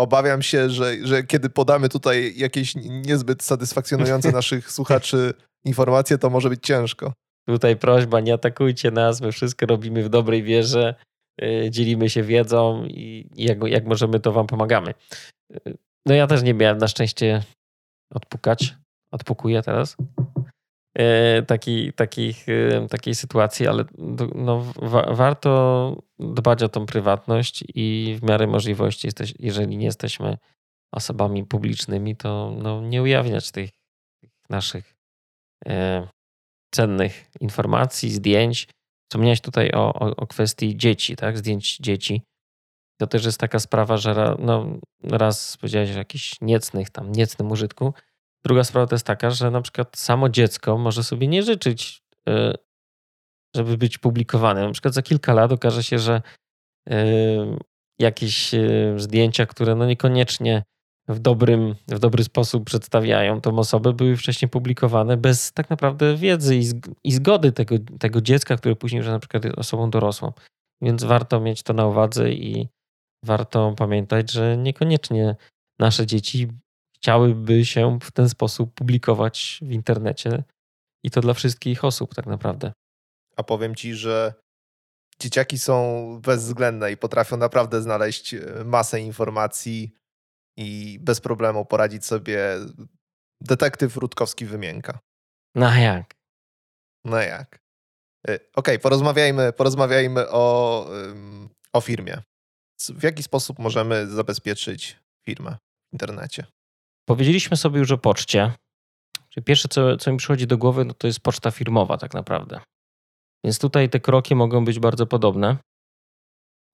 obawiam 0.00 0.42
się, 0.42 0.70
że, 0.70 0.94
że 1.02 1.22
kiedy 1.22 1.50
podamy 1.50 1.88
tutaj 1.88 2.32
jakieś 2.36 2.74
niezbyt 2.76 3.42
satysfakcjonujące 3.42 4.32
naszych 4.42 4.72
słuchaczy 4.72 5.34
informacje, 5.64 6.18
to 6.18 6.30
może 6.30 6.48
być 6.48 6.66
ciężko. 6.66 7.12
Tutaj 7.46 7.76
prośba, 7.76 8.20
nie 8.20 8.34
atakujcie 8.34 8.90
nas, 8.90 9.20
my 9.20 9.32
wszystko 9.32 9.66
robimy 9.66 10.02
w 10.02 10.08
dobrej 10.08 10.42
wierze, 10.42 10.94
y, 11.42 11.70
dzielimy 11.70 12.10
się 12.10 12.22
wiedzą 12.22 12.84
i 12.84 13.30
jak, 13.36 13.58
jak 13.66 13.86
możemy, 13.86 14.20
to 14.20 14.32
wam 14.32 14.46
pomagamy. 14.46 14.94
Y, 15.66 15.76
no 16.06 16.14
ja 16.14 16.26
też 16.26 16.42
nie 16.42 16.54
miałem 16.54 16.78
na 16.78 16.88
szczęście 16.88 17.42
odpukać, 18.14 18.74
odpukuję 19.12 19.62
teraz 19.62 19.96
taki, 21.46 21.92
takich, 21.92 22.46
takiej 22.90 23.14
sytuacji, 23.14 23.66
ale 23.66 23.84
no, 24.34 24.72
wa 24.82 25.14
warto 25.14 26.02
dbać 26.18 26.62
o 26.62 26.68
tą 26.68 26.86
prywatność 26.86 27.64
i 27.74 28.16
w 28.20 28.22
miarę 28.22 28.46
możliwości, 28.46 29.08
jeżeli 29.38 29.76
nie 29.76 29.86
jesteśmy 29.86 30.38
osobami 30.92 31.44
publicznymi, 31.44 32.16
to 32.16 32.54
no, 32.62 32.80
nie 32.80 33.02
ujawniać 33.02 33.50
tych, 33.50 33.70
naszych 34.50 34.94
cennych 36.74 37.30
informacji, 37.40 38.10
zdjęć. 38.10 38.68
Wspomniałeś 39.08 39.40
tutaj 39.40 39.70
o, 39.72 39.94
o, 39.94 40.16
o, 40.16 40.26
kwestii 40.26 40.76
dzieci, 40.76 41.16
tak? 41.16 41.38
Zdjęć 41.38 41.76
dzieci. 41.76 42.22
To 43.00 43.06
też 43.06 43.24
jest 43.24 43.40
taka 43.40 43.58
sprawa, 43.58 43.96
że 43.96 44.36
no, 44.38 44.78
raz 45.02 45.56
powiedziałeś 45.56 45.90
o 45.90 45.98
jakichś 45.98 46.34
niecnych, 46.40 46.90
tam 46.90 47.12
niecnym 47.12 47.50
użytku. 47.50 47.94
Druga 48.44 48.64
sprawa 48.64 48.86
to 48.86 48.94
jest 48.94 49.06
taka, 49.06 49.30
że 49.30 49.50
na 49.50 49.62
przykład 49.62 49.98
samo 49.98 50.28
dziecko 50.28 50.78
może 50.78 51.04
sobie 51.04 51.28
nie 51.28 51.42
życzyć, 51.42 52.02
e, 52.28 52.54
żeby 53.56 53.78
być 53.78 53.98
publikowane. 53.98 54.66
Na 54.66 54.72
przykład 54.72 54.94
za 54.94 55.02
kilka 55.02 55.34
lat 55.34 55.52
okaże 55.52 55.82
się, 55.82 55.98
że 55.98 56.22
e, 56.90 56.96
jakieś 57.98 58.54
e, 58.54 58.94
zdjęcia, 58.96 59.46
które 59.46 59.74
no 59.74 59.86
niekoniecznie 59.86 60.62
w, 61.08 61.18
dobrym, 61.18 61.74
w 61.88 61.98
dobry 61.98 62.24
sposób 62.24 62.64
przedstawiają 62.64 63.40
tą 63.40 63.58
osobę, 63.58 63.92
były 63.92 64.16
wcześniej 64.16 64.48
publikowane 64.48 65.16
bez 65.16 65.52
tak 65.52 65.70
naprawdę 65.70 66.16
wiedzy 66.16 66.60
i, 67.04 67.12
zgody 67.12 67.52
tego, 67.52 67.74
tego 67.98 68.20
dziecka, 68.20 68.56
które 68.56 68.76
później 68.76 68.98
już 68.98 69.08
na 69.08 69.18
przykład 69.18 69.44
jest 69.44 69.58
osobą 69.58 69.90
dorosłą. 69.90 70.32
Więc 70.82 71.04
warto 71.04 71.40
mieć 71.40 71.62
to 71.62 71.72
na 71.72 71.86
uwadze 71.86 72.32
i 72.32 72.68
warto 73.24 73.74
pamiętać, 73.76 74.32
że 74.32 74.56
niekoniecznie 74.56 75.36
nasze 75.78 76.06
dzieci 76.06 76.48
chciałyby 77.02 77.64
się 77.64 77.98
w 78.02 78.10
ten 78.10 78.28
sposób 78.28 78.74
publikować 78.74 79.60
w 79.62 79.72
internecie 79.72 80.44
i 81.04 81.10
to 81.10 81.20
dla 81.20 81.34
wszystkich 81.34 81.84
osób 81.84 82.14
tak 82.14 82.26
naprawdę. 82.26 82.72
A 83.36 83.42
powiem 83.42 83.74
ci, 83.74 83.94
że 83.94 84.34
dzieciaki 85.20 85.58
są 85.58 86.20
bezwzględne 86.22 86.92
i 86.92 86.96
potrafią 86.96 87.36
naprawdę 87.36 87.82
znaleźć 87.82 88.34
e, 88.34 88.64
masę 88.64 89.00
informacji 89.00 89.94
i 90.56 90.98
bez 91.00 91.20
problemu 91.20 91.64
poradzić 91.64 92.06
sobie 92.06 92.56
detektyw 93.40 93.96
Rutkowski 93.96 94.46
Wymienka. 94.46 94.98
No 95.54 95.74
jak? 95.74 96.14
No 97.04 97.16
jak? 97.16 97.60
Y, 98.28 98.34
okej, 98.34 98.48
okay, 98.54 98.78
porozmawiajmy, 98.78 99.52
porozmawiajmy 99.52 100.28
o, 100.28 100.86
o 101.72 101.80
firmie. 101.80 102.22
W 102.88 103.02
jaki 103.02 103.22
sposób 103.22 103.58
możemy 103.58 104.06
zabezpieczyć 104.06 104.98
firmę 105.26 105.56
w 105.90 105.92
internecie? 105.92 106.46
Powiedzieliśmy 107.10 107.56
sobie 107.56 107.78
już 107.78 107.90
o 107.90 107.98
poczcie. 107.98 108.52
Czyli 109.28 109.44
pierwsze, 109.44 109.68
co, 109.68 109.96
co 109.96 110.12
mi 110.12 110.18
przychodzi 110.18 110.46
do 110.46 110.58
głowy, 110.58 110.84
no 110.84 110.94
to 110.94 111.06
jest 111.06 111.20
poczta 111.20 111.50
firmowa, 111.50 111.98
tak 111.98 112.14
naprawdę. 112.14 112.60
Więc 113.44 113.58
tutaj 113.58 113.88
te 113.88 114.00
kroki 114.00 114.34
mogą 114.34 114.64
być 114.64 114.78
bardzo 114.78 115.06
podobne. 115.06 115.56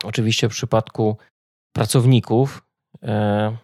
Oczywiście 0.04 0.48
w 0.48 0.52
przypadku 0.52 1.16
pracowników 1.76 2.62
e, 3.02 3.56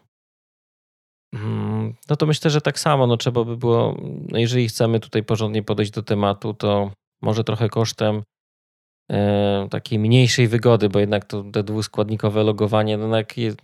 Mm, 1.35 1.95
no 2.09 2.16
to 2.16 2.27
myślę, 2.27 2.51
że 2.51 2.61
tak 2.61 2.79
samo. 2.79 3.07
No 3.07 3.16
trzeba 3.16 3.45
by 3.45 3.57
było, 3.57 3.97
no 4.29 4.39
jeżeli 4.39 4.68
chcemy 4.68 5.01
tutaj 5.01 5.23
porządnie 5.23 5.62
podejść 5.62 5.93
do 5.93 6.03
tematu, 6.03 6.55
to 6.55 6.91
może 7.23 7.45
trochę 7.45 7.68
kosztem 7.68 8.23
e, 9.11 9.68
takiej 9.70 9.99
mniejszej 9.99 10.49
wygody, 10.49 10.89
bo 10.89 10.99
jednak 10.99 11.25
to 11.25 11.45
te 11.53 11.62
dwuskładnikowe 11.62 12.43
logowanie 12.43 12.97
no, 12.99 13.09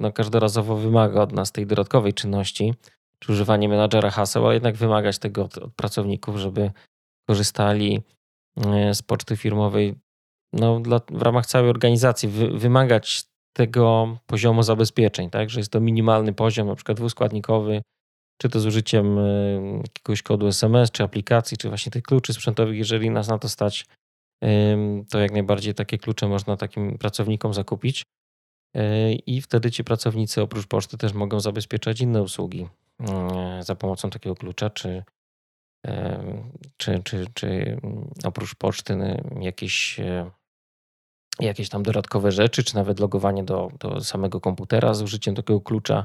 no, 0.00 0.12
każdorazowo 0.12 0.76
wymaga 0.76 1.22
od 1.22 1.32
nas 1.32 1.52
tej 1.52 1.66
dodatkowej 1.66 2.14
czynności, 2.14 2.74
czy 3.18 3.32
używanie 3.32 3.68
menadżera 3.68 4.10
haseł, 4.10 4.44
ale 4.44 4.54
jednak 4.54 4.76
wymagać 4.76 5.18
tego 5.18 5.44
od, 5.44 5.58
od 5.58 5.74
pracowników, 5.74 6.36
żeby 6.36 6.70
korzystali 7.28 8.02
e, 8.66 8.94
z 8.94 9.02
poczty 9.02 9.36
firmowej 9.36 9.94
no, 10.52 10.80
dla, 10.80 11.00
w 11.10 11.22
ramach 11.22 11.46
całej 11.46 11.70
organizacji, 11.70 12.28
wy, 12.28 12.48
wymagać 12.48 13.24
tego 13.56 14.16
poziomu 14.26 14.62
zabezpieczeń, 14.62 15.30
tak? 15.30 15.50
że 15.50 15.60
jest 15.60 15.72
to 15.72 15.80
minimalny 15.80 16.32
poziom, 16.32 16.68
na 16.68 16.74
przykład 16.74 16.98
dwuskładnikowy, 16.98 17.82
czy 18.40 18.48
to 18.48 18.60
z 18.60 18.66
użyciem 18.66 19.18
e, 19.18 19.22
jakiegoś 19.76 20.22
kodu 20.22 20.46
SMS, 20.46 20.90
czy 20.90 21.02
aplikacji, 21.02 21.56
czy 21.56 21.68
właśnie 21.68 21.92
tych 21.92 22.02
kluczy 22.02 22.32
sprzętowych, 22.32 22.78
jeżeli 22.78 23.10
nas 23.10 23.28
na 23.28 23.38
to 23.38 23.48
stać, 23.48 23.86
to 25.10 25.18
jak 25.18 25.32
najbardziej 25.32 25.74
takie 25.74 25.98
klucze 25.98 26.28
można 26.28 26.56
takim 26.56 26.98
pracownikom 26.98 27.54
zakupić. 27.54 28.02
E, 28.74 29.12
I 29.12 29.40
wtedy 29.40 29.70
ci 29.70 29.84
pracownicy 29.84 30.42
oprócz 30.42 30.66
poczty 30.66 30.98
też 30.98 31.12
mogą 31.12 31.40
zabezpieczać 31.40 32.00
inne 32.00 32.22
usługi 32.22 32.68
e, 33.00 33.62
za 33.62 33.74
pomocą 33.74 34.10
takiego 34.10 34.36
klucza, 34.36 34.70
czy, 34.70 35.04
czy, 36.76 37.02
czy, 37.04 37.26
czy 37.34 37.80
oprócz 38.24 38.54
poczty 38.54 38.96
jakieś, 39.40 40.00
jakieś 41.40 41.68
tam 41.68 41.82
dodatkowe 41.82 42.32
rzeczy, 42.32 42.64
czy 42.64 42.74
nawet 42.74 43.00
logowanie 43.00 43.44
do, 43.44 43.70
do 43.80 44.00
samego 44.00 44.40
komputera 44.40 44.94
z 44.94 45.02
użyciem 45.02 45.34
takiego 45.34 45.60
klucza. 45.60 46.04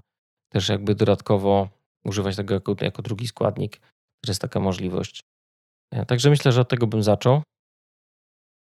Też 0.50 0.70
jakby 0.70 0.96
dodatkowo 0.96 1.70
używać 2.06 2.36
tego 2.36 2.54
jako, 2.54 2.76
jako 2.82 3.02
drugi 3.02 3.28
składnik, 3.28 3.82
że 4.26 4.32
jest 4.32 4.42
taka 4.42 4.60
możliwość. 4.60 5.22
E, 5.92 6.06
także 6.06 6.30
myślę, 6.30 6.52
że 6.52 6.62
od 6.62 6.70
tego 6.70 6.88
bym 6.88 7.04
zaczął. 7.04 7.42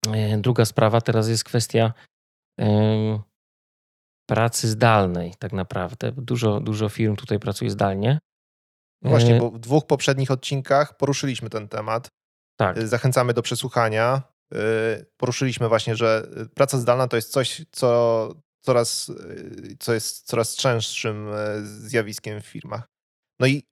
E, 0.07 0.37
druga 0.37 0.65
sprawa 0.65 1.01
teraz 1.01 1.29
jest 1.29 1.43
kwestia 1.43 1.93
pracy 4.31 4.67
zdalnej, 4.67 5.33
tak 5.39 5.53
naprawdę. 5.53 6.11
Dużo, 6.11 6.59
dużo 6.59 6.89
firm 6.89 7.15
tutaj 7.15 7.39
pracuje 7.39 7.71
zdalnie. 7.71 8.19
No 9.01 9.09
właśnie, 9.09 9.35
e, 9.35 9.39
bo 9.39 9.51
w 9.51 9.59
dwóch 9.59 9.85
poprzednich 9.85 10.31
odcinkach 10.31 10.97
poruszyliśmy 10.97 11.49
ten 11.49 11.67
temat. 11.67 12.07
Tak. 12.59 12.87
Zachęcamy 12.87 13.33
do 13.33 13.41
przesłuchania. 13.41 14.21
Poruszyliśmy 15.17 15.69
właśnie, 15.69 15.95
że 15.95 16.27
praca 16.55 16.77
zdalna 16.77 17.07
to 17.07 17.15
jest 17.15 17.31
coś, 17.31 17.65
co 17.71 18.29
coraz, 18.61 19.11
co 19.79 19.93
jest 19.93 20.27
coraz 20.27 20.55
częstszym 20.55 21.29
zjawiskiem 21.63 22.41
w 22.41 22.45
firmach. 22.45 22.83
No 23.39 23.47
i 23.47 23.63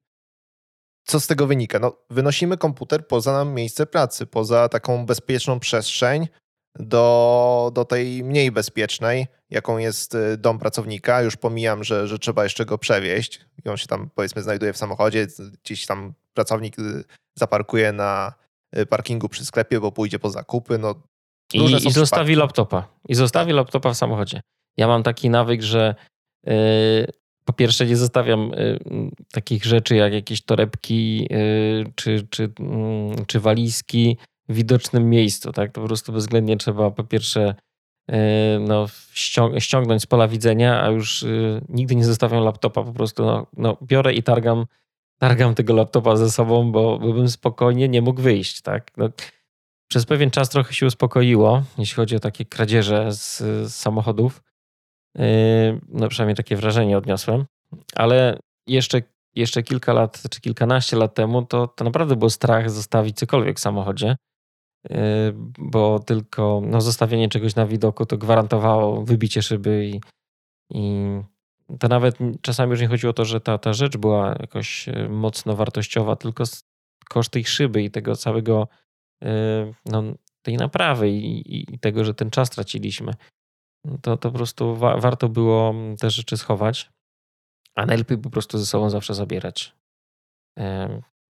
co 1.07 1.20
z 1.20 1.28
tego 1.28 1.47
wynika? 1.47 1.80
No, 1.80 1.97
wynosimy 2.10 2.57
komputer 2.57 3.07
poza 3.07 3.34
nam 3.34 3.53
miejsce 3.53 3.86
pracy, 3.86 4.26
poza 4.26 4.70
taką 4.70 5.05
bezpieczną 5.05 5.60
przestrzeń 5.60 6.28
do, 6.76 7.72
do 7.74 7.86
tej 7.86 8.24
mniej 8.24 8.51
bezpiecznej, 8.51 9.28
jaką 9.49 9.78
jest 9.78 10.15
y, 10.15 10.38
dom 10.38 10.59
pracownika. 10.59 11.22
Już 11.22 11.38
pomijam, 11.38 11.84
że, 11.84 12.07
że 12.07 12.20
trzeba 12.20 12.43
jeszcze 12.43 12.65
go 12.65 12.78
przewieźć 12.78 13.45
i 13.65 13.70
on 13.70 13.78
się 13.78 13.88
tam 13.88 14.09
powiedzmy 14.15 14.41
znajduje 14.41 14.74
w 14.74 14.78
samochodzie, 14.78 15.28
gdzieś 15.63 15.86
tam 15.86 16.13
pracownik 16.34 16.80
y, 16.80 17.03
zaparkuje 17.36 17.91
na 17.91 18.34
y, 18.78 18.86
parkingu 18.86 19.30
przy 19.30 19.45
sklepie, 19.45 19.80
bo 19.80 19.91
pójdzie 19.91 20.20
po 20.20 20.30
zakupy. 20.30 20.78
No, 20.78 20.95
I, 21.53 21.88
i 21.88 21.91
zostawi 21.91 22.36
laptopa. 22.36 22.88
I 23.07 23.15
zostawi 23.15 23.53
laptopa 23.53 23.93
w 23.93 23.97
samochodzie. 23.97 24.41
Ja 24.78 24.88
mam 24.88 25.03
taki 25.03 25.30
nawyk, 25.30 25.61
że 25.61 25.95
po 27.49 27.53
pierwsze 27.53 27.86
nie 27.86 27.97
zostawiam 27.97 28.53
y, 28.53 28.80
takich 29.32 29.65
rzeczy 29.65 29.95
jak 29.95 30.13
jakieś 30.13 30.41
torebki 30.41 31.28
y, 31.32 31.91
czy, 31.95 32.28
czy, 32.30 32.51
mm, 32.59 33.26
czy 33.26 33.39
walizki 33.39 34.17
widocznym 34.49 35.09
miejscu. 35.09 35.51
Tak? 35.51 35.71
To 35.71 35.81
po 35.81 35.87
prostu 35.87 36.13
bezwzględnie 36.13 36.57
trzeba 36.57 36.91
po 36.91 37.03
pierwsze 37.03 37.55
y, 38.11 38.13
no, 38.59 38.85
ściągnąć 39.59 40.01
z 40.01 40.05
pola 40.05 40.27
widzenia, 40.27 40.83
a 40.83 40.89
już 40.89 41.25
nigdy 41.69 41.95
nie 41.95 42.05
zostawiam 42.05 42.43
laptopa. 42.43 42.83
Po 42.83 42.93
prostu 42.93 43.25
no, 43.25 43.47
no, 43.57 43.77
biorę 43.83 44.13
i 44.13 44.23
targam, 44.23 44.65
targam 45.19 45.55
tego 45.55 45.73
laptopa 45.73 46.15
ze 46.15 46.31
sobą, 46.31 46.71
bo, 46.71 46.99
bym 46.99 47.29
spokojnie 47.29 47.89
nie 47.89 48.01
mógł 48.01 48.21
wyjść. 48.21 48.61
Tak? 48.61 48.91
No, 48.97 49.09
przez 49.89 50.05
pewien 50.05 50.31
czas 50.31 50.49
trochę 50.49 50.73
się 50.73 50.85
uspokoiło, 50.85 51.63
jeśli 51.77 51.95
chodzi 51.95 52.15
o 52.15 52.19
takie 52.19 52.45
kradzieże 52.45 53.11
z, 53.11 53.37
z 53.69 53.75
samochodów 53.75 54.41
Yy, 55.15 55.81
no 55.87 56.09
przynajmniej 56.09 56.35
takie 56.35 56.55
wrażenie 56.55 56.97
odniosłem. 56.97 57.45
Ale 57.95 58.39
jeszcze, 58.67 59.01
jeszcze 59.35 59.63
kilka 59.63 59.93
lat, 59.93 60.23
czy 60.29 60.41
kilkanaście 60.41 60.97
lat 60.97 61.13
temu, 61.13 61.45
to, 61.45 61.67
to 61.67 61.83
naprawdę 61.83 62.15
był 62.15 62.29
strach 62.29 62.69
zostawić 62.71 63.17
cokolwiek 63.17 63.57
w 63.57 63.59
samochodzie, 63.59 64.15
bo 65.57 65.99
tylko 65.99 66.61
no, 66.65 66.82
zostawienie 66.82 67.30
czegoś 67.30 67.55
na 67.55 67.65
widoku 67.65 68.05
to 68.05 68.17
gwarantowało 68.17 69.05
wybicie 69.05 69.41
szyby 69.41 69.86
i, 69.86 70.01
i 70.69 70.93
to 71.80 71.88
nawet 71.88 72.17
czasami 72.41 72.71
już 72.71 72.82
nie 72.82 72.88
chodziło 72.88 73.11
o 73.11 73.13
to, 73.13 73.25
że 73.25 73.41
ta, 73.41 73.57
ta 73.57 73.73
rzecz 73.73 73.97
była 73.97 74.36
jakoś 74.39 74.88
yy, 74.88 75.09
mocno 75.09 75.55
wartościowa, 75.55 76.15
tylko 76.15 76.43
koszt 77.09 77.32
tej 77.32 77.45
szyby 77.45 77.84
i 77.84 77.91
tego 77.91 78.15
całego, 78.15 78.67
no, 79.86 80.03
tej 80.41 80.57
naprawy 80.57 81.09
i, 81.09 81.73
i 81.73 81.80
tego, 81.80 82.05
że 82.05 82.13
ten 82.13 82.30
czas 82.30 82.49
traciliśmy 82.49 83.13
to, 84.01 84.17
to 84.17 84.32
po 84.32 84.38
prostu 84.38 84.75
wa 84.75 84.97
warto 84.97 85.30
było 85.30 85.73
te 85.99 86.09
rzeczy 86.09 86.38
schować, 86.38 86.91
a 87.75 87.86
najlepiej 87.86 88.17
po 88.17 88.30
prostu 88.30 88.57
ze 88.57 88.65
sobą 88.65 88.89
zawsze 88.89 89.13
zabierać. 89.13 89.75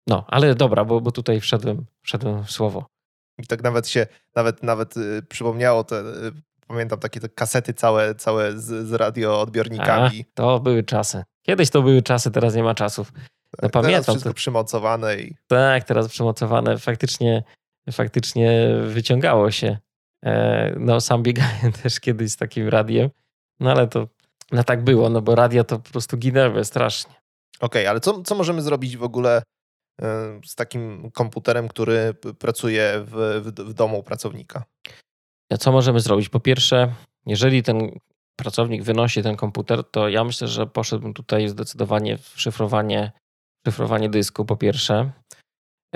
No, 0.08 0.26
ale 0.28 0.56
dobra, 0.56 0.86
bo, 0.86 1.02
bo 1.02 1.12
tutaj 1.12 1.40
wszedłem, 1.40 1.86
wszedłem 2.04 2.44
w 2.44 2.52
słowo. 2.52 2.86
I 3.40 3.48
tak 3.48 3.64
nawet 3.64 3.88
się, 3.88 4.08
nawet, 4.36 4.64
nawet 4.64 4.98
y, 4.98 5.22
przypomniało 5.30 5.84
te, 5.84 6.00
y, 6.00 6.32
pamiętam 6.68 7.00
takie 7.00 7.20
te 7.20 7.30
kasety 7.30 7.74
całe, 7.74 8.16
całe 8.16 8.60
z, 8.60 8.88
z 8.88 8.94
radioodbiornikami. 8.94 10.26
A, 10.30 10.34
to 10.34 10.60
były 10.60 10.84
czasy. 10.84 11.24
Kiedyś 11.46 11.70
to 11.70 11.82
były 11.82 12.02
czasy, 12.02 12.32
teraz 12.32 12.56
nie 12.56 12.64
ma 12.64 12.76
czasów. 12.76 13.12
No, 13.16 13.22
tak, 13.62 13.72
pamiętam. 13.72 14.04
Teraz 14.04 14.06
wszystko 14.06 14.30
to... 14.30 14.34
przymocowane. 14.34 15.18
I... 15.18 15.36
Tak, 15.48 15.84
teraz 15.84 16.08
przymocowane. 16.08 16.78
Faktycznie, 16.78 17.44
faktycznie 17.92 18.70
wyciągało 18.88 19.52
się 19.52 19.78
E, 20.26 20.74
no 20.80 21.02
sam 21.02 21.24
biegałem 21.24 21.72
też 21.84 22.00
kiedyś 22.00 22.32
z 22.32 22.38
takim 22.38 22.68
radiem, 22.68 23.10
no 23.60 23.72
ale 23.72 23.88
to 23.88 24.08
no 24.52 24.64
tak 24.64 24.84
było, 24.84 25.10
no 25.10 25.22
bo 25.22 25.36
radia 25.36 25.64
to 25.64 25.80
po 25.80 25.90
prostu 25.90 26.18
ginęły 26.18 26.66
strasznie. 26.66 27.14
Okej, 27.60 27.82
okay, 27.82 27.90
ale 27.90 28.00
co, 28.00 28.24
co 28.24 28.36
możemy 28.36 28.62
zrobić 28.62 28.98
w 28.98 29.04
ogóle 29.04 29.44
z 30.46 30.56
takim 30.56 31.12
komputerem, 31.12 31.68
który 31.68 32.14
pracuje 32.40 33.06
w, 33.06 33.42
w, 33.44 33.74
domu 33.74 34.04
pracownika? 34.04 34.64
Co 35.60 35.72
możemy 35.72 36.00
zrobić? 36.00 36.30
Po 36.30 36.40
pierwsze, 36.40 36.94
jeżeli 37.26 37.64
ten 37.64 38.00
pracownik 38.36 38.84
wynosi 38.84 39.24
ten 39.24 39.36
komputer, 39.36 39.84
to 39.84 40.10
ja 40.10 40.24
myślę, 40.24 40.48
że 40.48 40.68
poszedłbym 40.68 41.14
tutaj 41.14 41.48
zdecydowanie 41.48 42.18
w 42.18 42.34
szyfrowanie, 42.36 43.12
szyfrowanie 43.68 44.10
dysku 44.10 44.46
po 44.46 44.58
pierwsze. 44.58 45.12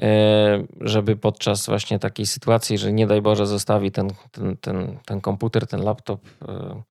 E, 0.01 0.67
żeby 0.81 1.15
podczas 1.15 1.65
właśnie 1.65 1.99
takiej 1.99 2.25
sytuacji, 2.25 2.77
że 2.77 2.93
nie 2.93 3.07
daj 3.07 3.21
Boże 3.21 3.47
zostawi 3.47 3.91
ten, 3.91 4.09
ten, 4.31 4.57
ten, 4.57 4.99
ten 5.05 5.21
komputer, 5.21 5.67
ten 5.67 5.81
laptop 5.81 6.21
e, 6.47 6.81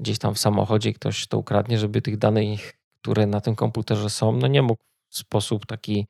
gdzieś 0.00 0.18
tam 0.18 0.34
w 0.34 0.38
samochodzie, 0.38 0.92
ktoś 0.92 1.26
to 1.26 1.38
ukradnie, 1.38 1.78
żeby 1.78 2.02
tych 2.02 2.18
danych, 2.18 2.72
które 3.00 3.26
na 3.26 3.40
tym 3.40 3.54
komputerze 3.54 4.10
są, 4.10 4.32
no 4.32 4.46
nie 4.46 4.62
mógł 4.62 4.82
w 5.08 5.16
sposób 5.16 5.66
taki 5.66 6.06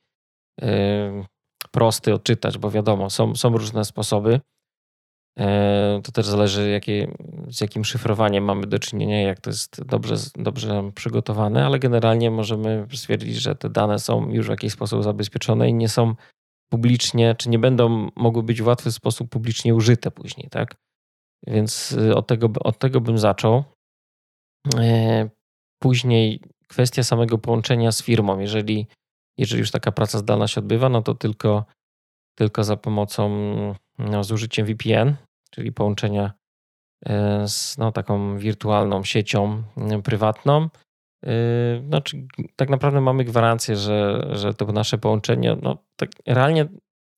prosty 1.71 2.13
odczytać, 2.13 2.57
bo 2.57 2.71
wiadomo, 2.71 3.09
są, 3.09 3.35
są 3.35 3.57
różne 3.57 3.85
sposoby. 3.85 4.39
To 6.03 6.11
też 6.13 6.25
zależy, 6.25 6.69
jakie, 6.69 7.15
z 7.47 7.61
jakim 7.61 7.85
szyfrowaniem 7.85 8.43
mamy 8.43 8.67
do 8.67 8.79
czynienia, 8.79 9.21
jak 9.21 9.41
to 9.41 9.49
jest 9.49 9.83
dobrze, 9.83 10.15
dobrze 10.35 10.91
przygotowane, 10.95 11.65
ale 11.65 11.79
generalnie 11.79 12.31
możemy 12.31 12.87
stwierdzić, 12.93 13.35
że 13.35 13.55
te 13.55 13.69
dane 13.69 13.99
są 13.99 14.29
już 14.29 14.47
w 14.47 14.49
jakiś 14.49 14.73
sposób 14.73 15.03
zabezpieczone 15.03 15.69
i 15.69 15.73
nie 15.73 15.89
są 15.89 16.15
publicznie, 16.73 17.35
czy 17.35 17.49
nie 17.49 17.59
będą 17.59 18.09
mogły 18.15 18.43
być 18.43 18.61
w 18.61 18.67
łatwy 18.67 18.91
sposób 18.91 19.29
publicznie 19.29 19.75
użyte 19.75 20.11
później, 20.11 20.49
tak? 20.49 20.75
Więc 21.47 21.91
y, 21.91 22.15
od 22.15 22.27
tego, 22.27 22.49
od 22.59 22.77
tego 22.77 23.01
bym 23.01 23.17
zaczął. 23.17 23.63
E, 24.77 25.29
później 25.79 26.39
kwestia 26.67 27.03
samego 27.03 27.37
połączenia 27.37 27.91
z 27.91 28.03
firmą. 28.03 28.39
Jeżeli, 28.39 28.87
jeżeli 29.37 29.59
już 29.59 29.71
taka 29.71 29.91
praca 29.91 30.17
zdalna 30.17 30.47
się 30.47 30.61
odbywa, 30.61 30.89
no 30.89 31.01
to 31.01 31.15
tylko, 31.15 31.65
tylko 32.35 32.63
za 32.63 32.77
pomocą, 32.77 33.29
no, 33.99 34.23
z 34.23 34.31
użyciem 34.31 34.65
VPN, 34.65 35.15
czyli 35.51 35.71
połączenia 35.71 36.33
e, 37.05 37.47
z 37.47 37.77
no, 37.77 37.91
taką 37.91 38.37
wirtualną 38.37 39.03
siecią 39.03 39.63
prywatną, 40.03 40.69
Yy, 41.23 41.83
znaczy, 41.87 42.27
tak 42.55 42.69
naprawdę 42.69 43.01
mamy 43.01 43.23
gwarancję, 43.23 43.75
że, 43.75 44.29
że 44.31 44.53
to 44.53 44.65
nasze 44.65 44.97
połączenie, 44.97 45.57
no 45.61 45.77
tak 45.95 46.09
realnie 46.25 46.65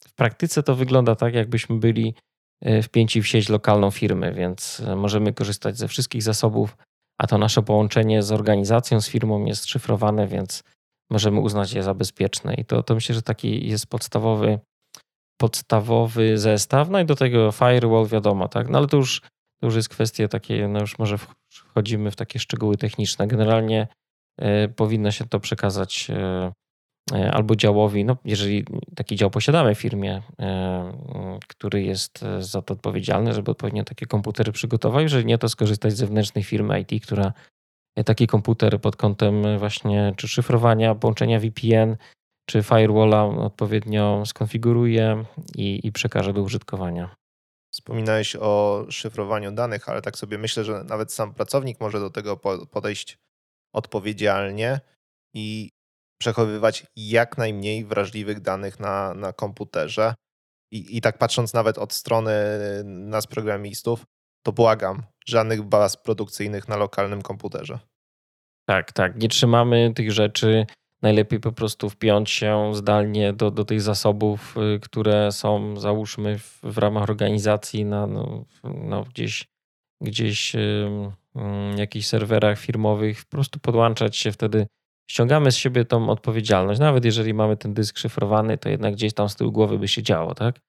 w 0.08 0.14
praktyce 0.16 0.64
to 0.64 0.76
wygląda 0.76 1.16
tak, 1.16 1.34
jakbyśmy 1.34 1.80
byli 1.80 2.16
wpięci 2.84 3.22
w 3.22 3.28
sieć 3.28 3.50
lokalną 3.50 3.92
firmy, 3.92 4.34
więc 4.34 4.82
możemy 4.96 5.34
korzystać 5.34 5.78
ze 5.78 5.88
wszystkich 5.88 6.24
zasobów, 6.24 6.78
a 7.18 7.28
to 7.28 7.38
nasze 7.38 7.62
połączenie 7.62 8.24
z 8.24 8.32
organizacją, 8.32 9.02
z 9.02 9.10
firmą 9.10 9.46
jest 9.46 9.66
szyfrowane, 9.66 10.28
więc 10.28 10.64
możemy 11.12 11.40
uznać 11.40 11.74
je 11.74 11.84
za 11.84 11.94
bezpieczne. 11.94 12.54
I 12.54 12.66
to, 12.66 12.84
to 12.84 12.96
myślę, 12.96 13.16
że 13.16 13.22
taki 13.22 13.68
jest 13.68 13.88
podstawowy, 13.88 14.60
podstawowy 15.38 16.38
zestaw, 16.38 16.90
no 16.90 17.00
i 17.00 17.06
do 17.06 17.16
tego 17.16 17.52
firewall, 17.52 18.08
wiadomo, 18.08 18.48
tak, 18.48 18.70
no 18.70 18.78
ale 18.78 18.88
to 18.88 18.98
już, 18.98 19.22
to 19.62 19.68
już 19.68 19.76
jest 19.76 19.90
kwestie 19.90 20.28
takie, 20.28 20.68
no 20.68 20.80
już 20.80 21.00
może 21.00 21.18
wchodzimy 21.50 22.12
w 22.12 22.16
takie 22.16 22.40
szczegóły 22.40 22.78
techniczne. 22.78 23.28
Generalnie 23.28 23.88
y, 24.42 24.70
powinno 24.76 25.12
się 25.12 25.26
to 25.26 25.40
przekazać 25.40 26.08
y, 26.10 27.32
albo 27.32 27.56
działowi, 27.56 28.06
no 28.06 28.18
jeżeli 28.26 28.66
taki 28.96 29.16
dział 29.16 29.30
posiadamy 29.30 29.76
w 29.76 29.80
firmie, 29.80 30.22
który 31.48 31.84
jest 31.84 32.26
za 32.40 32.62
to 32.62 32.74
odpowiedzialny, 32.74 33.34
żeby 33.34 33.52
odpowiednio 33.52 33.84
takie 33.84 34.06
komputery 34.06 34.52
przygotował, 34.52 35.02
jeżeli 35.02 35.26
nie, 35.26 35.38
to 35.38 35.50
skorzystać 35.50 35.94
z 35.94 35.98
zewnętrznej 35.98 36.44
firmy 36.44 36.80
IT, 36.80 37.04
która 37.04 37.34
taki 38.04 38.28
komputer 38.28 38.82
pod 38.82 38.96
kątem 38.96 39.60
właśnie 39.60 40.14
czy 40.18 40.28
szyfrowania, 40.28 40.96
połączenia 40.96 41.40
VPN, 41.40 41.98
czy 42.50 42.64
firewalla 42.64 43.26
odpowiednio 43.26 44.24
skonfiguruje 44.26 45.26
i, 45.56 45.88
i 45.88 45.92
przekaże 45.92 46.34
do 46.34 46.42
użytkowania. 46.42 47.16
Wspominałeś 47.74 48.36
o 48.36 48.86
szyfrowaniu 48.90 49.52
danych, 49.52 49.90
ale 49.90 50.02
tak 50.02 50.18
sobie 50.18 50.38
myślę, 50.38 50.64
że 50.64 50.84
nawet 50.84 51.14
sam 51.14 51.34
pracownik 51.34 51.80
może 51.80 52.00
do 52.00 52.10
tego 52.10 52.38
podejść 52.72 53.18
odpowiedzialnie 53.74 54.80
i 55.34 55.70
przechowywać 56.22 56.86
jak 56.96 57.38
najmniej 57.38 57.86
wrażliwych 57.86 58.42
danych 58.42 58.80
na, 58.80 59.14
na 59.14 59.34
komputerze. 59.34 60.16
I, 60.72 60.98
I 60.98 61.02
tak 61.02 61.18
patrząc 61.18 61.54
nawet 61.54 61.78
od 61.78 61.94
strony 61.94 62.34
nas, 62.84 63.28
programistów, 63.28 64.06
to 64.46 64.52
błagam, 64.52 65.04
żadnych 65.28 65.64
baz 65.64 65.98
produkcyjnych 65.98 66.68
na 66.68 66.78
lokalnym 66.78 67.22
komputerze. 67.22 67.80
Tak, 68.66 68.92
tak. 68.92 69.22
Nie 69.22 69.30
trzymamy 69.30 69.92
tych 69.96 70.12
rzeczy. 70.12 70.66
Najlepiej 71.02 71.40
po 71.40 71.52
prostu 71.52 71.90
wpiąć 71.90 72.30
się 72.30 72.76
zdalnie 72.76 73.34
do, 73.34 73.52
do 73.52 73.66
tych 73.66 73.82
zasobów, 73.82 74.56
y, 74.76 74.80
które 74.80 75.32
są, 75.32 75.80
załóżmy, 75.80 76.40
w, 76.40 76.60
w 76.64 76.78
ramach 76.78 77.04
organizacji 77.04 77.86
na 77.86 78.08
no, 78.08 78.46
no 78.64 79.04
gdzieś, 79.04 79.48
gdzieś 80.02 80.54
w 81.36 81.78
jakichś 81.78 82.08
serwerach 82.08 82.60
firmowych. 82.60 83.26
Po 83.26 83.32
prostu 83.32 83.60
podłączać 83.60 84.18
się 84.18 84.32
wtedy. 84.32 84.68
Ściągamy 85.12 85.52
z 85.52 85.58
siebie 85.58 85.86
tą 85.86 86.10
odpowiedzialność. 86.10 86.80
Nawet 86.80 87.06
jeżeli 87.06 87.34
mamy 87.34 87.58
ten 87.58 87.74
dysk 87.74 87.98
szyfrowany, 87.98 88.58
to 88.58 88.70
jednak 88.70 88.94
gdzieś 88.94 89.14
tam 89.14 89.30
z 89.30 89.36
tyłu 89.36 89.52
głowy 89.52 89.80
by 89.80 89.88
się 89.88 90.04
działo, 90.04 90.36
tak? 90.36 90.60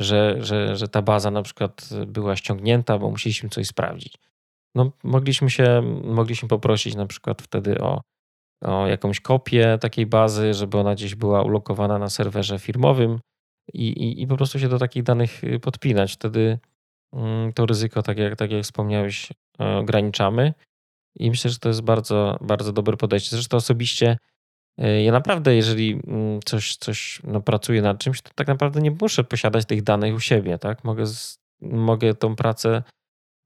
Że, 0.00 0.36
że, 0.44 0.76
że 0.76 0.88
ta 0.88 1.02
baza 1.02 1.30
na 1.30 1.42
przykład 1.42 1.88
była 2.06 2.36
ściągnięta, 2.36 2.98
bo 2.98 3.10
musieliśmy 3.10 3.48
coś 3.48 3.66
sprawdzić 3.66 4.18
no, 4.74 4.92
mogliśmy 5.04 5.50
się, 5.50 5.82
mogliśmy 6.04 6.48
poprosić 6.48 6.94
na 6.94 7.06
przykład 7.06 7.42
wtedy 7.42 7.80
o, 7.80 8.00
o 8.64 8.86
jakąś 8.86 9.20
kopię 9.20 9.78
takiej 9.80 10.06
bazy, 10.06 10.54
żeby 10.54 10.78
ona 10.78 10.94
gdzieś 10.94 11.14
była 11.14 11.42
ulokowana 11.42 11.98
na 11.98 12.08
serwerze 12.08 12.58
firmowym 12.58 13.20
i, 13.72 13.88
i, 13.88 14.22
i 14.22 14.26
po 14.26 14.36
prostu 14.36 14.58
się 14.58 14.68
do 14.68 14.78
takich 14.78 15.02
danych 15.02 15.44
y, 15.44 15.60
podpinać. 15.60 16.12
Wtedy 16.12 16.58
mm, 17.12 17.52
to 17.52 17.66
ryzyko, 17.66 18.02
tak 18.02 18.18
jak, 18.18 18.36
tak 18.36 18.50
jak 18.50 18.62
wspomniałeś, 18.62 19.32
e, 19.60 19.76
ograniczamy 19.76 20.54
i 21.16 21.30
myślę, 21.30 21.50
że 21.50 21.58
to 21.58 21.68
jest 21.68 21.82
bardzo, 21.82 22.38
bardzo 22.40 22.72
dobre 22.72 22.96
podejście. 22.96 23.30
Zresztą 23.30 23.56
osobiście 23.56 24.18
ja 24.80 25.12
naprawdę, 25.12 25.54
jeżeli 25.54 26.00
mm, 26.06 26.40
coś, 26.44 26.76
coś 26.76 27.20
no, 27.24 27.40
pracuję 27.40 27.82
nad 27.82 27.98
czymś, 27.98 28.22
to 28.22 28.30
tak 28.34 28.48
naprawdę 28.48 28.80
nie 28.80 28.90
muszę 28.90 29.24
posiadać 29.24 29.66
tych 29.66 29.82
danych 29.82 30.14
u 30.14 30.20
siebie. 30.20 30.58
Tak? 30.58 30.84
Mogę, 30.84 31.04
mogę 31.60 32.14
tą 32.14 32.36
pracę 32.36 32.82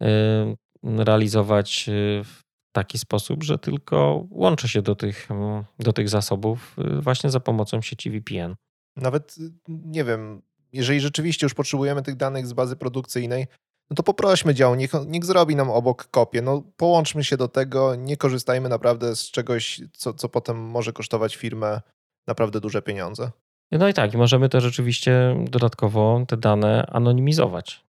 e, 0.03 0.55
realizować 0.83 1.89
y, 1.89 2.25
w 2.25 2.43
taki 2.73 2.99
sposób, 2.99 3.45
że 3.45 3.59
tylko 3.59 4.27
łączę 4.31 4.69
się 4.69 4.83
do 4.83 4.95
tych, 4.95 5.31
mm, 5.31 5.65
do 5.79 5.93
tych 5.93 6.09
zasobów 6.09 6.77
właśnie 7.01 7.31
za 7.31 7.41
pomocą 7.41 7.83
sieci 7.83 8.11
VPN. 8.11 8.55
Nawet, 8.97 9.35
y, 9.39 9.53
nie 9.69 10.05
wiem, 10.05 10.43
jeżeli 10.73 11.01
rzeczywiście 11.01 11.47
już 11.47 11.55
potrzebujemy 11.55 12.03
tych 12.03 12.17
danych 12.17 12.47
z 12.47 12.53
bazy 12.53 12.77
produkcyjnej, 12.77 13.47
no 13.91 13.95
to 13.97 14.03
poprośmy 14.03 14.55
dział, 14.55 14.75
niech, 14.75 14.93
niech 15.07 15.25
zrobi 15.25 15.57
nam 15.57 15.71
obok 15.71 16.07
kopię. 16.11 16.43
No, 16.43 16.63
połączmy 16.77 17.25
się 17.25 17.37
do 17.37 17.49
tego, 17.49 17.95
nie 17.95 18.17
korzystajmy 18.17 18.69
naprawdę 18.69 19.17
z 19.17 19.31
czegoś, 19.31 19.81
co, 19.93 20.15
co 20.15 20.29
potem 20.29 20.57
może 20.57 20.93
kosztować 20.93 21.37
firmę 21.37 21.81
naprawdę 22.27 22.61
duże 22.61 22.83
pieniądze. 22.83 23.31
No 23.73 23.89
i 23.89 23.95
tak, 23.95 24.15
i 24.15 24.17
możemy 24.17 24.49
też 24.49 24.65
rzeczywiście 24.65 25.45
dodatkowo 25.51 26.25
te 26.29 26.37
dane 26.37 26.87
anonimizować. 26.87 27.85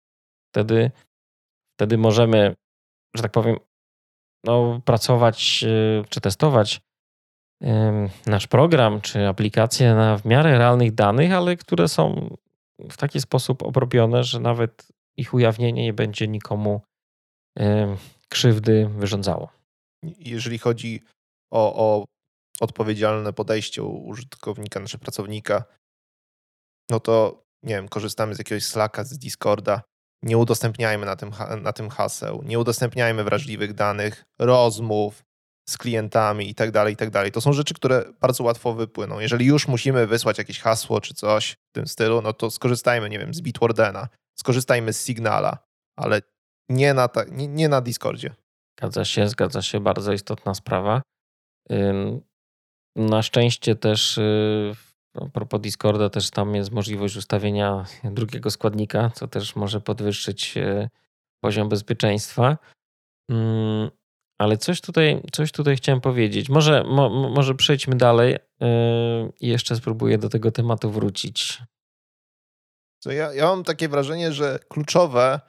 Wtedy, 0.52 0.90
wtedy 1.76 1.98
możemy 1.98 2.54
że 3.16 3.22
tak 3.22 3.32
powiem, 3.32 3.56
no, 4.44 4.80
pracować 4.84 5.64
y, 5.64 6.04
czy 6.08 6.20
testować 6.20 6.80
nasz 8.26 8.46
program 8.46 9.00
czy 9.00 9.28
aplikacje 9.28 9.94
na 9.94 10.18
w 10.18 10.24
miarę 10.24 10.58
realnych 10.58 10.94
danych, 10.94 11.32
ale 11.32 11.56
które 11.56 11.88
są 11.88 12.36
w 12.90 12.96
taki 12.96 13.20
sposób 13.20 13.62
obrobione, 13.62 14.24
że 14.24 14.40
nawet 14.40 14.88
ich 15.16 15.34
ujawnienie 15.34 15.82
nie 15.82 15.92
będzie 15.92 16.28
nikomu 16.28 16.80
krzywdy 18.28 18.88
wyrządzało. 18.88 19.52
Jeżeli 20.18 20.58
chodzi 20.58 21.02
o, 21.52 21.74
o 21.74 22.04
odpowiedzialne 22.60 23.32
podejście 23.32 23.82
użytkownika, 23.82 24.80
naszego 24.80 25.02
pracownika, 25.02 25.64
no 26.90 27.00
to 27.00 27.42
nie 27.62 27.74
wiem, 27.74 27.88
korzystamy 27.88 28.34
z 28.34 28.38
jakiegoś 28.38 28.64
Slacka, 28.64 29.04
z 29.04 29.18
Discorda, 29.18 29.82
nie 30.22 30.38
udostępniajmy 30.38 31.06
na 31.06 31.16
tym, 31.16 31.30
na 31.62 31.72
tym 31.72 31.90
haseł, 31.90 32.42
nie 32.42 32.58
udostępniajmy 32.58 33.24
wrażliwych 33.24 33.74
danych, 33.74 34.24
rozmów 34.38 35.22
z 35.68 35.78
klientami 35.78 36.50
i 36.50 36.54
tak 36.54 36.70
dalej, 36.70 36.94
i 36.94 36.96
tak. 36.96 37.30
To 37.32 37.40
są 37.40 37.52
rzeczy, 37.52 37.74
które 37.74 38.04
bardzo 38.20 38.44
łatwo 38.44 38.74
wypłyną. 38.74 39.20
Jeżeli 39.20 39.46
już 39.46 39.68
musimy 39.68 40.06
wysłać 40.06 40.38
jakieś 40.38 40.60
hasło 40.60 41.00
czy 41.00 41.14
coś 41.14 41.52
w 41.52 41.74
tym 41.74 41.86
stylu, 41.86 42.22
no 42.22 42.32
to 42.32 42.50
skorzystajmy, 42.50 43.08
nie 43.08 43.18
wiem, 43.18 43.34
z 43.34 43.40
Bitwardena, 43.40 44.08
skorzystajmy 44.38 44.92
z 44.92 45.06
Signala, 45.06 45.58
ale 45.96 46.22
nie 46.68 46.94
na, 46.94 47.08
ta, 47.08 47.24
nie, 47.24 47.48
nie 47.48 47.68
na 47.68 47.80
Discordzie. 47.80 48.34
Zgadza 48.78 49.04
się, 49.04 49.28
zgadza 49.28 49.62
się, 49.62 49.80
bardzo 49.80 50.12
istotna 50.12 50.54
sprawa. 50.54 51.02
Na 52.96 53.22
szczęście 53.22 53.76
też 53.76 54.18
y, 54.18 54.74
a 55.14 55.28
propos 55.28 55.60
Discorda, 55.60 56.10
też 56.10 56.30
tam 56.30 56.54
jest 56.54 56.70
możliwość 56.70 57.16
ustawienia 57.16 57.84
drugiego 58.04 58.50
składnika, 58.50 59.10
co 59.14 59.28
też 59.28 59.56
może 59.56 59.80
podwyższyć 59.80 60.56
e, 60.56 60.88
poziom 61.40 61.68
bezpieczeństwa. 61.68 62.58
Mm, 63.30 63.90
ale 64.38 64.56
coś 64.56 64.80
tutaj, 64.80 65.22
coś 65.32 65.52
tutaj 65.52 65.76
chciałem 65.76 66.00
powiedzieć. 66.00 66.48
Może, 66.48 66.84
mo, 66.84 67.30
może 67.30 67.54
przejdźmy 67.54 67.96
dalej 67.96 68.34
e, 68.34 68.38
i 69.40 69.48
jeszcze 69.48 69.76
spróbuję 69.76 70.18
do 70.18 70.28
tego 70.28 70.52
tematu 70.52 70.90
wrócić. 70.90 71.62
Ja, 73.06 73.34
ja 73.34 73.46
mam 73.46 73.64
takie 73.64 73.88
wrażenie, 73.88 74.32
że 74.32 74.58
kluczowe 74.68 75.40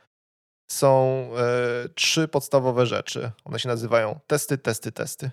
są 0.71 1.29
e, 1.37 1.89
trzy 1.89 2.27
podstawowe 2.27 2.85
rzeczy. 2.85 3.31
One 3.45 3.59
się 3.59 3.69
nazywają 3.69 4.19
testy, 4.27 4.57
testy, 4.57 4.91
testy. 4.91 5.31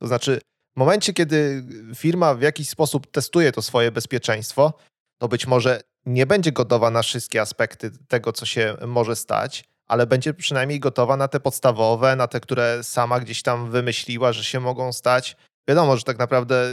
To 0.00 0.06
znaczy, 0.06 0.40
w 0.76 0.78
momencie, 0.78 1.12
kiedy 1.12 1.64
firma 1.94 2.34
w 2.34 2.42
jakiś 2.42 2.68
sposób 2.68 3.06
testuje 3.10 3.52
to 3.52 3.62
swoje 3.62 3.92
bezpieczeństwo, 3.92 4.72
to 5.20 5.28
być 5.28 5.46
może 5.46 5.80
nie 6.06 6.26
będzie 6.26 6.52
gotowa 6.52 6.90
na 6.90 7.02
wszystkie 7.02 7.40
aspekty 7.40 7.90
tego, 8.08 8.32
co 8.32 8.46
się 8.46 8.76
może 8.86 9.16
stać, 9.16 9.64
ale 9.88 10.06
będzie 10.06 10.34
przynajmniej 10.34 10.80
gotowa 10.80 11.16
na 11.16 11.28
te 11.28 11.40
podstawowe, 11.40 12.16
na 12.16 12.28
te, 12.28 12.40
które 12.40 12.84
sama 12.84 13.20
gdzieś 13.20 13.42
tam 13.42 13.70
wymyśliła, 13.70 14.32
że 14.32 14.44
się 14.44 14.60
mogą 14.60 14.92
stać. 14.92 15.36
Wiadomo, 15.68 15.96
że 15.96 16.02
tak 16.02 16.18
naprawdę 16.18 16.72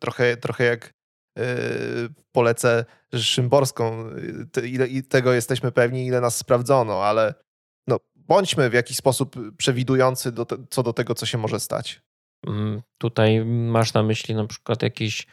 trochę, 0.00 0.36
trochę 0.36 0.64
jak 0.64 0.92
polecę 2.32 2.84
Szymborską, 3.14 4.08
y, 4.56 4.68
ile, 4.68 5.02
tego 5.08 5.32
jesteśmy 5.32 5.72
pewni, 5.72 6.06
ile 6.06 6.20
nas 6.20 6.36
sprawdzono, 6.36 7.04
ale 7.04 7.34
no, 7.86 8.00
bądźmy 8.14 8.70
w 8.70 8.74
jakiś 8.74 8.96
sposób 8.96 9.36
przewidujący 9.56 10.32
do 10.32 10.44
te, 10.44 10.56
co 10.70 10.82
do 10.82 10.92
tego, 10.92 11.14
co 11.14 11.26
się 11.26 11.38
może 11.38 11.60
stać. 11.60 12.02
Mm, 12.46 12.82
tutaj 12.98 13.44
masz 13.44 13.94
na 13.94 14.02
myśli 14.02 14.34
na 14.34 14.46
przykład 14.46 14.82
jakieś 14.82 15.26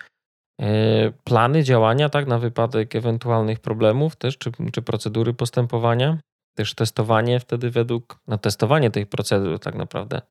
e, 0.62 1.12
plany 1.24 1.64
działania, 1.64 2.10
tak, 2.10 2.28
na 2.28 2.40
wypadek 2.40 2.96
ewentualnych 2.96 3.60
problemów 3.60 4.16
też, 4.16 4.38
czy, 4.38 4.52
czy 4.74 4.82
procedury 4.82 5.34
postępowania, 5.34 6.20
też 6.56 6.76
testowanie 6.76 7.40
wtedy 7.40 7.70
według, 7.70 8.20
na 8.28 8.38
testowanie 8.38 8.92
tych 8.92 9.10
procedur 9.10 9.60
tak 9.60 9.76
naprawdę. 9.76 10.22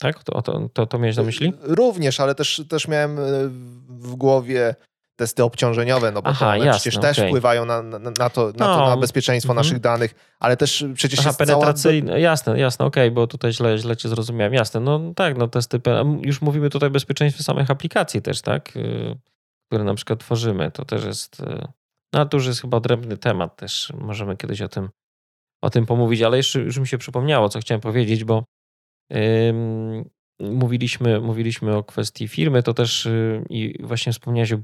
Tak? 0.00 0.24
To, 0.24 0.42
to, 0.42 0.68
to, 0.72 0.86
to 0.86 0.98
miałeś 0.98 1.16
na 1.16 1.22
myśli? 1.22 1.52
Również, 1.62 2.20
ale 2.20 2.34
też, 2.34 2.62
też 2.68 2.88
miałem 2.88 3.18
e, 3.18 3.22
w 3.88 4.14
głowie 4.16 4.74
testy 5.20 5.44
obciążeniowe, 5.44 6.12
no 6.12 6.22
bo 6.22 6.30
Aha, 6.30 6.48
one 6.48 6.58
jasne, 6.58 6.72
przecież 6.72 6.96
okay. 6.96 7.14
też 7.14 7.26
wpływają 7.26 7.64
na, 7.64 7.82
na, 7.82 7.98
na 7.98 8.30
to, 8.30 8.52
na, 8.56 8.66
no, 8.66 8.76
to, 8.76 8.88
na 8.88 8.96
bezpieczeństwo 8.96 9.52
mm 9.52 9.62
-hmm. 9.62 9.66
naszych 9.66 9.80
danych, 9.80 10.14
ale 10.38 10.56
też 10.56 10.84
przecież 10.94 11.20
Aha, 11.20 11.28
jest 11.28 11.38
penetracyjne, 11.38 12.08
cała... 12.08 12.18
jasne, 12.18 12.60
jasne, 12.60 12.86
okej, 12.86 13.08
okay, 13.08 13.14
bo 13.14 13.26
tutaj 13.26 13.52
źle, 13.52 13.78
źle 13.78 13.96
cię 13.96 14.08
zrozumiałem, 14.08 14.54
jasne, 14.54 14.80
no 14.80 15.00
tak, 15.16 15.38
no 15.38 15.48
testy, 15.48 15.80
już 16.20 16.42
mówimy 16.42 16.70
tutaj 16.70 16.86
o 16.86 16.90
bezpieczeństwie 16.90 17.42
samych 17.42 17.70
aplikacji 17.70 18.22
też, 18.22 18.42
tak, 18.42 18.76
y, 18.76 19.18
które 19.66 19.84
na 19.84 19.94
przykład 19.94 20.20
tworzymy, 20.20 20.70
to 20.70 20.84
też 20.84 21.04
jest, 21.04 21.40
y, 21.40 21.66
no 22.12 22.26
to 22.26 22.36
już 22.36 22.46
jest 22.46 22.60
chyba 22.60 22.76
odrębny 22.76 23.16
temat 23.16 23.56
też, 23.56 23.92
możemy 23.98 24.36
kiedyś 24.36 24.62
o 24.62 24.68
tym, 24.68 24.88
o 25.62 25.70
tym 25.70 25.86
pomówić, 25.86 26.22
ale 26.22 26.36
jeszcze 26.36 26.60
już 26.60 26.78
mi 26.78 26.86
się 26.86 26.98
przypomniało, 26.98 27.48
co 27.48 27.60
chciałem 27.60 27.80
powiedzieć, 27.80 28.24
bo 28.24 28.44
mówiliśmy, 30.40 31.20
mówiliśmy 31.20 31.76
o 31.76 31.84
kwestii 31.84 32.28
firmy, 32.28 32.62
to 32.62 32.74
też 32.74 33.06
y, 33.06 33.44
i 33.50 33.82
właśnie 33.82 34.12
wspomniałeś 34.12 34.52
o, 34.52 34.58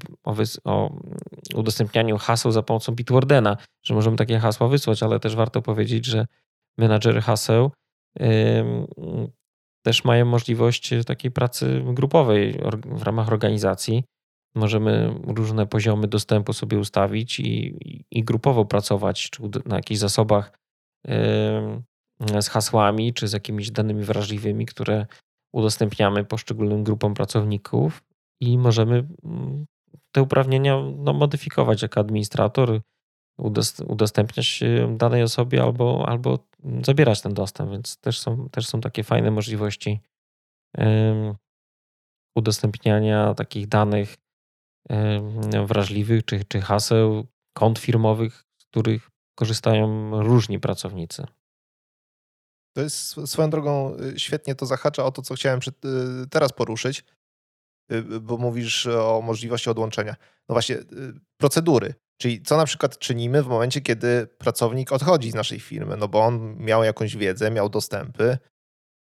o, 0.65 0.99
udostępnianiu 1.55 2.19
haseł 2.19 2.53
za 2.53 2.63
pomocą 2.63 2.95
Bitwardena, 2.95 3.57
że 3.83 3.95
możemy 3.95 4.17
takie 4.17 4.39
hasła 4.39 4.69
wysłać, 4.69 5.03
ale 5.03 5.21
też 5.21 5.37
warto 5.37 5.63
powiedzieć, 5.63 6.07
że 6.07 6.27
menadżery 6.79 7.21
haseł 7.21 7.71
też 9.83 10.05
mają 10.05 10.25
możliwość 10.25 10.91
takiej 11.07 11.31
pracy 11.31 11.83
grupowej 11.87 12.61
w 12.85 13.03
ramach 13.03 13.29
organizacji. 13.29 14.05
Możemy 14.55 15.15
różne 15.27 15.67
poziomy 15.67 16.09
dostępu 16.09 16.53
sobie 16.53 16.79
ustawić 16.79 17.41
i, 17.41 17.79
i 18.11 18.25
grupowo 18.25 18.65
pracować, 18.65 19.31
czy 19.31 19.43
na 19.67 19.77
jakichś 19.77 20.01
zasobach 20.01 20.59
z 22.41 22.49
hasłami, 22.49 23.15
czy 23.15 23.29
z 23.29 23.33
jakimiś 23.33 23.71
danymi 23.71 24.05
wrażliwymi, 24.05 24.67
które 24.67 25.07
udostępniamy 25.57 26.25
poszczególnym 26.25 26.85
grupom 26.85 27.15
pracowników 27.15 28.05
i 28.41 28.59
możemy 28.59 29.09
mm, 29.25 29.67
te 30.13 30.23
uprawnienia 30.23 30.83
no, 30.97 31.13
modyfikować 31.13 31.83
jako 31.83 32.01
administrator, 32.01 32.81
udostępniać 33.89 34.61
danej 34.97 35.23
osobie 35.23 35.63
albo, 35.63 36.09
albo 36.09 36.39
zabierać 36.83 37.21
ten 37.21 37.35
dostęp, 37.35 37.71
więc 37.71 37.97
też 38.01 38.21
są, 38.21 38.49
też 38.49 38.67
są 38.67 38.81
takie 38.81 39.05
fajne 39.05 39.31
możliwości 39.31 40.01
udostępniania 42.37 43.35
takich 43.35 43.69
danych 43.69 44.17
wrażliwych 45.67 46.25
czy, 46.25 46.45
czy 46.45 46.61
haseł, 46.61 47.27
kont 47.57 47.79
firmowych, 47.79 48.45
z 48.59 48.65
których 48.65 49.11
korzystają 49.35 50.11
różni 50.23 50.61
pracownicy. 50.61 51.27
To 52.77 52.83
jest 52.83 53.15
swoją 53.27 53.51
drogą 53.51 53.97
y, 54.15 54.19
świetnie 54.19 54.55
to 54.55 54.67
zahacza 54.67 55.05
o 55.05 55.13
to, 55.13 55.23
co 55.23 55.35
chciałem 55.35 55.61
y, 55.61 56.27
teraz 56.31 56.53
poruszyć, 56.53 57.05
y, 57.93 58.03
bo 58.03 58.37
mówisz 58.37 58.87
o 58.87 59.23
możliwości 59.25 59.71
odłączenia. 59.71 60.17
No 60.49 60.53
właśnie, 60.53 60.77
procedury. 61.41 61.95
Czyli 62.21 62.43
co 62.43 62.57
na 62.57 62.65
przykład 62.65 62.99
czynimy 62.99 63.43
w 63.43 63.47
momencie, 63.47 63.81
kiedy 63.81 64.27
pracownik 64.27 64.93
odchodzi 64.93 65.31
z 65.31 65.35
naszej 65.35 65.61
firmy, 65.61 65.97
no 65.97 66.09
bo 66.09 66.21
on 66.21 66.57
miał 66.57 66.85
jakąś 66.85 67.17
wiedzę, 67.17 67.51
miał 67.51 67.69
dostępy 67.69 68.39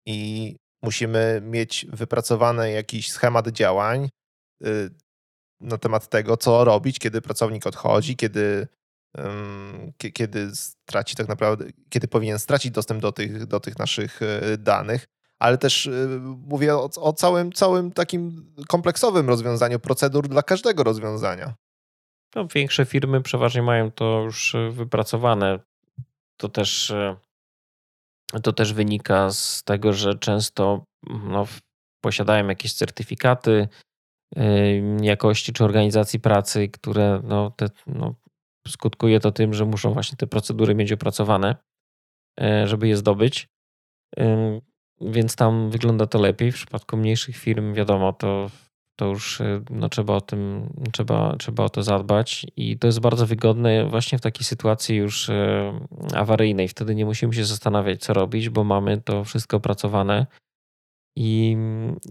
i 0.07 0.55
musimy 0.83 1.41
mieć 1.43 1.85
wypracowany 1.89 2.71
jakiś 2.71 3.11
schemat 3.11 3.47
działań 3.47 4.09
na 5.61 5.77
temat 5.77 6.09
tego, 6.09 6.37
co 6.37 6.63
robić, 6.63 6.99
kiedy 6.99 7.21
pracownik 7.21 7.67
odchodzi, 7.67 8.15
kiedy 8.15 8.67
kiedy 10.13 10.55
straci 10.55 11.15
tak 11.15 11.27
naprawdę, 11.27 11.65
kiedy 11.89 12.07
powinien 12.07 12.39
stracić 12.39 12.71
dostęp 12.71 13.01
do 13.01 13.11
tych, 13.11 13.45
do 13.45 13.59
tych 13.59 13.79
naszych 13.79 14.21
e, 14.21 14.57
danych, 14.57 15.07
ale 15.39 15.57
też 15.57 15.87
e, 15.87 15.91
mówię 16.21 16.75
o, 16.75 16.89
o 16.95 17.13
całym, 17.13 17.51
całym 17.51 17.91
takim 17.91 18.53
kompleksowym 18.67 19.29
rozwiązaniu 19.29 19.79
procedur 19.79 20.27
dla 20.27 20.43
każdego 20.43 20.83
rozwiązania. 20.83 21.53
No, 22.35 22.47
większe 22.47 22.85
firmy 22.85 23.21
przeważnie 23.21 23.61
mają 23.61 23.91
to 23.91 24.21
już 24.21 24.55
e, 24.55 24.69
wypracowane. 24.69 25.59
To 26.37 26.49
też, 26.49 26.93
to 28.43 28.53
też 28.53 28.73
wynika 28.73 29.29
z 29.31 29.63
tego, 29.63 29.93
że 29.93 30.15
często 30.15 30.85
no, 31.09 31.47
posiadają 32.01 32.47
jakieś 32.47 32.73
certyfikaty 32.73 33.67
jakości 35.01 35.53
czy 35.53 35.63
organizacji 35.63 36.19
pracy, 36.19 36.69
które 36.69 37.21
no, 37.23 37.51
te, 37.51 37.69
no, 37.87 38.15
skutkuje 38.67 39.19
to 39.19 39.31
tym, 39.31 39.53
że 39.53 39.65
muszą 39.65 39.93
właśnie 39.93 40.17
te 40.17 40.27
procedury 40.27 40.75
mieć 40.75 40.91
opracowane, 40.91 41.55
e, 42.41 42.67
żeby 42.67 42.87
je 42.87 42.97
zdobyć. 42.97 43.47
Więc 45.01 45.35
tam 45.35 45.69
wygląda 45.69 46.07
to 46.07 46.21
lepiej. 46.21 46.51
W 46.51 46.55
przypadku 46.55 46.97
mniejszych 46.97 47.37
firm, 47.37 47.73
wiadomo, 47.73 48.13
to, 48.13 48.49
to 48.95 49.05
już 49.05 49.41
e, 49.41 49.61
no, 49.69 49.89
trzeba 49.89 50.13
o 50.15 50.21
tym, 50.21 50.69
trzeba, 50.91 51.35
trzeba 51.37 51.63
o 51.63 51.69
to 51.69 51.83
zadbać. 51.83 52.45
I 52.57 52.77
to 52.77 52.87
jest 52.87 52.99
bardzo 52.99 53.27
wygodne 53.27 53.85
właśnie 53.85 54.17
w 54.17 54.21
takiej 54.21 54.45
sytuacji 54.45 54.95
już 54.95 55.29
e, 55.29 55.73
awaryjnej. 56.13 56.67
Wtedy 56.67 56.95
nie 56.95 57.05
musimy 57.05 57.33
się 57.33 57.45
zastanawiać, 57.45 58.01
co 58.01 58.13
robić, 58.13 58.49
bo 58.49 58.63
mamy 58.63 59.01
to 59.01 59.23
wszystko 59.23 59.57
opracowane 59.57 60.25
i, 61.15 61.57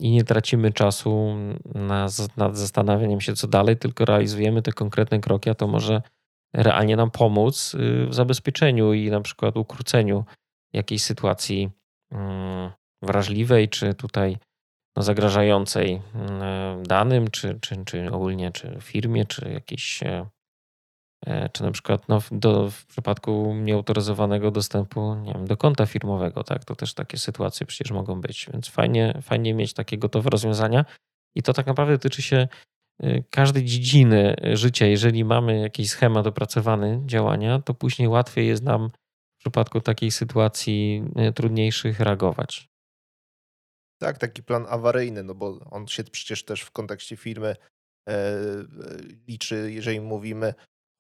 i 0.01 0.11
nie 0.11 0.25
tracimy 0.25 0.73
czasu 0.73 1.35
na, 1.75 2.07
nad 2.37 2.57
zastanawianiem 2.57 3.21
się, 3.21 3.35
co 3.35 3.49
dalej, 3.49 3.77
tylko 3.77 4.05
realizujemy 4.05 4.63
te 4.63 4.73
konkretne 4.73 5.21
kroki, 5.21 5.51
a 5.51 5.55
to 5.55 5.67
może 5.67 6.03
realnie 6.55 6.97
nam 6.97 7.11
pomóc 7.11 7.75
y, 7.75 8.07
w 8.07 8.15
zabezpieczeniu 8.15 8.93
i 8.93 9.11
na 9.11 9.21
przykład 9.21 9.57
ukróceniu 9.57 10.25
jakiejś 10.73 11.03
sytuacji 11.03 11.71
mm, 12.13 12.71
wrażliwej, 13.03 13.69
czy 13.69 13.95
tutaj 13.95 14.39
no, 14.97 15.03
zagrażającej 15.03 16.03
mm, 16.15 16.83
danym, 16.83 17.31
czy, 17.31 17.59
czy, 17.61 17.85
czy 17.85 18.11
ogólnie, 18.13 18.53
czy 18.53 18.79
firmie, 18.81 19.25
czy 19.25 19.51
jakiejś, 19.51 20.03
e, 20.03 20.27
e, 21.27 21.49
czy 21.49 21.63
na 21.63 21.71
przykład 21.71 22.09
no, 22.09 22.23
do, 22.31 22.71
w 22.71 22.87
przypadku 22.87 23.55
nieautoryzowanego 23.55 24.51
dostępu 24.51 25.15
nie 25.15 25.33
wiem, 25.33 25.47
do 25.47 25.57
konta 25.57 25.87
firmowego, 25.87 26.45
tak, 26.45 26.65
to 26.65 26.77
też 26.77 26.95
takie 26.95 27.19
sytuacje 27.19 27.67
przecież 27.67 27.91
mogą 27.93 28.21
być, 28.21 28.49
więc 28.53 28.69
fajnie, 28.69 29.19
fajnie 29.23 29.55
mieć 29.55 29.73
takie 29.73 29.99
gotowe 29.99 30.31
rozwiązania. 30.31 30.85
I 31.35 31.43
to 31.43 31.53
tak 31.53 31.67
naprawdę 31.67 31.99
tyczy 31.99 32.23
się 32.23 32.49
każdej 33.31 33.65
dziedziny 33.65 34.37
życia, 34.53 34.87
jeżeli 34.87 35.25
mamy 35.25 35.61
jakiś 35.61 35.91
schemat 35.91 36.27
opracowany 36.27 37.03
działania, 37.07 37.59
to 37.59 37.75
później 37.75 38.09
łatwiej 38.09 38.47
jest 38.47 38.63
nam 38.63 38.91
w 39.37 39.39
przypadku 39.39 39.81
takiej 39.81 40.11
sytuacji 40.11 41.05
y, 41.29 41.33
trudniejszych 41.33 42.01
reagować. 42.01 42.69
Tak, 44.03 44.19
taki 44.19 44.43
plan 44.43 44.67
awaryjny, 44.69 45.23
no 45.23 45.35
bo 45.35 45.61
on 45.71 45.87
się 45.87 46.05
przecież 46.05 46.45
też 46.45 46.63
w 46.63 46.71
kontekście 46.71 47.17
firmy 47.17 47.57
e, 48.09 48.15
liczy, 49.29 49.73
jeżeli 49.73 50.01
mówimy 50.01 50.55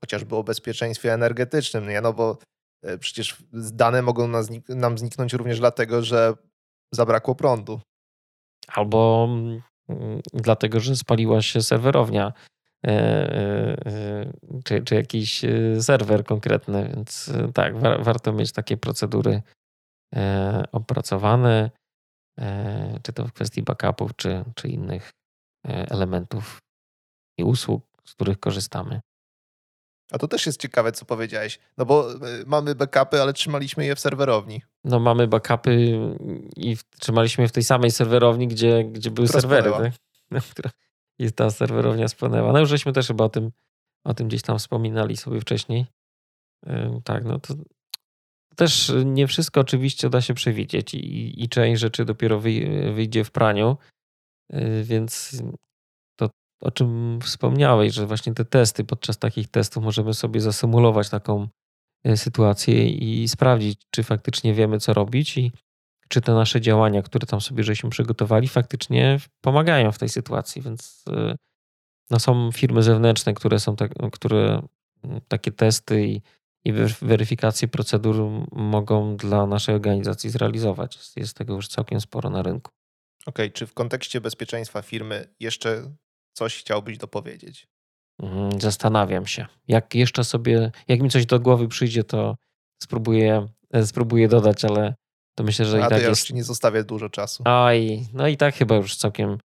chociażby 0.05 0.37
o 0.37 0.45
bezpieczeństwie 0.45 1.13
energetycznym, 1.13 1.89
nie? 1.89 2.01
no 2.01 2.13
bo 2.13 2.39
e, 2.85 2.99
przecież 2.99 3.43
dane 3.53 4.03
mogą 4.03 4.29
nam 4.69 4.99
zniknąć 4.99 5.33
również 5.33 5.59
dlatego, 5.59 6.03
że 6.03 6.35
zabrakło 6.95 7.35
prądu. 7.35 7.81
Albo 8.69 9.29
Mm, 9.31 9.63
dlatego 10.33 10.81
że 10.81 10.97
spaliła 10.97 11.43
się 11.43 11.63
serwerownia 11.63 12.33
e, 12.87 12.91
e, 12.91 13.87
e, 13.87 14.33
czy, 14.65 14.83
czy 14.83 14.95
jakiś 14.95 15.45
serwer 15.81 16.25
konkretny, 16.25 16.89
więc 16.89 17.33
tak, 17.55 17.75
warto 18.05 18.33
mieć 18.33 18.53
takie 18.53 18.77
procedury 18.77 19.43
opracowane, 20.73 21.71
czy 23.03 23.13
to 23.13 23.27
w 23.27 23.33
kwestii 23.33 23.63
backupów, 23.63 24.17
czy, 24.17 24.45
czy 24.55 24.69
innych 24.69 25.11
elementów 25.65 26.59
i 27.39 27.45
usług, 27.45 27.85
z 28.05 28.15
których 28.15 28.41
korzystamy. 28.41 29.01
A 30.13 30.19
to 30.19 30.29
też 30.29 30.47
jest 30.47 30.61
ciekawe, 30.61 30.93
co 30.93 31.05
powiedziałeś. 31.05 31.59
No 31.79 31.87
bo 31.87 32.09
mamy 32.47 32.75
backupy, 32.75 33.23
ale 33.23 33.33
trzymaliśmy 33.33 33.87
je 33.87 33.95
w 33.95 34.01
serwerowni. 34.01 34.63
No 34.85 35.01
mamy 35.01 35.29
backupy 35.29 35.99
i 36.57 36.77
trzymaliśmy 37.01 37.43
je 37.43 37.49
w 37.49 37.53
tej 37.53 37.65
samej 37.65 37.91
serwerowni, 37.91 38.49
gdzie, 38.49 38.85
gdzie 38.85 39.11
były 39.11 39.29
która 39.29 39.41
serwery. 39.41 39.71
Tak? 39.71 39.93
No, 40.31 40.41
która 40.51 40.71
I 41.19 41.33
ta 41.33 41.51
serwerownia 41.51 42.09
spłynęła. 42.09 42.53
No 42.53 42.59
już 42.59 42.69
żeśmy 42.69 42.93
też 42.93 43.07
chyba 43.07 43.25
o 43.25 43.29
tym, 43.29 43.51
o 44.05 44.15
tym 44.15 44.29
gdzieś 44.29 44.43
tam 44.43 44.59
wspominali 44.59 45.17
sobie 45.17 45.41
wcześniej. 45.41 45.87
Tak, 47.05 47.25
no 47.25 47.39
to 47.39 47.55
też 48.57 48.93
nie 49.05 49.27
wszystko 49.27 49.61
oczywiście 49.61 50.11
da 50.11 50.21
się 50.21 50.35
przewidzieć 50.35 50.95
i, 50.95 51.45
i 51.45 51.49
część 51.49 51.81
rzeczy 51.81 52.05
dopiero 52.05 52.41
wyjdzie 52.95 53.25
w 53.25 53.31
praniu, 53.31 53.77
y, 54.55 54.85
więc 54.85 55.43
o 56.63 56.71
czym 56.71 57.19
wspomniałeś, 57.23 57.95
że 57.95 58.07
właśnie 58.07 58.35
te 58.35 58.45
testy, 58.45 58.85
podczas 58.85 59.19
takich 59.19 59.49
testów 59.49 59.85
możemy 59.85 60.15
sobie 60.15 60.41
zasymulować 60.41 61.11
taką 61.11 61.49
e, 62.05 62.17
sytuację 62.17 62.91
i 62.91 63.29
sprawdzić, 63.29 63.81
czy 63.91 64.03
faktycznie 64.03 64.55
wiemy, 64.55 64.79
co 64.79 64.95
robić 64.95 65.39
i 65.39 65.53
czy 66.09 66.21
te 66.21 66.35
nasze 66.35 66.61
działania, 66.61 67.03
które 67.03 67.27
tam 67.27 67.41
sobie 67.41 67.65
żeśmy 67.65 67.91
przygotowali, 67.91 68.49
faktycznie 68.49 69.21
pomagają 69.41 69.93
w 69.93 69.99
tej 69.99 70.09
sytuacji. 70.09 70.63
Więc 70.63 71.05
e, 71.11 71.37
no, 72.11 72.19
są 72.19 72.53
firmy 72.53 72.83
zewnętrzne, 72.83 73.35
które 73.35 73.61
są 73.61 73.77
te, 73.77 73.89
które 74.13 74.63
takie 75.29 75.53
testy 75.53 76.07
i, 76.07 76.23
i 76.65 76.73
weryfikacje 77.03 77.69
procedur 77.69 78.17
mogą 78.53 79.17
dla 79.17 79.47
naszej 79.47 79.75
organizacji 79.75 80.31
zrealizować. 80.31 81.17
Jest 81.17 81.37
tego 81.37 81.55
już 81.55 81.69
całkiem 81.69 82.01
sporo 82.01 82.31
na 82.31 82.43
rynku. 82.43 82.71
Okej, 83.27 83.47
okay, 83.47 83.51
czy 83.51 83.67
w 83.67 83.75
kontekście 83.75 84.21
bezpieczeństwa 84.21 84.83
firmy 84.83 85.29
jeszcze 85.41 85.83
coś 86.33 86.57
chciałbyś 86.57 86.99
dopowiedzieć? 86.99 87.67
Mhm, 88.23 88.61
zastanawiam 88.61 89.27
się. 89.27 89.47
Jak 89.69 89.95
jeszcze 89.95 90.25
sobie, 90.25 90.73
jak 90.89 91.01
mi 91.01 91.11
coś 91.11 91.27
do 91.27 91.41
głowy 91.41 91.69
przyjdzie, 91.69 92.05
to 92.05 92.37
spróbuję, 92.83 93.49
e, 93.73 93.87
spróbuję 93.87 94.29
dodać, 94.29 94.65
ale 94.65 94.95
to 95.37 95.45
myślę, 95.45 95.65
że 95.65 95.83
A 95.83 95.87
i 95.87 95.91
tak 95.91 96.03
ja 96.03 96.09
jest... 96.09 96.31
nie 96.31 96.45
zostawię 96.45 96.85
dużo 96.85 97.09
czasu. 97.09 97.43
Oj, 97.47 98.07
no 98.13 98.29
i 98.29 98.37
tak 98.37 98.55
chyba 98.55 98.77
już 98.77 98.97
całkiem, 98.97 99.39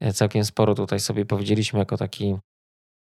e, 0.00 0.12
całkiem 0.12 0.44
sporo 0.44 0.74
tutaj 0.74 1.00
sobie 1.00 1.26
powiedzieliśmy 1.26 1.78
jako 1.78 1.96
taki 1.96 2.36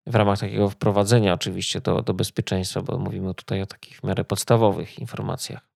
w 0.07 0.15
ramach 0.15 0.39
takiego 0.39 0.69
wprowadzenia 0.69 1.33
oczywiście 1.33 1.81
do, 1.81 2.01
do 2.01 2.13
bezpieczeństwa, 2.13 2.81
bo 2.81 2.97
mówimy 2.97 3.33
tutaj 3.33 3.61
o 3.61 3.65
takich 3.65 3.99
w 3.99 4.03
miarę 4.03 4.23
podstawowych 4.23 4.99
informacjach. 4.99 5.67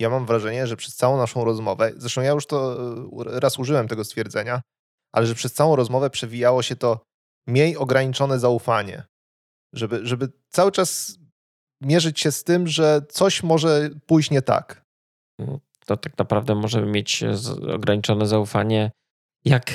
Ja 0.00 0.10
mam 0.10 0.26
wrażenie, 0.26 0.66
że 0.66 0.76
przez 0.76 0.96
całą 0.96 1.16
naszą 1.16 1.44
rozmowę, 1.44 1.92
zresztą 1.96 2.20
ja 2.20 2.30
już 2.30 2.46
to 2.46 2.76
e, 3.26 3.40
raz 3.40 3.58
użyłem 3.58 3.88
tego 3.88 4.04
stwierdzenia, 4.04 4.60
ale 5.14 5.26
że 5.26 5.34
przez 5.34 5.52
całą 5.52 5.76
rozmowę 5.76 6.10
przewijało 6.10 6.62
się 6.62 6.76
to 6.76 7.00
miej 7.46 7.76
ograniczone 7.76 8.38
zaufanie. 8.38 9.02
Żeby, 9.74 10.06
żeby 10.06 10.32
cały 10.48 10.72
czas 10.72 11.18
mierzyć 11.82 12.20
się 12.20 12.32
z 12.32 12.44
tym, 12.44 12.66
że 12.66 13.02
coś 13.08 13.42
może 13.42 13.90
pójść 14.06 14.30
nie 14.30 14.42
tak. 14.42 14.84
To 15.86 15.96
tak 15.96 16.18
naprawdę 16.18 16.54
możemy 16.54 16.86
mieć 16.86 17.24
ograniczone 17.74 18.26
zaufanie, 18.26 18.90
jak, 19.44 19.72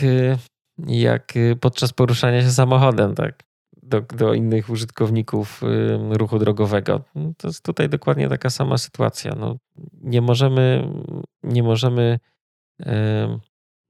jak 0.88 1.34
podczas 1.62 1.94
poruszania 1.94 2.42
się 2.42 2.52
samochodem, 2.52 3.16
tak? 3.16 3.44
Do, 3.84 4.02
do 4.02 4.34
innych 4.34 4.70
użytkowników 4.70 5.62
ruchu 6.10 6.40
drogowego. 6.40 7.02
To 7.38 7.48
jest 7.48 7.64
tutaj 7.64 7.90
dokładnie 7.90 8.30
taka 8.30 8.50
sama 8.50 8.78
sytuacja. 8.78 9.36
No, 9.36 9.58
nie 9.94 10.22
możemy, 10.22 10.94
nie 11.44 11.64
możemy 11.64 12.20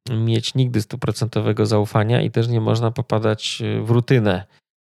mieć 0.09 0.55
nigdy 0.55 0.81
stuprocentowego 0.81 1.65
zaufania 1.65 2.21
i 2.21 2.31
też 2.31 2.47
nie 2.47 2.61
można 2.61 2.91
popadać 2.91 3.61
w 3.81 3.89
rutynę, 3.89 4.45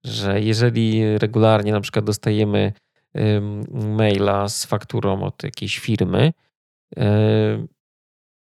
że 0.05 0.41
jeżeli 0.41 1.19
regularnie 1.19 1.73
na 1.73 1.81
przykład 1.81 2.05
dostajemy 2.05 2.73
maila 3.73 4.49
z 4.49 4.65
fakturą 4.65 5.23
od 5.23 5.43
jakiejś 5.43 5.79
firmy, 5.79 6.33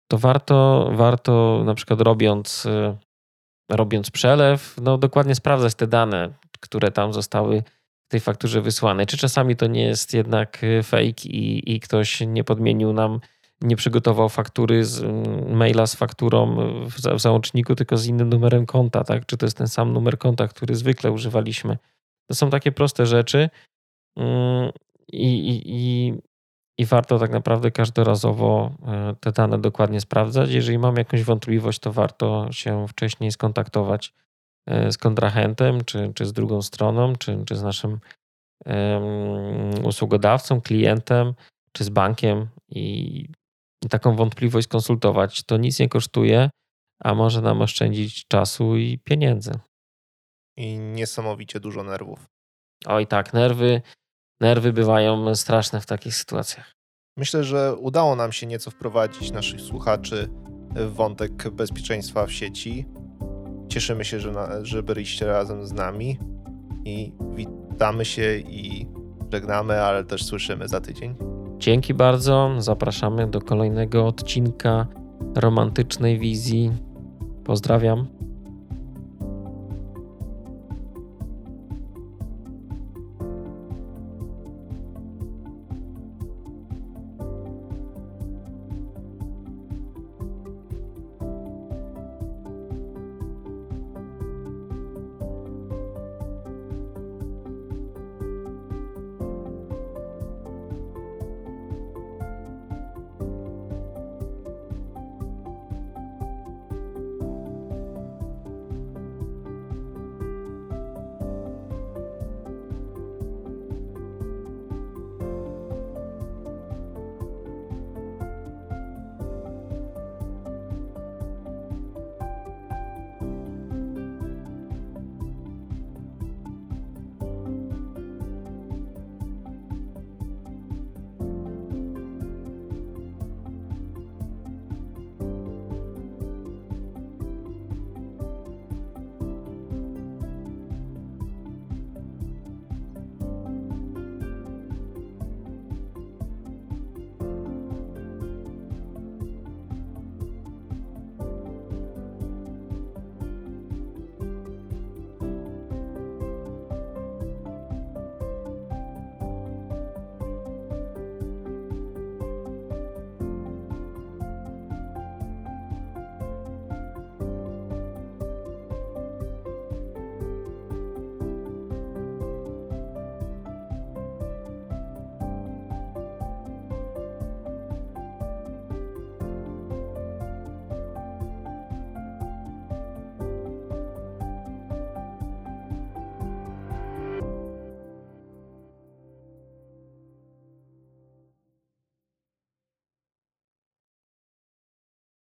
to 0.08 0.18
warto, 0.18 0.90
warto 0.96 1.64
na 1.66 1.76
przykład 1.76 2.02
robiąc, 2.02 2.66
e, 2.66 2.98
robiąc 3.72 4.12
przelew, 4.12 4.76
no 4.82 4.98
dokładnie 4.98 5.36
sprawdzać 5.36 5.76
te 5.76 5.88
dane, 5.88 6.34
które 6.60 6.92
tam 6.92 7.14
zostały 7.14 7.64
w 8.08 8.12
tej 8.12 8.20
fakturze 8.20 8.62
wysłane. 8.62 9.06
Czy 9.06 9.18
czasami 9.18 9.56
to 9.56 9.68
nie 9.68 9.84
jest 9.84 10.14
jednak 10.14 10.62
fake 10.84 11.26
i, 11.26 11.76
i 11.76 11.80
ktoś 11.80 12.22
nie 12.22 12.44
podmienił 12.44 12.94
nam, 12.94 13.20
nie 13.62 13.76
przygotował 13.76 14.30
faktury 14.30 14.86
z 14.86 15.04
maila 15.48 15.88
z 15.88 15.96
fakturą 15.96 16.56
w, 16.86 17.20
załączniku, 17.22 17.76
tylko 17.76 17.98
z 17.98 18.08
innym 18.08 18.30
numerem 18.30 18.66
konta, 18.66 19.04
tak? 19.04 19.26
Czy 19.26 19.38
to 19.38 19.46
jest 19.46 19.58
ten 19.58 19.68
sam 19.68 19.94
numer 19.94 20.18
konta, 20.18 20.48
który 20.48 20.76
zwykle 20.76 21.12
używaliśmy. 21.12 21.78
To 22.30 22.36
są 22.36 22.50
takie 22.50 22.72
proste 22.72 23.06
rzeczy, 23.06 23.50
Mm, 24.18 24.72
I, 25.12 25.50
i, 25.50 25.62
i, 25.66 26.14
I 26.78 26.86
warto 26.86 27.20
tak 27.20 27.32
naprawdę 27.32 27.72
każdorazowo 27.72 28.72
e, 28.88 29.16
te 29.20 29.32
dane 29.32 29.62
dokładnie 29.62 30.02
sprawdzać. 30.02 30.52
Jeżeli 30.52 30.78
mam 30.78 30.96
jakąś 30.96 31.24
wątpliwość, 31.24 31.80
to 31.80 31.92
warto 31.92 32.52
się 32.52 32.88
wcześniej 32.88 33.32
skontaktować 33.32 34.14
e, 34.68 34.92
z 34.92 34.98
kontrahentem, 34.98 35.84
czy, 35.86 36.12
czy 36.16 36.26
z 36.26 36.34
drugą 36.34 36.62
stroną, 36.62 37.16
czy, 37.16 37.44
czy 37.46 37.56
z 37.56 37.64
naszym 37.64 38.00
um, 38.66 39.86
usługodawcą, 39.86 40.62
klientem, 40.62 41.34
czy 41.72 41.84
z 41.84 41.90
bankiem 41.90 42.48
i 42.70 43.28
taką 43.90 44.16
wątpliwość 44.16 44.68
konsultować. 44.68 45.44
To 45.44 45.58
nic 45.58 45.80
nie 45.80 45.90
kosztuje, 45.90 46.50
a 47.04 47.14
może 47.14 47.42
nam 47.42 47.62
oszczędzić 47.62 48.28
czasu 48.28 48.78
i 48.78 49.00
pieniędzy. 49.04 49.52
I 50.58 50.78
niesamowicie 50.78 51.60
dużo 51.60 51.84
nerwów. 51.84 52.26
Oj 52.86 53.08
tak, 53.08 53.34
nerwy 53.34 53.82
nerwy 54.42 54.74
bywają 54.74 55.36
straszne 55.36 55.82
w 55.82 55.86
takich 55.86 56.16
sytuacjach. 56.16 56.72
Myślę, 57.18 57.44
że 57.44 57.76
udało 57.76 58.16
nam 58.16 58.32
się 58.32 58.48
nieco 58.48 58.72
wprowadzić 58.72 59.32
naszych 59.32 59.62
słuchaczy 59.62 60.30
w 60.76 60.94
wątek 60.94 61.50
bezpieczeństwa 61.50 62.26
w 62.26 62.32
sieci. 62.32 62.86
Cieszymy 63.70 64.06
się, 64.06 64.20
że, 64.20 64.32
na, 64.32 64.66
że 64.66 64.84
byliście 64.84 65.26
razem 65.26 65.68
z 65.68 65.72
nami 65.72 66.20
i 66.86 67.14
witamy 67.36 68.06
się 68.06 68.38
i 68.38 68.88
żegnamy, 69.34 69.82
ale 69.82 70.04
też 70.04 70.26
słyszymy 70.26 70.68
za 70.68 70.82
tydzień. 70.82 71.16
Dzięki 71.66 71.94
bardzo. 71.94 72.52
Zapraszamy 72.58 73.28
do 73.28 73.42
kolejnego 73.42 74.08
odcinka 74.08 74.88
romantycznej 75.36 76.20
wizji. 76.20 76.72
Pozdrawiam. 77.44 78.08